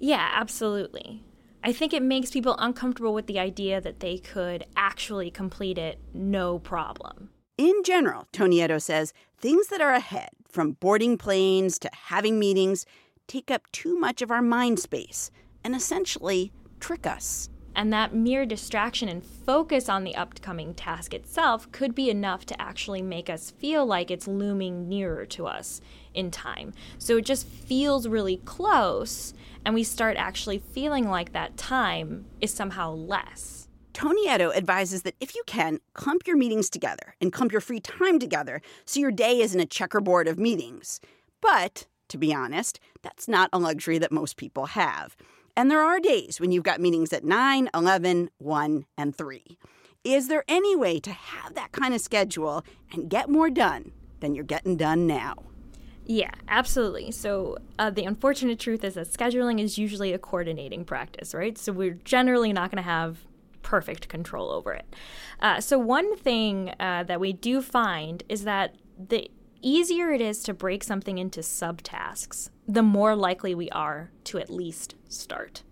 Yeah, 0.00 0.28
absolutely. 0.34 1.22
I 1.66 1.72
think 1.72 1.92
it 1.92 2.02
makes 2.02 2.30
people 2.30 2.54
uncomfortable 2.60 3.12
with 3.12 3.26
the 3.26 3.40
idea 3.40 3.80
that 3.80 3.98
they 3.98 4.18
could 4.18 4.64
actually 4.76 5.32
complete 5.32 5.78
it 5.78 5.98
no 6.14 6.60
problem. 6.60 7.30
In 7.58 7.82
general, 7.82 8.28
Tonietto 8.32 8.80
says, 8.80 9.12
things 9.36 9.66
that 9.66 9.80
are 9.80 9.92
ahead, 9.92 10.28
from 10.48 10.76
boarding 10.78 11.18
planes 11.18 11.80
to 11.80 11.90
having 11.92 12.38
meetings, 12.38 12.86
take 13.26 13.50
up 13.50 13.62
too 13.72 13.98
much 13.98 14.22
of 14.22 14.30
our 14.30 14.42
mind 14.42 14.78
space 14.78 15.32
and 15.64 15.74
essentially 15.74 16.52
trick 16.78 17.04
us. 17.04 17.48
And 17.76 17.92
that 17.92 18.14
mere 18.14 18.46
distraction 18.46 19.06
and 19.10 19.22
focus 19.22 19.90
on 19.90 20.02
the 20.02 20.16
upcoming 20.16 20.72
task 20.72 21.12
itself 21.12 21.70
could 21.72 21.94
be 21.94 22.08
enough 22.08 22.46
to 22.46 22.60
actually 22.60 23.02
make 23.02 23.28
us 23.28 23.50
feel 23.50 23.84
like 23.84 24.10
it's 24.10 24.26
looming 24.26 24.88
nearer 24.88 25.26
to 25.26 25.46
us 25.46 25.82
in 26.14 26.30
time. 26.30 26.72
So 26.96 27.18
it 27.18 27.26
just 27.26 27.46
feels 27.46 28.08
really 28.08 28.38
close, 28.38 29.34
and 29.62 29.74
we 29.74 29.84
start 29.84 30.16
actually 30.16 30.56
feeling 30.58 31.10
like 31.10 31.34
that 31.34 31.58
time 31.58 32.24
is 32.40 32.50
somehow 32.50 32.92
less. 32.92 33.68
Tonietto 33.92 34.56
advises 34.56 35.02
that 35.02 35.16
if 35.20 35.34
you 35.34 35.42
can, 35.46 35.80
clump 35.92 36.26
your 36.26 36.38
meetings 36.38 36.70
together 36.70 37.14
and 37.20 37.30
clump 37.30 37.52
your 37.52 37.60
free 37.60 37.80
time 37.80 38.18
together 38.18 38.62
so 38.86 39.00
your 39.00 39.12
day 39.12 39.40
isn't 39.40 39.60
a 39.60 39.66
checkerboard 39.66 40.28
of 40.28 40.38
meetings. 40.38 40.98
But, 41.42 41.86
to 42.08 42.16
be 42.16 42.32
honest, 42.32 42.80
that's 43.02 43.28
not 43.28 43.50
a 43.52 43.58
luxury 43.58 43.98
that 43.98 44.12
most 44.12 44.38
people 44.38 44.66
have. 44.66 45.14
And 45.56 45.70
there 45.70 45.82
are 45.82 45.98
days 45.98 46.38
when 46.38 46.52
you've 46.52 46.64
got 46.64 46.80
meetings 46.80 47.12
at 47.12 47.24
9, 47.24 47.70
11, 47.74 48.30
1, 48.38 48.86
and 48.98 49.16
3. 49.16 49.58
Is 50.04 50.28
there 50.28 50.44
any 50.46 50.76
way 50.76 51.00
to 51.00 51.10
have 51.10 51.54
that 51.54 51.72
kind 51.72 51.94
of 51.94 52.00
schedule 52.00 52.64
and 52.92 53.08
get 53.08 53.28
more 53.28 53.50
done 53.50 53.92
than 54.20 54.34
you're 54.34 54.44
getting 54.44 54.76
done 54.76 55.06
now? 55.06 55.34
Yeah, 56.04 56.30
absolutely. 56.46 57.10
So 57.10 57.56
uh, 57.78 57.90
the 57.90 58.04
unfortunate 58.04 58.60
truth 58.60 58.84
is 58.84 58.94
that 58.94 59.08
scheduling 59.08 59.60
is 59.60 59.78
usually 59.78 60.12
a 60.12 60.18
coordinating 60.18 60.84
practice, 60.84 61.34
right? 61.34 61.58
So 61.58 61.72
we're 61.72 61.98
generally 62.04 62.52
not 62.52 62.70
going 62.70 62.82
to 62.82 62.88
have 62.88 63.24
perfect 63.62 64.08
control 64.08 64.52
over 64.52 64.72
it. 64.72 64.94
Uh, 65.40 65.60
so 65.60 65.78
one 65.78 66.16
thing 66.16 66.72
uh, 66.78 67.02
that 67.02 67.18
we 67.18 67.32
do 67.32 67.60
find 67.60 68.22
is 68.28 68.44
that 68.44 68.76
the 68.96 69.28
easier 69.66 70.12
it 70.12 70.20
is 70.20 70.44
to 70.44 70.54
break 70.54 70.84
something 70.84 71.18
into 71.18 71.40
subtasks, 71.40 72.50
the 72.68 72.82
more 72.82 73.16
likely 73.16 73.52
we 73.52 73.68
are 73.70 74.12
to 74.22 74.38
at 74.38 74.48
least 74.48 74.94
start. 75.08 75.64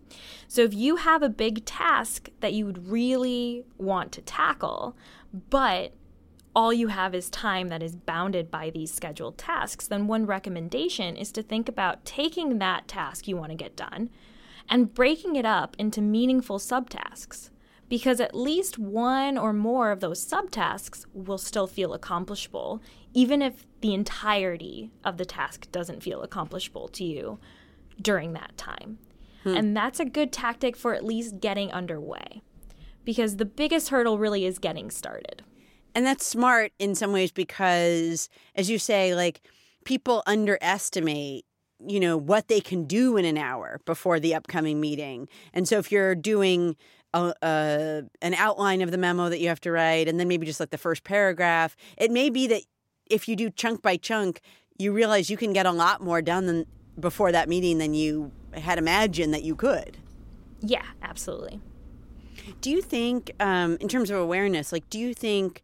So 0.49 0.62
if 0.62 0.74
you 0.74 0.97
have 0.97 1.22
a 1.22 1.28
big 1.28 1.64
task 1.64 2.28
that 2.40 2.53
you 2.53 2.66
would 2.66 2.88
really 2.88 3.64
want 3.78 4.11
to 4.12 4.22
tackle, 4.22 4.97
but 5.49 5.92
all 6.57 6.72
you 6.72 6.88
have 6.88 7.14
is 7.14 7.30
time 7.30 7.68
that 7.68 7.82
is 7.82 7.95
bounded 7.95 8.51
by 8.51 8.70
these 8.70 8.92
scheduled 8.92 9.38
tasks, 9.38 9.86
then 9.86 10.09
one 10.09 10.26
recommendation 10.26 11.16
is 11.16 11.30
to 11.32 11.42
think 11.42 11.68
about 11.68 12.05
taking 12.05 12.59
that 12.59 12.88
task 12.88 13.28
you 13.28 13.36
want 13.36 13.51
to 13.51 13.57
get 13.57 13.76
done 13.76 14.11
and 14.68 14.92
breaking 14.92 15.36
it 15.36 15.47
up 15.47 15.76
into 15.78 16.01
meaningful 16.01 16.59
subtasks. 16.59 17.51
Because 17.88 18.18
at 18.18 18.34
least 18.34 18.78
one 18.78 19.36
or 19.36 19.53
more 19.53 19.90
of 19.90 20.01
those 20.01 20.26
subtasks 20.26 21.05
will 21.12 21.38
still 21.38 21.66
feel 21.66 21.92
accomplishable, 21.92 22.82
even 23.12 23.42
if 23.42 23.66
the 23.85 23.93
entirety 23.93 24.91
of 25.05 25.18
the 25.18 25.26
task 25.26 25.70
doesn't 25.70 26.03
feel 26.03 26.22
accomplishable 26.22 26.89
to 26.89 27.05
you 27.05 27.39
during 28.01 28.32
that 28.32 28.57
time. 28.57 28.97
Hmm. 29.43 29.55
And 29.55 29.76
that's 29.76 30.01
a 30.01 30.07
good 30.07 30.32
tactic 30.32 30.74
for 30.74 30.95
at 30.95 31.05
least 31.05 31.39
getting 31.39 31.70
underway. 31.70 32.41
Because 33.05 33.37
the 33.37 33.45
biggest 33.45 33.91
hurdle 33.91 34.16
really 34.16 34.47
is 34.47 34.59
getting 34.59 34.91
started. 34.91 35.43
And 35.95 36.07
that's 36.07 36.24
smart 36.24 36.72
in 36.78 36.95
some 36.95 37.12
ways 37.12 37.30
because, 37.30 38.30
as 38.55 38.70
you 38.70 38.78
say, 38.78 39.14
like 39.14 39.43
people 39.85 40.22
underestimate 40.26 41.45
you 41.87 42.01
know 42.01 42.16
what 42.16 42.49
they 42.49 42.61
can 42.61 42.85
do 42.85 43.18
in 43.18 43.26
an 43.26 43.37
hour 43.37 43.80
before 43.85 44.18
the 44.18 44.35
upcoming 44.35 44.80
meeting 44.80 45.28
and 45.53 45.68
so 45.68 45.76
if 45.76 45.91
you're 45.91 46.14
doing 46.14 46.76
a, 47.12 47.35
a, 47.43 48.03
an 48.22 48.32
outline 48.35 48.80
of 48.80 48.93
the 48.93 48.97
memo 48.97 49.28
that 49.28 49.41
you 49.41 49.49
have 49.49 49.61
to 49.61 49.72
write 49.72 50.09
and 50.09 50.18
then 50.18 50.28
maybe 50.28 50.47
just 50.47 50.61
like 50.61 50.70
the 50.70 50.78
first 50.78 51.03
paragraph 51.03 51.76
it 51.99 52.12
may 52.12 52.30
be 52.30 52.47
that 52.47 52.62
if 53.11 53.29
you 53.29 53.37
do 53.37 53.51
chunk 53.51 53.83
by 53.83 53.97
chunk 53.97 54.41
you 54.79 54.93
realize 54.93 55.31
you 55.31 55.37
can 55.37 55.53
get 55.53 55.67
a 55.67 55.73
lot 55.73 56.01
more 56.01 56.21
done 56.21 56.47
than 56.47 56.67
before 56.99 57.33
that 57.33 57.49
meeting 57.49 57.79
than 57.79 57.95
you 57.95 58.33
had 58.53 58.79
imagined 58.79 59.33
that 59.35 59.43
you 59.43 59.55
could 59.55 59.97
yeah 60.61 60.85
absolutely 61.03 61.61
do 62.61 62.71
you 62.71 62.83
think 62.83 63.33
um, 63.41 63.77
in 63.81 63.89
terms 63.89 64.11
of 64.11 64.19
awareness 64.19 64.73
like 64.73 64.89
do 64.91 64.99
you 64.99 65.15
think 65.15 65.63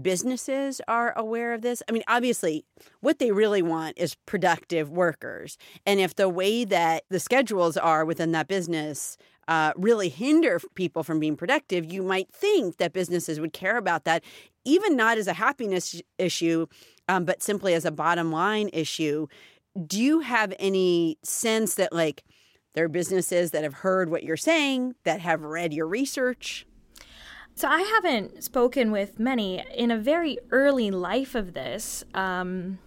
businesses 0.00 0.80
are 0.88 1.16
aware 1.16 1.52
of 1.52 1.62
this? 1.62 1.82
I 1.88 1.92
mean, 1.92 2.02
obviously, 2.06 2.64
what 3.00 3.18
they 3.18 3.32
really 3.32 3.62
want 3.62 3.98
is 3.98 4.14
productive 4.26 4.90
workers. 4.90 5.58
And 5.86 6.00
if 6.00 6.14
the 6.14 6.28
way 6.28 6.64
that 6.64 7.04
the 7.08 7.20
schedules 7.20 7.76
are 7.76 8.04
within 8.04 8.32
that 8.32 8.48
business 8.48 9.16
uh, 9.48 9.72
really 9.76 10.08
hinder 10.08 10.60
people 10.74 11.02
from 11.02 11.20
being 11.20 11.36
productive, 11.36 11.92
you 11.92 12.02
might 12.02 12.32
think 12.32 12.76
that 12.76 12.92
businesses 12.92 13.40
would 13.40 13.52
care 13.52 13.76
about 13.76 14.04
that, 14.04 14.22
even 14.64 14.96
not 14.96 15.18
as 15.18 15.26
a 15.26 15.32
happiness 15.32 16.00
issue, 16.18 16.66
um, 17.08 17.24
but 17.24 17.42
simply 17.42 17.74
as 17.74 17.84
a 17.84 17.90
bottom 17.90 18.30
line 18.30 18.70
issue. 18.72 19.26
Do 19.86 20.00
you 20.00 20.20
have 20.20 20.52
any 20.58 21.18
sense 21.22 21.74
that, 21.74 21.92
like, 21.92 22.24
there 22.74 22.84
are 22.84 22.88
businesses 22.88 23.50
that 23.50 23.64
have 23.64 23.74
heard 23.74 24.10
what 24.10 24.22
you're 24.22 24.36
saying, 24.36 24.94
that 25.04 25.20
have 25.20 25.42
read 25.42 25.72
your 25.72 25.86
research? 25.86 26.66
So 27.54 27.68
I 27.68 27.80
haven't 27.80 28.42
spoken 28.44 28.90
with 28.90 29.18
many 29.18 29.62
in 29.74 29.90
a 29.90 29.98
very 29.98 30.38
early 30.50 30.90
life 30.90 31.34
of 31.34 31.52
this. 31.52 32.04
Um, 32.14 32.78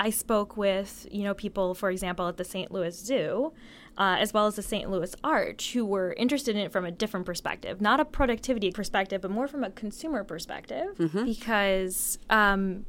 I 0.00 0.10
spoke 0.10 0.56
with 0.56 1.06
you 1.10 1.24
know 1.24 1.34
people, 1.34 1.74
for 1.74 1.90
example, 1.90 2.28
at 2.28 2.36
the 2.36 2.44
St. 2.44 2.70
Louis 2.70 2.96
Zoo, 2.96 3.52
uh, 3.98 4.16
as 4.18 4.32
well 4.32 4.46
as 4.46 4.54
the 4.54 4.62
St. 4.62 4.88
Louis 4.88 5.14
Arch, 5.24 5.72
who 5.72 5.84
were 5.84 6.14
interested 6.16 6.54
in 6.54 6.62
it 6.62 6.72
from 6.72 6.84
a 6.84 6.90
different 6.90 7.26
perspective, 7.26 7.80
not 7.80 7.98
a 7.98 8.04
productivity 8.04 8.70
perspective, 8.70 9.20
but 9.20 9.30
more 9.30 9.48
from 9.48 9.64
a 9.64 9.70
consumer 9.70 10.24
perspective, 10.24 10.96
mm-hmm. 10.96 11.24
because. 11.24 12.18
Um, 12.30 12.86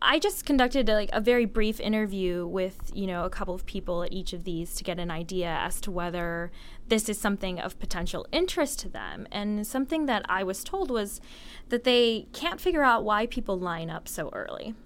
I 0.00 0.20
just 0.20 0.46
conducted 0.46 0.86
like 0.86 1.10
a 1.12 1.20
very 1.20 1.44
brief 1.44 1.80
interview 1.80 2.46
with 2.46 2.92
you 2.94 3.04
know 3.08 3.24
a 3.24 3.30
couple 3.30 3.52
of 3.52 3.66
people 3.66 4.04
at 4.04 4.12
each 4.12 4.32
of 4.32 4.44
these 4.44 4.76
to 4.76 4.84
get 4.84 5.00
an 5.00 5.10
idea 5.10 5.48
as 5.48 5.80
to 5.80 5.90
whether 5.90 6.52
this 6.86 7.08
is 7.08 7.18
something 7.18 7.58
of 7.58 7.80
potential 7.80 8.24
interest 8.30 8.78
to 8.80 8.88
them. 8.88 9.26
And 9.32 9.66
something 9.66 10.06
that 10.06 10.24
I 10.28 10.44
was 10.44 10.62
told 10.62 10.92
was 10.92 11.20
that 11.70 11.82
they 11.82 12.28
can't 12.32 12.60
figure 12.60 12.84
out 12.84 13.02
why 13.02 13.26
people 13.26 13.58
line 13.58 13.90
up 13.90 14.06
so 14.06 14.30
early. 14.32 14.76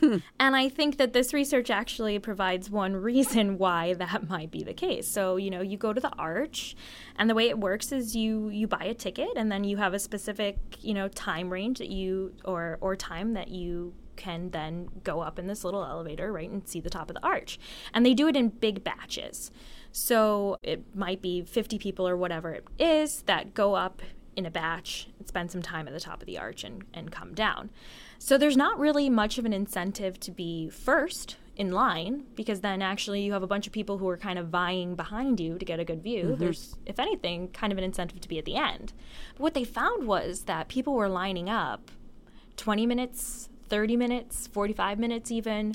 And 0.38 0.56
I 0.56 0.68
think 0.68 0.98
that 0.98 1.12
this 1.12 1.32
research 1.32 1.70
actually 1.70 2.18
provides 2.18 2.70
one 2.70 2.96
reason 2.96 3.58
why 3.58 3.94
that 3.94 4.28
might 4.28 4.50
be 4.50 4.62
the 4.62 4.74
case. 4.74 5.08
So, 5.08 5.36
you 5.36 5.50
know, 5.50 5.60
you 5.60 5.76
go 5.76 5.92
to 5.92 6.00
the 6.00 6.12
arch 6.18 6.76
and 7.16 7.30
the 7.30 7.34
way 7.34 7.48
it 7.48 7.58
works 7.58 7.92
is 7.92 8.14
you 8.14 8.48
you 8.48 8.66
buy 8.66 8.84
a 8.84 8.94
ticket 8.94 9.30
and 9.36 9.50
then 9.50 9.64
you 9.64 9.76
have 9.78 9.94
a 9.94 9.98
specific, 9.98 10.56
you 10.80 10.94
know, 10.94 11.08
time 11.08 11.50
range 11.50 11.78
that 11.78 11.88
you 11.88 12.34
or 12.44 12.78
or 12.80 12.96
time 12.96 13.34
that 13.34 13.48
you 13.48 13.94
can 14.16 14.50
then 14.50 14.88
go 15.02 15.20
up 15.20 15.38
in 15.38 15.46
this 15.46 15.64
little 15.64 15.84
elevator, 15.84 16.32
right, 16.32 16.48
and 16.48 16.68
see 16.68 16.80
the 16.80 16.90
top 16.90 17.10
of 17.10 17.14
the 17.14 17.26
arch. 17.26 17.58
And 17.92 18.06
they 18.06 18.14
do 18.14 18.28
it 18.28 18.36
in 18.36 18.48
big 18.48 18.84
batches. 18.84 19.50
So 19.90 20.58
it 20.62 20.84
might 20.94 21.22
be 21.22 21.42
50 21.42 21.78
people 21.78 22.06
or 22.06 22.16
whatever 22.16 22.52
it 22.52 22.64
is 22.78 23.22
that 23.22 23.54
go 23.54 23.74
up 23.74 24.02
in 24.36 24.46
a 24.46 24.50
batch, 24.50 25.08
spend 25.24 25.50
some 25.50 25.62
time 25.62 25.86
at 25.86 25.94
the 25.94 26.00
top 26.00 26.20
of 26.20 26.26
the 26.26 26.38
arch, 26.38 26.64
and, 26.64 26.84
and 26.92 27.10
come 27.12 27.34
down. 27.34 27.70
So 28.24 28.38
there's 28.38 28.56
not 28.56 28.78
really 28.78 29.10
much 29.10 29.36
of 29.36 29.44
an 29.44 29.52
incentive 29.52 30.18
to 30.20 30.30
be 30.30 30.70
first 30.70 31.36
in 31.56 31.72
line 31.72 32.24
because 32.34 32.62
then 32.62 32.80
actually 32.80 33.20
you 33.20 33.34
have 33.34 33.42
a 33.42 33.46
bunch 33.46 33.66
of 33.66 33.72
people 33.74 33.98
who 33.98 34.08
are 34.08 34.16
kind 34.16 34.38
of 34.38 34.48
vying 34.48 34.94
behind 34.94 35.38
you 35.40 35.58
to 35.58 35.64
get 35.66 35.78
a 35.78 35.84
good 35.84 36.02
view. 36.02 36.28
Mm-hmm. 36.28 36.40
There's, 36.40 36.74
if 36.86 36.98
anything, 36.98 37.48
kind 37.48 37.70
of 37.70 37.76
an 37.76 37.84
incentive 37.84 38.22
to 38.22 38.28
be 38.28 38.38
at 38.38 38.46
the 38.46 38.56
end. 38.56 38.94
But 39.34 39.42
what 39.42 39.52
they 39.52 39.62
found 39.62 40.06
was 40.08 40.44
that 40.44 40.68
people 40.68 40.94
were 40.94 41.10
lining 41.10 41.50
up 41.50 41.90
20 42.56 42.86
minutes 42.86 43.50
30 43.68 43.94
minutes, 43.98 44.46
45 44.46 44.98
minutes 44.98 45.30
even 45.30 45.74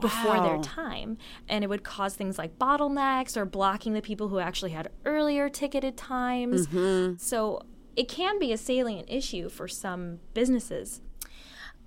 before 0.00 0.38
wow. 0.38 0.48
their 0.48 0.62
time. 0.62 1.18
And 1.50 1.62
it 1.62 1.66
would 1.66 1.84
cause 1.84 2.14
things 2.14 2.38
like 2.38 2.58
bottlenecks 2.58 3.36
or 3.36 3.44
blocking 3.44 3.92
the 3.92 4.00
people 4.00 4.28
who 4.28 4.38
actually 4.38 4.70
had 4.70 4.88
earlier 5.04 5.50
ticketed 5.50 5.98
times. 5.98 6.66
Mm-hmm. 6.66 7.16
So 7.18 7.60
it 7.94 8.08
can 8.08 8.38
be 8.38 8.52
a 8.52 8.56
salient 8.56 9.10
issue 9.10 9.50
for 9.50 9.68
some 9.68 10.20
businesses. 10.32 11.02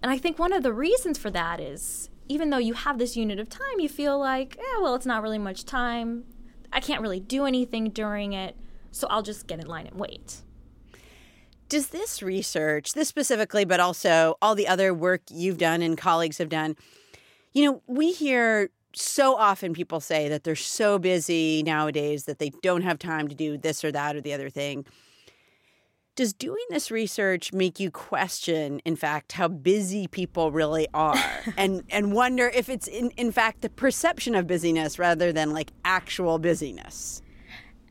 And 0.04 0.12
I 0.12 0.18
think 0.18 0.38
one 0.38 0.52
of 0.52 0.64
the 0.64 0.74
reasons 0.74 1.18
for 1.18 1.32
that 1.32 1.62
is 1.62 2.10
even 2.28 2.50
though 2.50 2.58
you 2.58 2.74
have 2.74 2.98
this 3.00 3.16
unit 3.16 3.40
of 3.40 3.48
time, 3.50 3.80
you 3.80 3.88
feel 3.88 4.20
like, 4.20 4.58
yeah, 4.58 4.82
well, 4.82 4.96
it's 4.96 5.06
not 5.06 5.24
really 5.24 5.38
much 5.38 5.64
time. 5.64 6.26
I 6.74 6.82
can't 6.82 7.02
really 7.02 7.22
do 7.22 7.46
anything 7.46 7.90
during 7.90 8.34
it, 8.34 8.58
so 8.92 9.08
I'll 9.10 9.24
just 9.24 9.48
get 9.48 9.60
in 9.60 9.68
line 9.68 9.88
and 9.88 9.98
wait. 9.98 10.42
Does 11.70 11.88
this 11.88 12.22
research, 12.22 12.92
this 12.92 13.08
specifically, 13.08 13.64
but 13.64 13.80
also 13.80 14.38
all 14.42 14.56
the 14.56 14.68
other 14.68 14.94
work 14.94 15.22
you've 15.30 15.58
done 15.58 15.82
and 15.82 15.98
colleagues 15.98 16.38
have 16.38 16.50
done, 16.50 16.76
you 17.54 17.66
know, 17.66 17.82
we 17.88 18.12
hear 18.12 18.70
so 18.94 19.36
often 19.36 19.74
people 19.74 20.00
say 20.00 20.28
that 20.28 20.44
they're 20.44 20.56
so 20.56 21.00
busy 21.00 21.64
nowadays 21.64 22.26
that 22.26 22.40
they 22.40 22.52
don't 22.62 22.82
have 22.82 23.00
time 23.00 23.28
to 23.30 23.36
do 23.36 23.58
this 23.58 23.84
or 23.84 23.92
that 23.92 24.16
or 24.16 24.22
the 24.22 24.34
other 24.34 24.50
thing. 24.50 24.86
Does 26.16 26.32
doing 26.32 26.64
this 26.70 26.92
research 26.92 27.54
make 27.54 27.80
you 27.80 27.90
question, 27.90 28.80
in 28.86 28.96
fact, 28.96 29.32
how 29.32 29.48
busy 29.48 30.08
people 30.08 30.52
really 30.52 30.88
are 30.94 31.18
and, 31.58 31.84
and 31.90 32.14
wonder 32.14 32.50
if 32.50 32.70
it's, 32.70 32.88
in, 32.88 33.10
in 33.18 33.32
fact, 33.32 33.62
the 33.62 33.70
perception 33.70 34.36
of 34.36 34.46
busyness 34.46 35.00
rather 35.00 35.32
than 35.34 35.54
like 35.54 35.72
actual 35.84 36.38
busyness? 36.38 37.24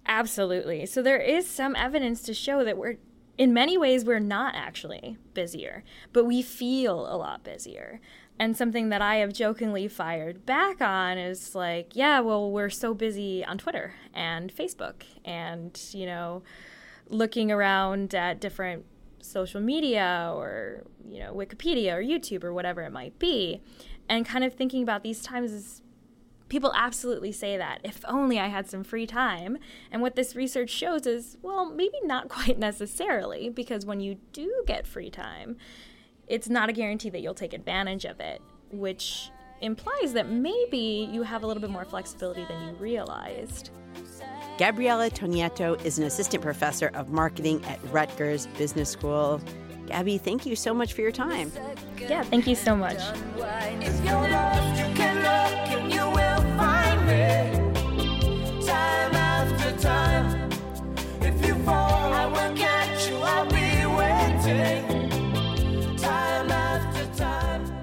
Absolutely. 0.06 0.86
So 0.86 1.02
there 1.02 1.20
is 1.20 1.48
some 1.48 1.74
evidence 1.74 2.22
to 2.22 2.34
show 2.34 2.64
that 2.64 2.78
we're 2.78 2.98
in 3.38 3.52
many 3.52 3.78
ways, 3.78 4.04
we're 4.04 4.20
not 4.20 4.54
actually 4.54 5.16
busier, 5.34 5.82
but 6.12 6.24
we 6.24 6.42
feel 6.42 7.12
a 7.12 7.16
lot 7.16 7.42
busier. 7.42 8.00
And 8.38 8.56
something 8.56 8.90
that 8.90 9.02
I 9.02 9.16
have 9.16 9.32
jokingly 9.32 9.88
fired 9.88 10.46
back 10.46 10.80
on 10.80 11.18
is 11.18 11.54
like, 11.54 11.96
yeah, 11.96 12.20
well, 12.20 12.50
we're 12.50 12.70
so 12.70 12.94
busy 12.94 13.44
on 13.44 13.58
Twitter 13.58 13.94
and 14.14 14.54
Facebook 14.54 15.02
and, 15.24 15.80
you 15.92 16.06
know, 16.06 16.42
looking 17.08 17.50
around 17.50 18.14
at 18.14 18.40
different 18.40 18.84
social 19.20 19.60
media 19.60 20.32
or, 20.34 20.84
you 21.08 21.20
know, 21.20 21.32
Wikipedia 21.34 21.94
or 21.94 22.02
YouTube 22.02 22.44
or 22.44 22.52
whatever 22.52 22.82
it 22.82 22.92
might 22.92 23.18
be, 23.18 23.62
and 24.08 24.26
kind 24.26 24.44
of 24.44 24.54
thinking 24.54 24.82
about 24.82 25.02
these 25.02 25.22
times 25.22 25.52
as 25.52 25.82
people 26.52 26.72
absolutely 26.76 27.32
say 27.32 27.56
that. 27.56 27.80
If 27.82 28.04
only 28.06 28.38
I 28.38 28.48
had 28.48 28.68
some 28.68 28.84
free 28.84 29.06
time. 29.06 29.56
And 29.90 30.02
what 30.02 30.16
this 30.16 30.36
research 30.36 30.68
shows 30.68 31.06
is, 31.06 31.38
well, 31.40 31.64
maybe 31.64 31.96
not 32.02 32.28
quite 32.36 32.58
necessarily, 32.58 33.48
because 33.48 33.86
when 33.86 34.00
you 34.00 34.18
do 34.34 34.62
get 34.66 34.86
free 34.86 35.08
time, 35.08 35.56
it's 36.28 36.50
not 36.50 36.68
a 36.68 36.74
guarantee 36.74 37.08
that 37.08 37.22
you'll 37.22 37.32
take 37.32 37.54
advantage 37.54 38.04
of 38.04 38.20
it, 38.20 38.42
which 38.70 39.30
implies 39.62 40.12
that 40.12 40.28
maybe 40.28 41.08
you 41.10 41.22
have 41.22 41.42
a 41.42 41.46
little 41.46 41.60
bit 41.60 41.70
more 41.70 41.86
flexibility 41.86 42.44
than 42.44 42.68
you 42.68 42.74
realized. 42.74 43.70
Gabriella 44.58 45.10
Tonietto 45.10 45.82
is 45.84 45.98
an 45.98 46.04
assistant 46.04 46.42
professor 46.42 46.90
of 46.94 47.10
marketing 47.10 47.64
at 47.64 47.78
Rutgers 47.90 48.46
Business 48.58 48.90
School. 48.90 49.40
Gabby, 49.86 50.18
thank 50.18 50.44
you 50.46 50.56
so 50.56 50.74
much 50.74 50.92
for 50.92 51.00
your 51.00 51.10
time. 51.10 51.50
Yeah, 51.98 52.22
thank 52.22 52.46
you 52.46 52.54
so 52.54 52.76
much. 52.76 52.98
If 53.80 54.04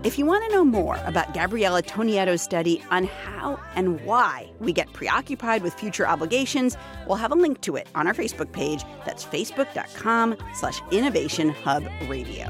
If 0.02 0.18
you 0.18 0.26
want 0.26 0.46
to 0.46 0.56
know 0.56 0.64
more 0.64 0.98
about 1.04 1.34
Gabriella 1.34 1.84
Tonietto's 1.84 2.42
study 2.42 2.82
on 2.90 3.04
how 3.04 3.60
and 3.76 4.00
why 4.06 4.50
we 4.62 4.72
get 4.72 4.92
preoccupied 4.94 5.62
with 5.62 5.74
future 5.74 6.08
obligations, 6.08 6.78
we'll 7.06 7.18
have 7.18 7.34
a 7.34 7.36
link 7.36 7.60
to 7.62 7.76
it 7.76 7.90
on 7.96 8.08
our 8.08 8.14
Facebook 8.14 8.54
page. 8.54 8.82
That's 9.06 9.26
facebook.com 9.26 10.38
slash 10.54 10.82
innovation 10.92 11.50
hub 11.50 11.84
radio. 12.08 12.48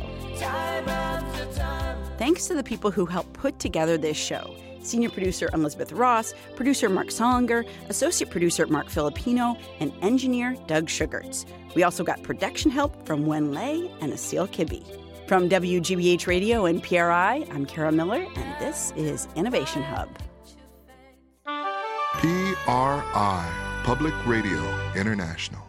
Thanks 2.20 2.46
to 2.48 2.54
the 2.54 2.64
people 2.64 2.92
who 2.92 3.08
helped 3.08 3.34
put 3.34 3.58
together 3.58 3.98
this 3.98 4.18
show. 4.18 4.56
Senior 4.84 5.10
producer 5.10 5.50
Elizabeth 5.52 5.92
Ross, 5.92 6.36
producer 6.56 6.88
Mark 6.88 7.08
Solinger, 7.08 7.68
associate 7.90 8.30
producer 8.30 8.68
Mark 8.68 8.90
Filipino, 8.90 9.58
and 9.80 9.92
engineer 10.04 10.56
Doug 10.68 10.88
Sugarts. 10.88 11.48
We 11.76 11.82
also 11.82 12.04
got 12.04 12.22
production 12.22 12.70
help 12.70 13.08
from 13.08 13.26
Wen 13.26 13.54
Lei 13.54 13.92
and 14.02 14.14
Asil 14.14 14.48
Kibbe. 14.48 15.09
From 15.30 15.48
WGBH 15.48 16.26
Radio 16.26 16.66
and 16.66 16.82
PRI, 16.82 17.46
I'm 17.52 17.64
Kara 17.64 17.92
Miller, 17.92 18.26
and 18.36 18.60
this 18.60 18.92
is 18.96 19.28
Innovation 19.36 19.84
Hub. 19.84 20.10
PRI, 22.16 23.82
Public 23.84 24.26
Radio 24.26 24.60
International. 24.96 25.69